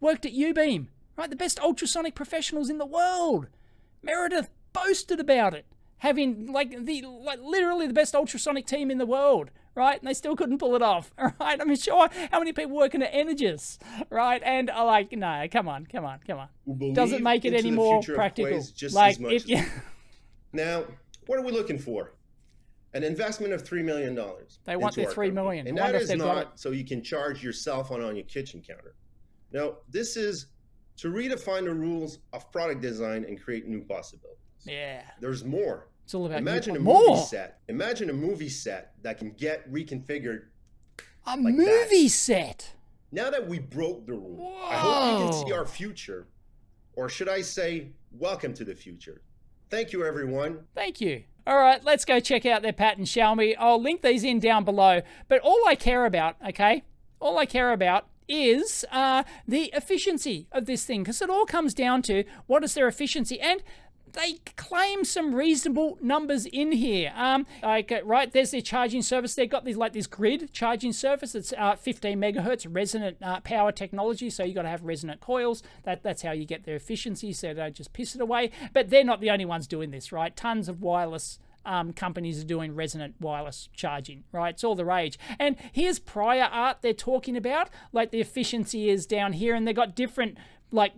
worked 0.01 0.25
at 0.25 0.33
UBeam, 0.33 0.87
right? 1.17 1.31
The 1.31 1.37
best 1.37 1.59
ultrasonic 1.61 2.15
professionals 2.15 2.71
in 2.71 2.79
the 2.79 2.87
world. 2.87 3.49
Meredith 4.03 4.49
boasted 4.73 5.21
about 5.21 5.55
it, 5.55 5.67
having 5.99 6.51
like 6.53 6.85
the 6.85 7.03
like 7.03 7.41
literally 7.43 7.87
the 7.87 7.93
best 7.93 8.15
ultrasonic 8.15 8.67
team 8.67 8.91
in 8.91 8.99
the 8.99 9.07
world, 9.07 9.51
right? 9.75 9.99
And 9.99 10.09
they 10.09 10.15
still 10.15 10.37
couldn't 10.37 10.59
pull 10.59 10.75
it 10.75 10.83
off, 10.83 11.13
right? 11.19 11.61
I 11.61 11.65
mean, 11.65 11.77
sure, 11.77 12.09
how 12.31 12.39
many 12.39 12.53
people 12.53 12.77
working 12.77 13.03
at 13.03 13.13
Energous, 13.13 13.79
right? 14.09 14.43
And 14.45 14.71
are 14.71 14.87
like, 14.87 15.13
no, 15.13 15.47
come 15.51 15.69
on, 15.69 15.87
come 15.87 16.05
on, 16.05 16.21
come 16.27 16.39
on. 16.39 16.49
believe 16.79 16.95
Doesn't 16.95 17.23
make 17.23 17.45
it 17.45 17.55
any 17.55 17.71
more 17.71 18.03
practical. 18.03 18.65
Just 18.75 18.95
like 18.95 19.21
if 19.21 19.49
you. 19.49 19.63
Now, 20.53 20.85
what 21.27 21.39
are 21.39 21.43
we 21.43 21.53
looking 21.53 21.79
for? 21.79 22.13
An 22.93 23.05
investment 23.05 23.53
of 23.53 23.65
three 23.65 23.85
million 23.85 24.17
dollars. 24.17 24.59
They 24.65 24.75
want 24.75 24.97
their 24.97 25.07
$3 25.07 25.33
million. 25.33 25.69
and 25.69 25.79
I 25.79 25.93
that 25.93 26.03
is 26.03 26.11
not 26.11 26.59
so 26.59 26.73
you 26.73 26.85
can 26.85 27.05
charge 27.05 27.41
your 27.41 27.53
cell 27.53 27.85
phone 27.85 28.03
on 28.03 28.17
your 28.17 28.25
kitchen 28.25 28.61
counter. 28.67 28.97
No, 29.53 29.77
this 29.89 30.17
is 30.17 30.47
to 31.01 31.09
redefine 31.11 31.65
the 31.65 31.73
rules 31.75 32.19
of 32.33 32.51
product 32.53 32.81
design 32.81 33.25
and 33.25 33.41
create 33.41 33.67
new 33.67 33.81
possibilities. 33.83 34.37
yeah, 34.65 35.03
There's 35.21 35.45
more. 35.45 35.89
it's 36.05 36.15
all 36.15 36.27
about 36.27 36.39
Imagine 36.39 36.77
a 36.77 36.79
you- 36.79 36.85
movie 36.85 37.07
more. 37.09 37.17
set. 37.25 37.61
Imagine 37.69 38.11
a 38.11 38.13
movie 38.13 38.49
set 38.51 38.93
that 39.03 39.17
can 39.19 39.31
get 39.33 39.71
reconfigured. 39.73 40.43
A 41.27 41.37
like 41.37 41.45
that. 41.45 41.53
movie 41.53 42.09
set. 42.09 42.75
Now 43.13 43.31
that 43.31 43.49
we 43.49 43.59
broke 43.59 44.07
the 44.07 44.13
rule, 44.13 44.55
I 44.63 44.75
hope 44.77 45.21
you 45.21 45.25
can 45.39 45.47
see 45.49 45.53
our 45.55 45.67
future, 45.67 46.29
or 46.95 47.09
should 47.09 47.29
I 47.29 47.41
say, 47.43 47.93
welcome 48.13 48.53
to 48.55 48.65
the 48.65 48.75
future. 48.75 49.23
Thank 49.71 49.93
you, 49.93 50.05
everyone. 50.05 50.67
Thank 50.75 51.01
you. 51.01 51.25
All 51.47 51.57
right, 51.57 51.83
let's 51.83 52.05
go 52.05 52.21
check 52.21 52.45
out 52.45 52.61
their 52.63 52.73
patents, 52.75 53.11
shall 53.11 53.35
we? 53.37 53.57
I'll 53.57 53.81
link 53.81 54.03
these 54.03 54.23
in 54.25 54.39
down 54.39 54.65
below. 54.65 55.01
But 55.29 55.41
all 55.41 55.63
I 55.67 55.75
care 55.77 56.05
about, 56.05 56.37
okay, 56.49 56.85
all 57.21 57.39
I 57.39 57.47
care 57.47 57.73
about 57.73 58.07
is 58.31 58.87
uh, 58.93 59.25
the 59.47 59.65
efficiency 59.75 60.47
of 60.53 60.67
this 60.67 60.85
thing, 60.85 61.03
because 61.03 61.21
it 61.21 61.29
all 61.29 61.45
comes 61.45 61.75
down 61.75 62.03
to 62.03 62.25
what 62.47 62.65
is 62.65 62.75
their 62.75 62.89
efficiency, 62.89 63.41
and 63.41 63.63
they 64.13 64.35
claim 64.57 65.05
some 65.05 65.35
reasonable 65.35 65.99
numbers 66.01 66.47
in 66.47 66.73
here. 66.73 67.13
Um, 67.15 67.47
like 67.63 67.93
uh, 67.93 68.01
right 68.05 68.33
there's 68.33 68.51
their 68.51 68.61
charging 68.61 69.03
service. 69.03 69.35
They've 69.35 69.51
got 69.51 69.65
these 69.65 69.77
like 69.77 69.93
this 69.93 70.07
grid 70.07 70.53
charging 70.53 70.93
service. 70.93 71.35
It's 71.35 71.53
uh, 71.57 71.77
15 71.77 72.19
megahertz 72.19 72.67
resonant 72.69 73.19
uh, 73.23 73.41
power 73.41 73.73
technology. 73.73 74.31
So 74.31 74.45
you've 74.45 74.55
got 74.55 74.63
to 74.63 74.69
have 74.69 74.83
resonant 74.83 75.21
coils. 75.21 75.63
That 75.85 76.03
that's 76.03 76.23
how 76.23 76.33
you 76.33 76.45
get 76.45 76.65
their 76.65 76.77
efficiency. 76.77 77.33
So 77.33 77.49
they 77.49 77.55
don't 77.55 77.75
just 77.75 77.93
piss 77.93 78.15
it 78.15 78.21
away. 78.21 78.51
But 78.73 78.91
they're 78.91 79.05
not 79.05 79.21
the 79.21 79.31
only 79.31 79.45
ones 79.45 79.67
doing 79.67 79.91
this, 79.91 80.13
right? 80.13 80.35
Tons 80.35 80.69
of 80.69 80.81
wireless 80.81 81.39
um, 81.65 81.93
companies 81.93 82.41
are 82.43 82.47
doing 82.47 82.75
resonant 82.75 83.15
wireless 83.21 83.69
charging, 83.73 84.25
right? 84.33 84.55
It's 84.55 84.65
all 84.65 84.75
the 84.75 84.85
rage. 84.85 85.19
And 85.39 85.57
here's 85.73 85.99
prior 85.99 86.45
art 86.45 86.79
they're 86.83 86.93
talking 86.95 87.37
about, 87.37 87.71
like 87.93 88.11
the 88.11 88.21
efficiency 88.21 88.89
is 88.89 89.07
down 89.07 89.35
here, 89.35 89.55
and 89.55 89.67
they've 89.67 89.75
got 89.75 89.95
different 89.95 90.39
like 90.73 90.93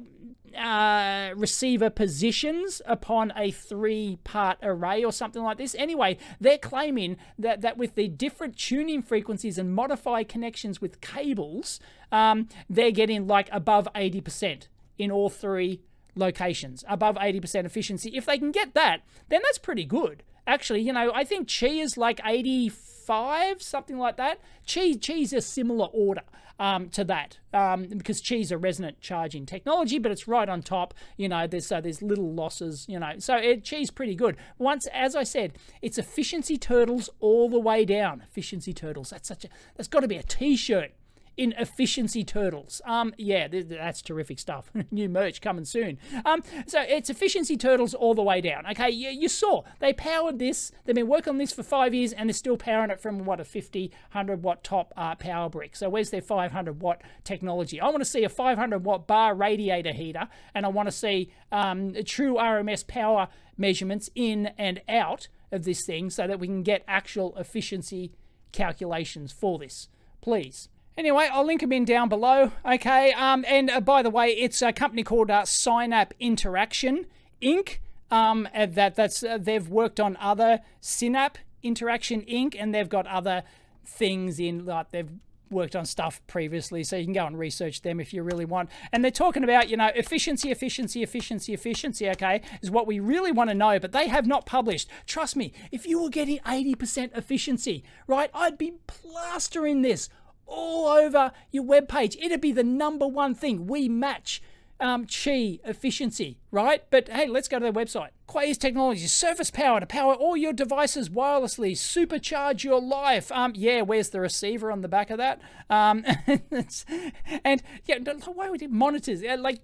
uh, 0.57 1.31
receiver 1.37 1.91
positions 1.91 2.83
upon 2.87 3.33
a 3.37 3.51
three 3.51 4.19
part 4.25 4.59
array 4.63 5.05
or 5.05 5.13
something 5.13 5.43
like 5.43 5.59
this. 5.59 5.75
Anyway, 5.77 6.19
they're 6.41 6.59
claiming 6.59 7.17
that, 7.39 7.63
that 7.63 7.79
with 7.79 7.95
the 7.95 8.09
different 8.09 8.57
tuning 8.57 9.03
frequencies 9.03 9.59
and 9.59 9.75
modified 9.75 10.29
connections 10.29 10.81
with 10.81 11.01
cables, 11.01 11.81
um, 12.11 12.49
they're 12.69 12.91
getting 12.91 13.27
like 13.27 13.49
above 13.51 13.89
80% 13.95 14.69
in 14.99 15.11
all 15.11 15.31
three 15.31 15.81
locations, 16.15 16.85
above 16.89 17.17
80% 17.17 17.65
efficiency. 17.65 18.11
If 18.15 18.27
they 18.27 18.39
can 18.39 18.51
get 18.53 18.75
that, 18.75 19.03
then 19.29 19.41
that's 19.45 19.59
pretty 19.59 19.85
good. 19.85 20.23
Actually, 20.47 20.83
you 20.83 20.93
know, 20.93 21.13
I 21.15 21.25
think 21.25 21.49
Qi 21.49 21.81
is 21.83 21.97
like 21.97 22.21
85, 22.25 23.63
something 23.63 23.99
like 23.99 24.17
that. 24.17 24.41
Qi, 24.67 24.99
Qi's 24.99 25.33
a 25.33 25.41
similar 25.41 25.87
order. 25.87 26.23
um, 26.59 26.89
to 26.91 27.03
that 27.03 27.39
um, 27.53 27.87
because 27.87 28.21
Qi's 28.23 28.53
a 28.53 28.59
resonant 28.59 29.01
charging 29.01 29.47
technology, 29.47 29.99
but 29.99 30.13
it's 30.13 30.29
right 30.29 30.49
on 30.49 30.63
top. 30.63 30.95
You 31.17 31.29
know, 31.29 31.47
there's 31.49 31.67
so 31.67 31.81
there's 31.81 32.03
little 32.03 32.33
losses. 32.33 32.87
You 32.89 33.01
know, 33.01 33.15
so 33.19 33.37
it, 33.37 33.65
Qi's 33.65 33.91
pretty 33.91 34.15
good. 34.15 34.37
Once, 34.59 34.87
as 34.93 35.17
I 35.17 35.25
said, 35.25 35.55
it's 35.81 35.99
efficiency 35.99 36.57
turtles 36.59 37.11
all 37.19 37.49
the 37.49 37.59
way 37.59 37.85
down. 37.85 38.23
Efficiency 38.29 38.73
turtles. 38.73 39.11
That's 39.11 39.27
such 39.27 39.45
a 39.45 39.49
that's 39.77 39.89
got 39.89 40.01
to 40.01 40.09
be 40.09 40.17
a 40.17 40.23
T-shirt 40.23 40.93
in 41.37 41.53
efficiency 41.59 42.25
turtles. 42.25 42.83
Um, 42.85 43.15
yeah, 43.17 43.49
th- 43.49 43.67
that's 43.69 44.03
terrific 44.03 44.39
stuff. 44.39 44.71
New 44.91 45.09
merch 45.09 45.41
coming 45.41 45.65
soon. 45.65 45.99
Um, 46.25 46.43
so 46.67 46.83
it's 46.83 47.09
efficiency 47.11 47.57
turtles 47.57 47.95
all 47.95 48.15
the 48.15 48.23
way 48.23 48.41
down. 48.41 48.67
Okay, 48.71 48.91
you, 48.91 49.11
you 49.11 49.29
saw 49.29 49.63
they 49.79 49.93
powered 49.93 50.39
this. 50.39 50.73
They've 50.85 50.95
been 50.95 51.09
working 51.09 51.33
on 51.33 51.39
this 51.39 51.53
for 51.53 51.63
five 51.63 51.95
years, 51.95 52.13
and 52.13 52.29
they're 52.29 52.35
still 52.35 52.57
powering 52.57 52.91
it 52.91 53.01
from 53.01 53.25
what 53.25 53.41
a 53.41 53.45
50, 53.45 53.89
100 54.13 54.43
watt 54.43 54.63
top 54.63 54.93
uh, 54.97 55.15
power 55.15 55.49
brick. 55.49 55.77
So 55.77 55.89
where's 55.89 56.11
their 56.11 56.23
500 56.23 56.81
watt 56.81 57.03
technology? 57.25 57.81
I 57.81 57.87
want 57.87 58.01
to 58.01 58.05
see 58.05 58.25
a 58.25 58.29
500 58.29 58.85
watt 58.85 59.07
bar 59.07 59.35
radiator 59.35 59.93
heater, 59.93 60.29
and 60.55 60.67
I 60.67 60.69
want 60.69 60.89
to 60.89 60.93
see 60.93 61.33
um, 61.51 61.95
true 62.05 62.35
RMS 62.35 62.87
power 62.87 63.29
measurements 63.57 64.11
in 64.15 64.51
and 64.59 64.81
out 64.89 65.29
of 65.51 65.65
this 65.65 65.85
thing, 65.85 66.11
so 66.11 66.27
that 66.27 66.39
we 66.39 66.47
can 66.47 66.63
get 66.63 66.83
actual 66.89 67.37
efficiency 67.37 68.13
calculations 68.53 69.33
for 69.33 69.59
this. 69.59 69.89
Please. 70.21 70.69
Anyway, 70.97 71.29
I'll 71.33 71.47
link 71.47 71.63
them 71.63 71.73
in 71.73 71.85
down 71.85 72.09
below. 72.09 72.53
Okay, 72.67 73.13
um, 73.13 73.45
and 73.49 73.71
uh, 73.71 73.81
by 73.81 74.03
the 74.03 74.11
way, 74.11 74.29
it's 74.29 74.61
a 74.61 74.73
company 74.73 75.03
called 75.03 75.31
uh, 75.31 75.43
Synap 75.43 76.13
Interaction 76.21 77.07
Inc. 77.41 77.79
Um, 78.11 78.47
that 78.55 78.95
that's 78.95 79.23
uh, 79.23 79.39
they've 79.39 79.67
worked 79.67 79.99
on 79.99 80.19
other 80.21 80.61
Synap 80.83 81.37
Interaction 81.63 82.21
Inc. 82.23 82.55
and 82.59 82.75
they've 82.75 82.89
got 82.89 83.07
other 83.07 83.43
things 83.85 84.39
in 84.39 84.67
like 84.67 84.91
they've 84.91 85.09
worked 85.53 85.77
on 85.77 85.85
stuff 85.85 86.21
previously, 86.27 86.83
so 86.83 86.97
you 86.97 87.05
can 87.05 87.13
go 87.13 87.27
and 87.27 87.39
research 87.39 87.83
them 87.83 88.01
if 88.01 88.13
you 88.13 88.23
really 88.23 88.45
want. 88.45 88.71
And 88.91 89.05
they're 89.05 89.11
talking 89.11 89.45
about, 89.45 89.69
you 89.69 89.77
know, 89.77 89.91
efficiency, 89.95 90.51
efficiency, 90.51 91.03
efficiency, 91.03 91.53
efficiency, 91.53 92.09
okay, 92.11 92.41
is 92.63 92.71
what 92.71 92.87
we 92.87 92.99
really 92.99 93.33
want 93.33 93.51
to 93.51 93.55
know, 93.55 93.79
but 93.79 93.93
they 93.93 94.09
have 94.09 94.27
not 94.27 94.47
published. 94.47 94.89
Trust 95.07 95.37
me, 95.37 95.53
if 95.71 95.87
you 95.87 96.03
were 96.03 96.09
getting 96.09 96.39
80% 96.41 97.17
efficiency, 97.17 97.85
right, 98.07 98.31
I'd 98.35 98.59
be 98.59 98.75
plastering 98.87 99.83
this 99.83 100.09
all 100.53 100.87
over 100.87 101.33
your 101.51 101.65
web 101.65 101.89
page. 101.89 102.17
It'd 102.21 102.41
be 102.41 102.53
the 102.53 102.63
number 102.63 103.07
one 103.07 103.35
thing. 103.35 103.67
We 103.67 103.89
match 103.89 104.43
um, 104.83 105.07
Qi 105.07 105.61
efficiency, 105.65 106.39
right? 106.51 106.85
But 106.91 107.09
hey, 107.09 107.29
let's 107.29 107.49
go 107.49 107.59
to 107.59 107.63
their 107.63 107.73
website. 107.73 108.11
Quaze 108.27 108.59
Technology, 108.59 109.07
surface 109.07 109.51
power 109.51 109.81
to 109.81 109.87
power 109.87 110.15
all 110.15 110.37
your 110.37 110.53
devices 110.53 111.09
wirelessly, 111.09 111.73
supercharge 111.73 112.65
your 112.65 112.81
life. 112.81 113.31
Um, 113.33 113.53
yeah, 113.55 113.83
where's 113.83 114.11
the 114.11 114.21
receiver 114.21 114.73
on 114.73 114.81
the 114.81 114.89
back 114.89 115.11
of 115.11 115.19
that? 115.19 115.41
Um, 115.71 116.05
and 117.45 117.63
yeah, 117.85 117.99
why 118.27 118.51
would 118.51 118.63
it 118.63 118.71
monitors? 118.71 119.23
Yeah, 119.23 119.37
like 119.37 119.61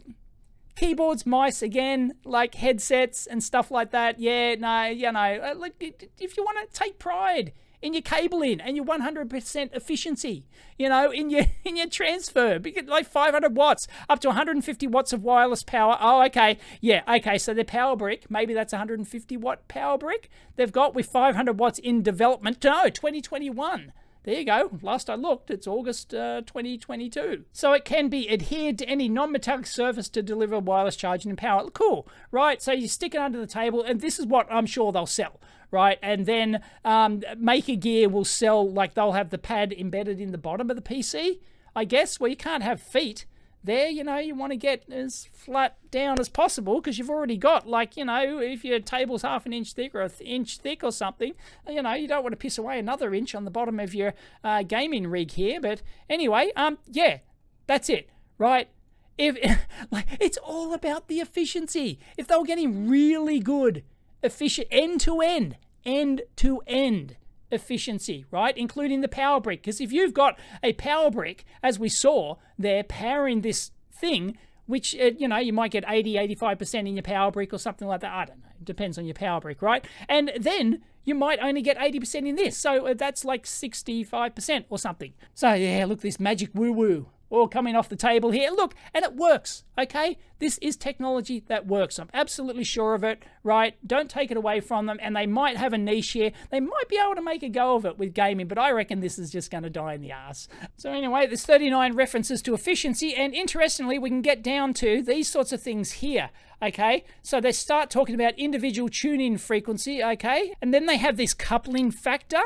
keyboards, 0.76 1.26
mice, 1.26 1.62
again, 1.62 2.14
like 2.24 2.54
headsets 2.54 3.26
and 3.26 3.42
stuff 3.42 3.70
like 3.70 3.90
that. 3.90 4.20
Yeah, 4.20 4.54
no, 4.54 4.84
you 4.86 5.10
know, 5.10 5.18
uh, 5.18 5.54
like 5.56 5.74
if 6.18 6.36
you 6.36 6.44
want 6.44 6.58
to 6.72 6.78
take 6.78 6.98
pride 6.98 7.52
in 7.80 7.92
your 7.92 8.02
cabling 8.02 8.60
and 8.60 8.76
your 8.76 8.84
100% 8.84 9.74
efficiency, 9.74 10.46
you 10.78 10.88
know, 10.88 11.10
in 11.10 11.30
your 11.30 11.44
in 11.64 11.76
your 11.76 11.88
transfer, 11.88 12.60
like 12.86 13.06
500 13.06 13.56
watts 13.56 13.86
up 14.08 14.20
to 14.20 14.28
150 14.28 14.86
watts 14.86 15.12
of 15.12 15.22
wireless 15.22 15.62
power. 15.62 15.96
Oh, 16.00 16.24
okay, 16.26 16.58
yeah, 16.80 17.02
okay. 17.08 17.38
So 17.38 17.54
their 17.54 17.64
power 17.64 17.96
brick, 17.96 18.30
maybe 18.30 18.54
that's 18.54 18.72
150 18.72 19.36
watt 19.36 19.68
power 19.68 19.98
brick 19.98 20.30
they've 20.56 20.72
got 20.72 20.94
with 20.94 21.06
500 21.06 21.58
watts 21.58 21.78
in 21.78 22.02
development. 22.02 22.62
No, 22.64 22.88
2021. 22.88 23.92
There 24.24 24.40
you 24.40 24.44
go. 24.44 24.78
Last 24.82 25.08
I 25.08 25.14
looked, 25.14 25.50
it's 25.50 25.66
August 25.66 26.12
uh, 26.12 26.42
2022. 26.42 27.44
So 27.52 27.72
it 27.72 27.86
can 27.86 28.08
be 28.08 28.30
adhered 28.30 28.76
to 28.78 28.86
any 28.86 29.08
non-metallic 29.08 29.66
surface 29.66 30.10
to 30.10 30.22
deliver 30.22 30.58
wireless 30.58 30.96
charging 30.96 31.30
and 31.30 31.38
power. 31.38 31.70
Cool, 31.70 32.06
right? 32.30 32.60
So 32.60 32.72
you 32.72 32.88
stick 32.88 33.14
it 33.14 33.22
under 33.22 33.38
the 33.38 33.46
table, 33.46 33.82
and 33.82 34.02
this 34.02 34.18
is 34.18 34.26
what 34.26 34.46
I'm 34.50 34.66
sure 34.66 34.92
they'll 34.92 35.06
sell 35.06 35.40
right? 35.70 35.98
And 36.02 36.26
then 36.26 36.62
um, 36.84 37.22
Maker 37.36 37.76
Gear 37.76 38.08
will 38.08 38.24
sell, 38.24 38.68
like 38.68 38.94
they'll 38.94 39.12
have 39.12 39.30
the 39.30 39.38
pad 39.38 39.72
embedded 39.72 40.20
in 40.20 40.32
the 40.32 40.38
bottom 40.38 40.70
of 40.70 40.76
the 40.76 40.82
PC, 40.82 41.40
I 41.74 41.84
guess, 41.84 42.18
where 42.18 42.30
you 42.30 42.36
can't 42.36 42.62
have 42.62 42.80
feet 42.80 43.26
there, 43.64 43.88
you 43.88 44.04
know, 44.04 44.18
you 44.18 44.34
want 44.34 44.52
to 44.52 44.56
get 44.56 44.84
as 44.90 45.28
flat 45.32 45.76
down 45.90 46.20
as 46.20 46.28
possible 46.28 46.80
because 46.80 46.98
you've 46.98 47.10
already 47.10 47.36
got, 47.36 47.68
like, 47.68 47.96
you 47.96 48.04
know, 48.04 48.38
if 48.38 48.64
your 48.64 48.78
table's 48.80 49.22
half 49.22 49.46
an 49.46 49.52
inch 49.52 49.72
thick 49.72 49.94
or 49.94 50.00
an 50.00 50.10
inch 50.20 50.58
thick 50.58 50.84
or 50.84 50.92
something, 50.92 51.34
you 51.68 51.82
know, 51.82 51.92
you 51.94 52.06
don't 52.06 52.22
want 52.22 52.32
to 52.32 52.36
piss 52.36 52.56
away 52.56 52.78
another 52.78 53.12
inch 53.14 53.34
on 53.34 53.44
the 53.44 53.50
bottom 53.50 53.80
of 53.80 53.94
your 53.94 54.14
uh, 54.44 54.62
gaming 54.62 55.08
rig 55.08 55.32
here. 55.32 55.60
But 55.60 55.82
anyway, 56.08 56.52
um, 56.54 56.78
yeah, 56.86 57.18
that's 57.66 57.88
it, 57.88 58.08
right? 58.38 58.68
If 59.16 59.36
like 59.90 60.06
it's 60.20 60.38
all 60.38 60.72
about 60.72 61.08
the 61.08 61.18
efficiency. 61.18 61.98
If 62.16 62.28
they 62.28 62.36
were 62.36 62.44
getting 62.44 62.88
really 62.88 63.40
good 63.40 63.82
efficient 64.22 64.68
end 64.70 65.00
to 65.02 65.20
end, 65.20 65.56
end 65.84 66.22
to 66.36 66.60
end 66.66 67.16
efficiency, 67.50 68.24
right? 68.30 68.56
Including 68.56 69.00
the 69.00 69.08
power 69.08 69.40
brick. 69.40 69.62
Because 69.62 69.80
if 69.80 69.92
you've 69.92 70.14
got 70.14 70.38
a 70.62 70.72
power 70.74 71.10
brick, 71.10 71.44
as 71.62 71.78
we 71.78 71.88
saw, 71.88 72.36
they're 72.58 72.84
powering 72.84 73.40
this 73.40 73.70
thing, 73.92 74.36
which, 74.66 74.94
uh, 74.96 75.12
you 75.16 75.28
know, 75.28 75.38
you 75.38 75.52
might 75.52 75.70
get 75.70 75.84
80, 75.86 76.14
85% 76.36 76.74
in 76.80 76.96
your 76.96 77.02
power 77.02 77.30
brick 77.30 77.52
or 77.52 77.58
something 77.58 77.88
like 77.88 78.00
that. 78.00 78.12
I 78.12 78.24
don't 78.26 78.40
know. 78.40 78.48
It 78.60 78.64
depends 78.64 78.98
on 78.98 79.04
your 79.04 79.14
power 79.14 79.40
brick, 79.40 79.62
right? 79.62 79.84
And 80.08 80.32
then 80.38 80.82
you 81.04 81.14
might 81.14 81.38
only 81.40 81.62
get 81.62 81.78
80% 81.78 82.28
in 82.28 82.34
this. 82.34 82.56
So 82.56 82.86
uh, 82.86 82.94
that's 82.94 83.24
like 83.24 83.44
65% 83.44 84.64
or 84.68 84.78
something. 84.78 85.14
So, 85.34 85.54
yeah, 85.54 85.86
look, 85.86 86.02
this 86.02 86.20
magic 86.20 86.50
woo 86.54 86.72
woo 86.72 87.08
all 87.30 87.48
coming 87.48 87.76
off 87.76 87.88
the 87.88 87.96
table 87.96 88.30
here. 88.30 88.50
Look, 88.50 88.74
and 88.94 89.04
it 89.04 89.14
works, 89.14 89.64
okay? 89.78 90.16
This 90.38 90.58
is 90.58 90.76
technology 90.76 91.42
that 91.48 91.66
works. 91.66 91.98
I'm 91.98 92.08
absolutely 92.14 92.64
sure 92.64 92.94
of 92.94 93.04
it, 93.04 93.22
right? 93.42 93.74
Don't 93.86 94.10
take 94.10 94.30
it 94.30 94.36
away 94.36 94.60
from 94.60 94.86
them. 94.86 94.98
And 95.02 95.16
they 95.16 95.26
might 95.26 95.56
have 95.56 95.72
a 95.72 95.78
niche 95.78 96.12
here. 96.12 96.32
They 96.50 96.60
might 96.60 96.88
be 96.88 96.98
able 97.02 97.16
to 97.16 97.22
make 97.22 97.42
a 97.42 97.48
go 97.48 97.76
of 97.76 97.84
it 97.84 97.98
with 97.98 98.14
gaming, 98.14 98.46
but 98.46 98.58
I 98.58 98.70
reckon 98.70 99.00
this 99.00 99.18
is 99.18 99.30
just 99.30 99.50
going 99.50 99.64
to 99.64 99.70
die 99.70 99.94
in 99.94 100.00
the 100.00 100.12
ass. 100.12 100.48
So, 100.76 100.92
anyway, 100.92 101.26
there's 101.26 101.44
39 101.44 101.94
references 101.94 102.40
to 102.42 102.54
efficiency. 102.54 103.14
And 103.14 103.34
interestingly, 103.34 103.98
we 103.98 104.10
can 104.10 104.22
get 104.22 104.42
down 104.42 104.74
to 104.74 105.02
these 105.02 105.28
sorts 105.28 105.52
of 105.52 105.62
things 105.62 105.92
here, 105.92 106.30
okay? 106.62 107.04
So 107.22 107.40
they 107.40 107.52
start 107.52 107.90
talking 107.90 108.14
about 108.14 108.38
individual 108.38 108.88
tune 108.88 109.20
in 109.20 109.38
frequency, 109.38 110.02
okay? 110.02 110.54
And 110.62 110.72
then 110.72 110.86
they 110.86 110.96
have 110.96 111.16
this 111.16 111.34
coupling 111.34 111.90
factor 111.90 112.40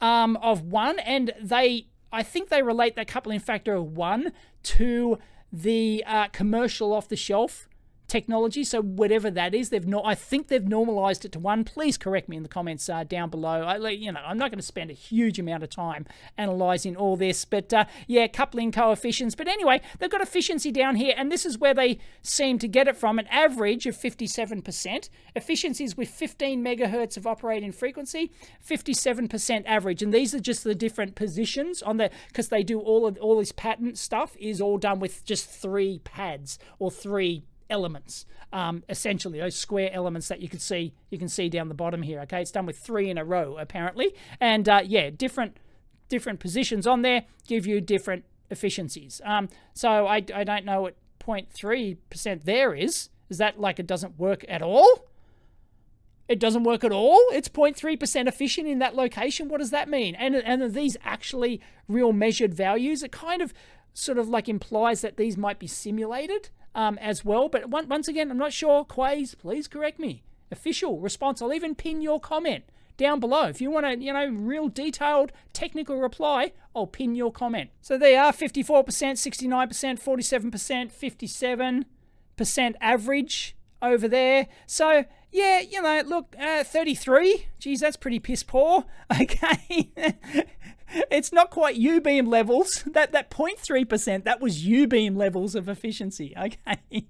um, 0.00 0.36
of 0.36 0.62
one, 0.62 0.98
and 1.00 1.32
they 1.40 1.86
I 2.12 2.22
think 2.22 2.48
they 2.48 2.62
relate 2.62 2.96
that 2.96 3.08
coupling 3.08 3.40
factor 3.40 3.74
of 3.74 3.96
one 3.96 4.32
to 4.64 5.18
the 5.52 6.04
uh, 6.06 6.28
commercial 6.28 6.92
off 6.92 7.08
the 7.08 7.16
shelf 7.16 7.68
technology. 8.08 8.64
So 8.64 8.80
whatever 8.80 9.30
that 9.30 9.54
is, 9.54 9.68
they've 9.68 9.86
not. 9.86 10.04
I 10.06 10.14
think 10.14 10.48
they've 10.48 10.66
normalized 10.66 11.24
it 11.24 11.32
to 11.32 11.38
one. 11.38 11.64
Please 11.64 11.96
correct 11.96 12.28
me 12.28 12.36
in 12.36 12.42
the 12.42 12.48
comments 12.48 12.88
uh, 12.88 13.04
down 13.04 13.30
below. 13.30 13.62
I, 13.62 13.76
you 13.90 14.10
know, 14.10 14.20
I'm 14.24 14.38
not 14.38 14.50
going 14.50 14.58
to 14.58 14.66
spend 14.66 14.90
a 14.90 14.94
huge 14.94 15.38
amount 15.38 15.62
of 15.62 15.70
time 15.70 16.06
analyzing 16.36 16.96
all 16.96 17.16
this, 17.16 17.44
but 17.44 17.72
uh, 17.72 17.84
yeah, 18.06 18.26
coupling 18.26 18.72
coefficients. 18.72 19.34
But 19.34 19.48
anyway, 19.48 19.80
they've 19.98 20.10
got 20.10 20.22
efficiency 20.22 20.72
down 20.72 20.96
here, 20.96 21.14
and 21.16 21.30
this 21.30 21.46
is 21.46 21.58
where 21.58 21.74
they 21.74 21.98
seem 22.22 22.58
to 22.58 22.68
get 22.68 22.88
it 22.88 22.96
from. 22.96 23.18
An 23.18 23.26
average 23.28 23.86
of 23.86 23.96
57%. 23.96 25.08
Efficiencies 25.36 25.96
with 25.96 26.08
15 26.08 26.64
megahertz 26.64 27.16
of 27.16 27.26
operating 27.26 27.72
frequency, 27.72 28.32
57% 28.66 29.62
average, 29.66 30.02
and 30.02 30.12
these 30.12 30.34
are 30.34 30.40
just 30.40 30.64
the 30.64 30.74
different 30.74 31.14
positions 31.14 31.82
on 31.82 31.98
the 31.98 32.10
because 32.28 32.48
they 32.48 32.62
do 32.62 32.80
all 32.80 33.06
of 33.06 33.18
all 33.18 33.38
this 33.38 33.52
patent 33.52 33.98
stuff 33.98 34.36
is 34.38 34.60
all 34.60 34.78
done 34.78 34.98
with 34.98 35.24
just 35.24 35.48
three 35.48 36.00
pads 36.00 36.58
or 36.78 36.90
three 36.90 37.44
elements, 37.70 38.26
um, 38.52 38.82
essentially 38.88 39.38
those 39.38 39.54
square 39.54 39.90
elements 39.92 40.28
that 40.28 40.40
you 40.40 40.48
can 40.48 40.58
see 40.58 40.94
you 41.10 41.18
can 41.18 41.28
see 41.28 41.48
down 41.48 41.68
the 41.68 41.74
bottom 41.74 42.02
here. 42.02 42.20
Okay, 42.20 42.40
it's 42.40 42.50
done 42.50 42.66
with 42.66 42.78
three 42.78 43.10
in 43.10 43.18
a 43.18 43.24
row 43.24 43.56
apparently, 43.58 44.14
and 44.40 44.68
uh, 44.68 44.80
yeah, 44.84 45.10
different 45.10 45.58
different 46.08 46.40
positions 46.40 46.86
on 46.86 47.02
there 47.02 47.24
give 47.46 47.66
you 47.66 47.80
different 47.80 48.24
efficiencies. 48.50 49.20
Um, 49.24 49.48
so 49.74 50.06
I, 50.06 50.24
I 50.34 50.44
don't 50.44 50.64
know 50.64 50.82
what 50.82 50.96
0.3% 51.20 52.44
there 52.44 52.74
is. 52.74 53.10
Is 53.28 53.38
that 53.38 53.60
like 53.60 53.78
it 53.78 53.86
doesn't 53.86 54.18
work 54.18 54.44
at 54.48 54.62
all? 54.62 55.06
It 56.28 56.38
doesn't 56.38 56.64
work 56.64 56.84
at 56.84 56.92
all. 56.92 57.20
It's 57.32 57.48
0.3% 57.48 58.26
efficient 58.26 58.68
in 58.68 58.78
that 58.80 58.94
location. 58.94 59.48
What 59.48 59.58
does 59.58 59.70
that 59.70 59.88
mean? 59.88 60.14
And, 60.14 60.34
and 60.34 60.62
are 60.62 60.68
these 60.68 60.96
actually 61.02 61.60
real 61.88 62.12
measured 62.12 62.54
values? 62.54 63.02
It 63.02 63.12
kind 63.12 63.40
of 63.40 63.54
sort 63.94 64.18
of 64.18 64.28
like 64.28 64.48
implies 64.48 65.00
that 65.00 65.16
these 65.16 65.36
might 65.36 65.58
be 65.58 65.66
simulated 65.66 66.50
um, 66.78 66.96
as 66.98 67.24
well. 67.24 67.48
But 67.48 67.68
one, 67.68 67.88
once 67.88 68.06
again, 68.06 68.30
I'm 68.30 68.38
not 68.38 68.52
sure. 68.52 68.84
Quaze, 68.84 69.34
please 69.34 69.66
correct 69.66 69.98
me. 69.98 70.22
Official 70.52 71.00
response. 71.00 71.42
I'll 71.42 71.52
even 71.52 71.74
pin 71.74 72.00
your 72.00 72.20
comment 72.20 72.64
down 72.96 73.18
below. 73.18 73.46
If 73.46 73.60
you 73.60 73.70
want 73.70 73.84
a, 73.84 73.98
you 73.98 74.12
know, 74.12 74.28
real 74.28 74.68
detailed 74.68 75.32
technical 75.52 76.00
reply, 76.00 76.52
I'll 76.76 76.86
pin 76.86 77.16
your 77.16 77.32
comment. 77.32 77.70
So 77.80 77.98
they 77.98 78.16
are 78.16 78.32
54%, 78.32 78.84
69%, 78.86 80.00
47%, 80.00 81.84
57% 82.38 82.74
average 82.80 83.56
over 83.82 84.06
there. 84.06 84.46
So 84.66 85.04
yeah, 85.32 85.60
you 85.60 85.82
know, 85.82 86.02
look, 86.06 86.36
uh, 86.40 86.62
33. 86.62 87.46
Geez, 87.58 87.80
that's 87.80 87.96
pretty 87.96 88.20
piss 88.20 88.42
poor. 88.44 88.84
Okay. 89.20 89.90
It's 91.10 91.32
not 91.32 91.50
quite 91.50 91.76
UBeam 91.76 92.28
levels. 92.28 92.84
That 92.98 93.12
that 93.12 93.30
0.3 93.30 93.88
percent 93.88 94.24
that 94.24 94.40
was 94.40 94.64
UBeam 94.64 95.16
levels 95.16 95.54
of 95.54 95.68
efficiency. 95.68 96.34
Okay, 96.38 97.06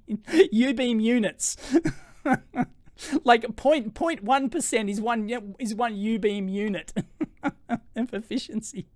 UBeam 0.52 1.02
units. 1.02 1.56
like 3.24 3.56
point 3.56 3.94
point 3.94 4.22
one 4.22 4.50
percent 4.50 4.90
is 4.90 5.00
one 5.00 5.30
is 5.58 5.74
one 5.74 5.94
UBeam 5.94 6.50
unit 6.50 6.92
of 7.96 8.12
efficiency. 8.12 8.86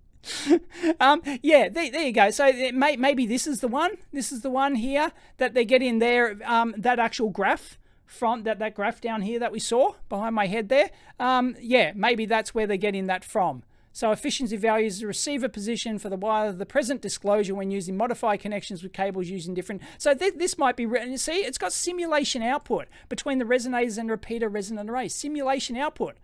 um, 0.99 1.21
yeah, 1.41 1.67
there, 1.69 1.91
there, 1.91 2.05
you 2.05 2.11
go. 2.11 2.31
So 2.31 2.51
may, 2.73 2.95
maybe 2.95 3.25
this 3.25 3.47
is 3.47 3.59
the 3.59 3.67
one. 3.67 3.91
This 4.11 4.31
is 4.31 4.41
the 4.41 4.49
one 4.49 4.75
here 4.75 5.11
that 5.37 5.53
they 5.53 5.65
get 5.65 5.81
in 5.81 5.99
there. 5.99 6.37
Um, 6.45 6.73
that 6.77 6.99
actual 6.99 7.29
graph 7.29 7.77
from 8.05 8.43
that 8.43 8.59
that 8.59 8.75
graph 8.75 9.01
down 9.01 9.21
here 9.21 9.39
that 9.39 9.51
we 9.51 9.59
saw 9.59 9.93
behind 10.09 10.35
my 10.35 10.47
head 10.47 10.69
there. 10.69 10.91
Um, 11.19 11.55
yeah, 11.59 11.91
maybe 11.95 12.25
that's 12.25 12.53
where 12.53 12.67
they're 12.67 12.77
getting 12.77 13.07
that 13.07 13.23
from. 13.23 13.63
So 13.95 14.11
efficiency 14.11 14.57
value 14.57 14.87
is 14.87 14.99
the 14.99 15.07
receiver 15.07 15.47
position 15.47 15.99
for 15.99 16.09
the 16.09 16.17
wire, 16.17 16.51
the 16.51 16.65
present 16.65 16.99
disclosure 16.99 17.53
when 17.53 17.69
using 17.69 17.95
modified 17.95 18.39
connections 18.39 18.81
with 18.81 18.91
cables 18.91 19.29
using 19.29 19.53
different. 19.53 19.83
So 19.99 20.15
th 20.15 20.33
this 20.35 20.57
might 20.57 20.75
be, 20.75 20.87
written. 20.87 21.11
You 21.11 21.19
see, 21.19 21.45
it's 21.45 21.59
got 21.59 21.71
simulation 21.71 22.41
output 22.41 22.87
between 23.07 23.37
the 23.37 23.45
resonators 23.45 23.99
and 23.99 24.09
repeater 24.09 24.49
resonant 24.49 24.89
array. 24.89 25.07
Simulation 25.09 25.77
output. 25.77 26.17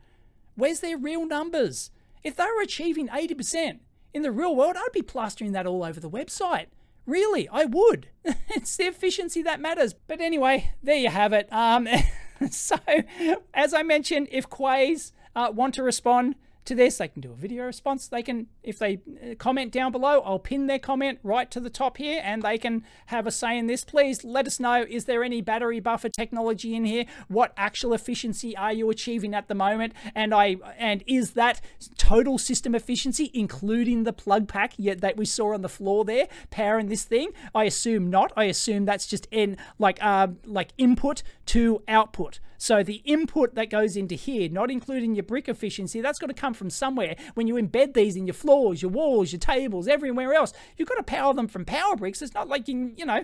Where's 0.56 0.80
their 0.80 0.98
real 0.98 1.28
numbers? 1.28 1.92
If 2.24 2.36
they 2.36 2.46
were 2.46 2.64
achieving 2.64 3.08
80% 3.08 3.80
in 4.14 4.24
the 4.24 4.32
real 4.32 4.56
world, 4.56 4.76
I'd 4.76 4.92
be 4.92 5.04
plastering 5.04 5.52
that 5.52 5.68
all 5.68 5.84
over 5.84 6.00
the 6.00 6.10
website. 6.10 6.68
Really, 7.06 7.48
I 7.50 7.66
would. 7.66 8.10
it's 8.50 8.76
the 8.78 8.86
efficiency 8.86 9.44
that 9.44 9.62
matters. 9.62 9.94
But 9.94 10.22
anyway, 10.22 10.72
there 10.82 10.98
you 10.98 11.10
have 11.10 11.34
it. 11.34 11.48
Um, 11.54 11.88
so, 12.50 12.78
as 13.54 13.76
I 13.76 13.84
mentioned, 13.84 14.28
if 14.32 14.50
Quaze 14.50 15.14
uh, 15.36 15.52
want 15.54 15.76
to 15.76 15.84
respond, 15.84 16.36
to 16.70 16.76
this. 16.76 16.98
They 16.98 17.10
can 17.10 17.22
do 17.22 17.32
a 17.32 17.36
video 17.36 17.66
response. 17.66 18.08
They 18.08 18.24
can, 18.24 18.48
if 18.70 18.80
they 18.80 18.96
uh, 18.96 19.36
comment 19.36 19.72
down 19.72 19.92
below, 19.92 20.22
I'll 20.22 20.40
pin 20.40 20.68
their 20.68 20.80
comment 20.80 21.20
right 21.24 21.50
to 21.52 21.60
the 21.60 21.70
top 21.70 21.98
here 21.98 22.22
and 22.24 22.42
they 22.42 22.58
can 22.58 22.84
have 23.08 23.28
a 23.28 23.32
say 23.32 23.58
in 23.58 23.68
this. 23.68 23.84
Please 23.84 24.24
let 24.24 24.48
us 24.48 24.60
know, 24.60 24.86
is 24.88 25.06
there 25.06 25.24
any 25.24 25.42
battery 25.42 25.80
buffer 25.80 26.10
technology 26.10 26.76
in 26.76 26.86
here? 26.86 27.06
What 27.28 27.54
actual 27.58 27.94
efficiency 27.94 28.56
are 28.56 28.74
you 28.74 28.90
achieving 28.90 29.34
at 29.34 29.48
the 29.48 29.56
moment? 29.56 29.94
And 30.16 30.34
I 30.34 30.58
and 30.78 31.04
is 31.08 31.32
that 31.32 31.62
total 31.98 32.38
system 32.38 32.76
efficiency, 32.76 33.32
including 33.34 34.04
the 34.04 34.14
plug 34.14 34.48
pack 34.48 34.74
yet 34.78 35.02
that 35.02 35.18
we 35.18 35.26
saw 35.26 35.54
on 35.54 35.62
the 35.62 35.70
floor 35.70 36.06
there, 36.06 36.28
powering 36.50 36.88
this 36.88 37.04
thing? 37.04 37.30
I 37.54 37.66
assume 37.66 38.10
not. 38.10 38.32
I 38.38 38.46
assume 38.46 38.86
that's 38.86 39.08
just 39.08 39.28
in 39.32 39.58
like 39.78 40.02
uh, 40.02 40.28
like 40.46 40.70
input 40.78 41.24
to 41.48 41.84
output. 41.88 42.40
So 42.62 42.84
the 42.84 43.02
input 43.06 43.56
that 43.56 43.70
goes 43.70 43.96
into 43.96 44.16
here, 44.16 44.50
not 44.50 44.70
including 44.70 45.16
your 45.16 45.24
brick 45.24 45.48
efficiency, 45.48 46.02
that's 46.02 46.20
got 46.20 46.28
to 46.28 46.34
come 46.34 46.54
from 46.54 46.70
somewhere. 46.70 47.16
When 47.34 47.48
you 47.48 47.56
embed 47.56 47.94
these 47.94 48.18
in 48.18 48.28
your 48.28 48.34
floors, 48.60 48.82
your 48.82 48.92
walls, 48.92 49.32
your 49.32 49.40
tables, 49.40 49.88
everywhere 49.88 50.34
else, 50.34 50.52
you've 50.76 50.90
got 50.90 50.96
to 50.96 51.04
power 51.04 51.34
them 51.34 51.48
from 51.48 51.64
power 51.64 51.96
bricks. 51.96 52.22
It's 52.22 52.34
not 52.34 52.50
like 52.50 52.68
you, 52.68 52.92
you 52.98 53.06
know, 53.06 53.24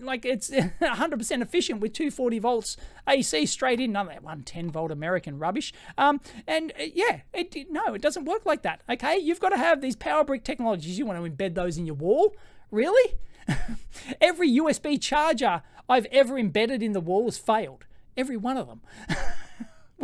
like 0.00 0.24
it's 0.24 0.50
100% 0.80 1.42
efficient 1.42 1.80
with 1.80 1.92
240 1.92 2.38
volts 2.40 2.76
AC 3.08 3.46
straight 3.46 3.80
in, 3.80 3.92
none 3.92 4.08
of 4.08 4.12
that 4.12 4.22
110 4.22 4.70
volt 4.70 4.90
American 4.90 5.38
rubbish. 5.38 5.72
Um, 5.96 6.20
and 6.46 6.72
uh, 6.72 6.84
yeah, 6.92 7.20
it, 7.32 7.70
no, 7.70 7.94
it 7.94 8.02
doesn't 8.02 8.24
work 8.24 8.44
like 8.44 8.62
that. 8.62 8.82
Okay, 8.90 9.16
you've 9.16 9.40
got 9.40 9.50
to 9.50 9.58
have 9.58 9.80
these 9.80 9.96
power 9.96 10.24
brick 10.24 10.42
technologies. 10.42 10.98
You 10.98 11.06
want 11.06 11.22
to 11.22 11.30
embed 11.30 11.54
those 11.54 11.78
in 11.78 11.86
your 11.86 11.94
wall, 11.94 12.34
really? 12.70 13.14
Every 14.20 14.50
USB 14.50 15.00
charger 15.00 15.62
I've 15.88 16.06
ever 16.06 16.36
embedded 16.36 16.82
in 16.82 16.92
the 16.92 17.00
wall 17.00 17.26
has 17.26 17.38
failed. 17.38 17.84
Every 18.16 18.36
one 18.36 18.56
of 18.56 18.66
them. 18.66 18.80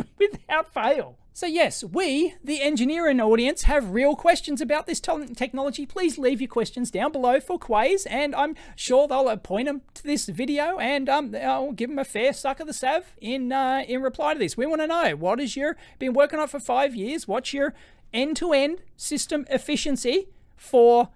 Without 0.18 0.72
fail. 0.72 1.16
So, 1.32 1.46
yes, 1.46 1.84
we, 1.84 2.34
the 2.42 2.60
engineering 2.60 3.20
audience, 3.20 3.62
have 3.62 3.92
real 3.92 4.16
questions 4.16 4.60
about 4.60 4.86
this 4.86 5.00
technology. 5.00 5.86
Please 5.86 6.18
leave 6.18 6.40
your 6.40 6.48
questions 6.48 6.90
down 6.90 7.12
below 7.12 7.40
for 7.40 7.58
Quaze, 7.58 8.04
and 8.06 8.34
I'm 8.34 8.56
sure 8.76 9.06
they'll 9.06 9.34
point 9.38 9.66
them 9.66 9.82
to 9.94 10.02
this 10.02 10.26
video, 10.26 10.78
and 10.78 11.08
um, 11.08 11.34
I'll 11.34 11.72
give 11.72 11.88
them 11.88 11.98
a 11.98 12.04
fair 12.04 12.32
suck 12.32 12.60
of 12.60 12.66
the 12.66 12.74
sav 12.74 13.14
in 13.20 13.52
uh, 13.52 13.84
in 13.86 14.02
reply 14.02 14.34
to 14.34 14.38
this. 14.38 14.56
We 14.56 14.66
want 14.66 14.82
to 14.82 14.86
know 14.86 15.16
what 15.16 15.40
is 15.40 15.56
your 15.56 15.76
been 15.98 16.12
working 16.12 16.40
on 16.40 16.48
for 16.48 16.60
five 16.60 16.94
years? 16.94 17.28
What's 17.28 17.54
your 17.54 17.74
end-to-end 18.12 18.82
system 18.96 19.46
efficiency 19.48 20.28
for 20.56 21.10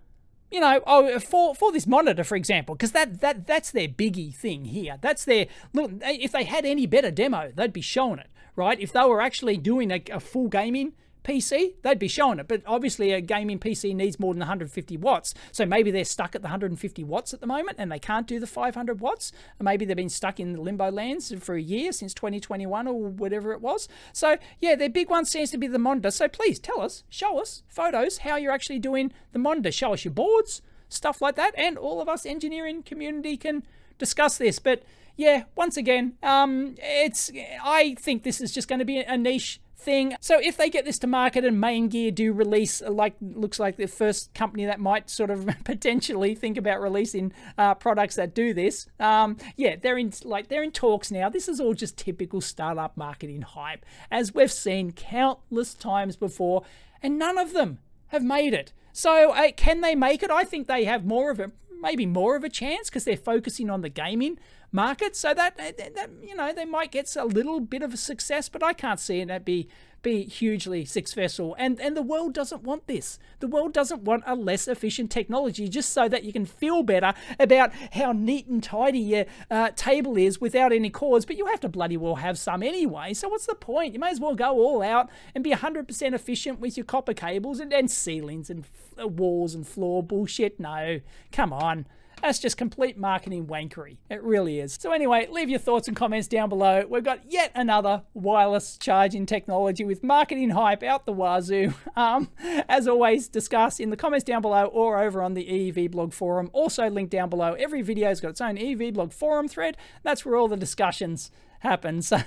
you 0.51 0.61
know, 0.61 0.81
oh, 0.87 1.19
for 1.19 1.55
for 1.55 1.73
this 1.73 1.87
monitor, 1.87 2.23
for 2.23 2.37
example, 2.37 2.77
because 2.77 2.93
that 2.93 3.21
that 3.21 3.47
that's 3.47 3.73
their 3.73 3.89
biggie 3.89 4.33
thing 4.33 4.67
here. 4.67 4.97
That's 5.01 5.25
their 5.25 5.47
look. 5.73 5.91
If 6.03 6.31
they 6.31 6.45
had 6.45 6.65
any 6.65 6.87
better 6.87 7.11
demo, 7.11 7.53
they'd 7.55 7.73
be 7.73 7.81
showing 7.81 8.21
it, 8.21 8.29
right? 8.57 8.79
If 8.79 8.93
they 8.93 9.05
were 9.05 9.21
actually 9.21 9.57
doing 9.57 9.91
a, 9.91 10.03
a 10.13 10.21
full 10.21 10.49
gaming 10.49 10.93
PC, 11.25 11.75
they'd 11.83 11.99
be 11.99 12.07
showing 12.07 12.39
it. 12.39 12.47
But 12.47 12.63
obviously, 12.67 13.13
a 13.13 13.21
gaming 13.21 13.59
PC 13.59 13.95
needs 13.95 14.21
more 14.21 14.35
than 14.35 14.41
150 14.41 14.97
watts. 14.99 15.35
So 15.51 15.67
maybe 15.67 15.91
they're 15.91 16.05
stuck 16.05 16.35
at 16.35 16.43
the 16.43 16.47
150 16.47 17.03
watts 17.03 17.33
at 17.33 17.41
the 17.41 17.47
moment 17.47 17.79
and 17.81 17.91
they 17.91 17.99
can't 17.99 18.27
do 18.27 18.39
the 18.39 18.47
500 18.47 19.01
watts. 19.01 19.33
Or 19.59 19.65
maybe 19.65 19.85
they've 19.85 19.97
been 19.97 20.11
stuck 20.11 20.39
in 20.39 20.53
the 20.53 20.61
limbo 20.61 20.91
lands 20.91 21.35
for 21.41 21.55
a 21.55 21.63
year 21.63 21.93
since 21.93 22.15
2021 22.15 22.87
or 22.87 22.95
whatever 22.95 23.53
it 23.53 23.61
was. 23.61 23.89
So, 24.13 24.37
yeah, 24.61 24.77
their 24.77 24.91
big 24.91 25.09
one 25.09 25.25
seems 25.25 25.51
to 25.53 25.59
be 25.59 25.67
the 25.67 25.79
monitor. 25.79 26.11
So 26.11 26.29
please 26.29 26.59
tell 26.59 26.81
us, 26.81 27.03
show 27.09 27.41
us 27.41 27.63
photos 27.69 28.19
how 28.19 28.37
you're 28.37 28.53
actually 28.53 28.79
doing 28.79 29.13
the 29.33 29.39
monitor. 29.39 29.73
Show 29.73 29.95
us 29.95 30.05
your 30.05 30.13
boards, 30.13 30.61
stuff 30.91 31.23
like 31.23 31.37
that. 31.37 31.55
And 31.57 31.79
all 31.79 32.03
of 32.03 32.09
us 32.09 32.27
engineering 32.27 32.83
community 32.83 33.39
can 33.39 33.65
discuss 33.99 34.37
this. 34.37 34.59
But 34.59 34.83
yeah, 35.17 35.45
once 35.57 35.77
again, 35.77 36.15
um, 36.23 36.75
it's 36.79 37.31
I 37.63 37.95
think 37.99 38.23
this 38.23 38.41
is 38.41 38.53
just 38.53 38.69
going 38.69 38.81
to 38.81 38.85
be 38.85 38.99
a 38.99 39.17
niche 39.17 39.61
thing. 39.85 40.17
So 40.21 40.41
if 40.41 40.57
they 40.57 40.71
get 40.71 40.85
this 40.85 40.99
to 41.01 41.07
market 41.07 41.45
and 41.45 41.63
Maingear 41.63 42.13
do 42.13 42.33
release, 42.33 42.83
uh, 42.83 42.91
like 42.91 43.15
looks 43.21 43.61
like 43.61 43.77
the 43.77 43.87
first 43.87 44.33
company 44.35 44.65
that 44.65 44.81
might 44.81 45.11
sort 45.11 45.31
of 45.31 45.49
potentially 45.65 46.35
think 46.35 46.57
about 46.57 46.81
releasing 46.81 47.33
uh, 47.59 47.75
products 47.75 48.17
that 48.17 48.35
do 48.35 48.55
this, 48.55 48.87
um, 48.99 49.37
yeah, 49.57 49.77
they're 49.81 49.99
in 49.99 50.13
like 50.25 50.49
they're 50.49 50.63
in 50.63 50.73
talks 50.73 51.11
now. 51.11 51.29
This 51.29 51.49
is 51.49 51.61
all 51.61 51.75
just 51.75 51.97
typical 51.97 52.41
startup 52.41 52.97
marketing 52.97 53.43
hype, 53.43 53.85
as 54.11 54.35
we've 54.35 54.51
seen 54.51 54.93
countless 54.93 55.75
times 55.75 56.17
before, 56.17 56.63
and 57.03 57.19
none 57.19 57.39
of 57.39 57.53
them 57.53 57.79
have 58.09 58.25
made 58.25 58.55
it. 58.55 58.73
So 58.93 59.33
uh, 59.33 59.53
can 59.57 59.81
they 59.81 59.95
make 59.95 60.23
it? 60.23 60.31
I 60.31 60.45
think 60.45 60.67
they 60.67 60.85
have 60.85 61.05
more 61.05 61.31
of 61.31 61.39
a 61.39 61.53
maybe 61.81 62.07
more 62.07 62.35
of 62.35 62.45
a 62.45 62.49
chance 62.49 62.89
because 62.89 63.05
they're 63.05 63.17
focusing 63.17 63.69
on 63.69 63.83
the 63.83 63.91
gaming 63.91 64.39
market. 64.75 65.17
So 65.17 65.33
that, 65.33 65.57
that 65.57 66.11
you 66.23 66.35
know 66.35 66.53
they 66.53 66.65
might 66.65 66.91
get 66.91 67.15
a 67.17 67.25
little 67.25 67.61
bit 67.61 67.83
of 67.83 67.95
a 67.95 67.97
success, 67.97 68.49
but 68.49 68.63
I 68.63 68.73
can't 68.73 69.01
see 69.01 69.21
it 69.21 69.29
that 69.29 69.45
be 69.45 69.69
be 70.03 70.25
hugely 70.25 70.85
successful. 70.85 71.57
And 71.59 71.81
and 71.81 71.97
the 71.97 72.03
world 72.03 72.35
doesn't 72.35 72.63
want 72.63 72.87
this. 72.87 73.19
The 73.41 73.49
world 73.49 73.73
doesn't 73.73 74.03
want 74.03 74.23
a 74.27 74.37
less 74.37 74.69
efficient 74.69 75.11
technology 75.11 75.69
just 75.69 75.93
so 75.93 76.09
that 76.09 76.25
you 76.25 76.33
can 76.33 76.45
feel 76.45 76.83
better 76.83 77.15
about 77.41 77.73
how 77.95 78.13
neat 78.13 78.47
and 78.47 78.63
tidy 78.63 78.99
your 78.99 79.25
uh, 79.51 79.71
table 79.71 80.17
is 80.17 80.41
without 80.41 80.73
any 80.73 80.91
cords. 80.91 81.25
But 81.25 81.39
you 81.39 81.47
have 81.47 81.61
to 81.61 81.69
bloody 81.69 81.97
well 81.97 82.17
have 82.17 82.39
some 82.39 82.63
anyway. 82.63 83.15
So 83.15 83.29
what's 83.29 83.47
the 83.47 83.55
point? 83.55 83.95
You 83.95 84.01
may 84.01 84.11
as 84.11 84.21
well 84.21 84.35
go 84.35 84.53
all 84.53 84.83
out 84.83 85.09
and 85.35 85.43
be 85.43 85.51
100% 85.53 86.13
efficient 86.13 86.61
with 86.61 86.77
your 86.77 86.85
copper 86.85 87.15
cables 87.15 87.59
and, 87.59 87.73
and 87.73 87.91
ceilings 87.91 88.51
and 88.51 88.65
walls 88.99 89.55
and 89.55 89.67
floor 89.67 90.03
bullshit. 90.03 90.61
No, 90.61 91.01
come 91.33 91.53
on. 91.53 91.87
That's 92.25 92.39
just 92.39 92.57
complete 92.57 92.97
marketing 92.97 93.49
wankery. 93.49 93.99
It 94.09 94.23
really 94.23 94.59
is. 94.59 94.79
So 94.81 94.93
anyway, 94.93 95.29
leave 95.31 95.51
your 95.51 95.59
thoughts 95.59 95.89
and 95.89 95.97
comments 95.97 96.27
down 96.27 96.49
below. 96.49 96.87
We've 96.89 97.05
got 97.05 97.31
yet 97.31 97.53
another 97.55 98.05
wireless 98.15 98.79
charging 98.79 99.27
technology 99.27 99.85
with 99.85 100.03
marketing 100.03 100.49
hype 100.49 100.83
out 100.83 101.05
the 101.05 101.13
wazoo. 101.13 101.75
Um, 101.97 102.31
as 102.69 102.89
always, 102.89 103.29
discuss 103.29 103.79
in 103.79 103.91
the 103.91 103.97
comments 103.97 104.25
down 104.25 104.43
below 104.43 104.65
or 104.65 105.01
over 105.01 105.23
on 105.23 105.35
the 105.35 105.45
EEVblog 105.45 106.13
forum. 106.13 106.51
Also 106.53 106.91
linked 106.91 107.13
down 107.13 107.31
below. 107.31 107.53
Every 107.53 107.83
video's 107.83 108.21
got 108.21 108.31
its 108.31 108.41
own 108.41 108.57
EEVblog 108.57 109.13
forum 109.13 109.47
thread. 109.47 109.77
That's 110.03 110.25
where 110.25 110.35
all 110.35 110.49
the 110.49 110.57
discussions 110.57 111.31
happen. 111.61 112.03
So 112.03 112.19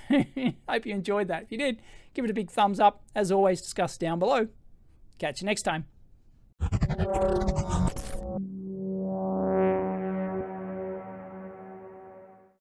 hope 0.70 0.86
you 0.86 0.94
enjoyed 0.94 1.28
that. 1.28 1.44
If 1.44 1.52
you 1.52 1.58
did, 1.58 1.82
give 2.14 2.24
it 2.24 2.32
a 2.32 2.36
big 2.36 2.50
thumbs 2.52 2.80
up. 2.80 3.02
As 3.14 3.32
always, 3.32 3.62
discuss 3.62 3.98
down 3.98 4.20
below. 4.20 4.48
Catch 5.18 5.42
you 5.42 5.48
next 5.48 5.64
time. 5.64 5.86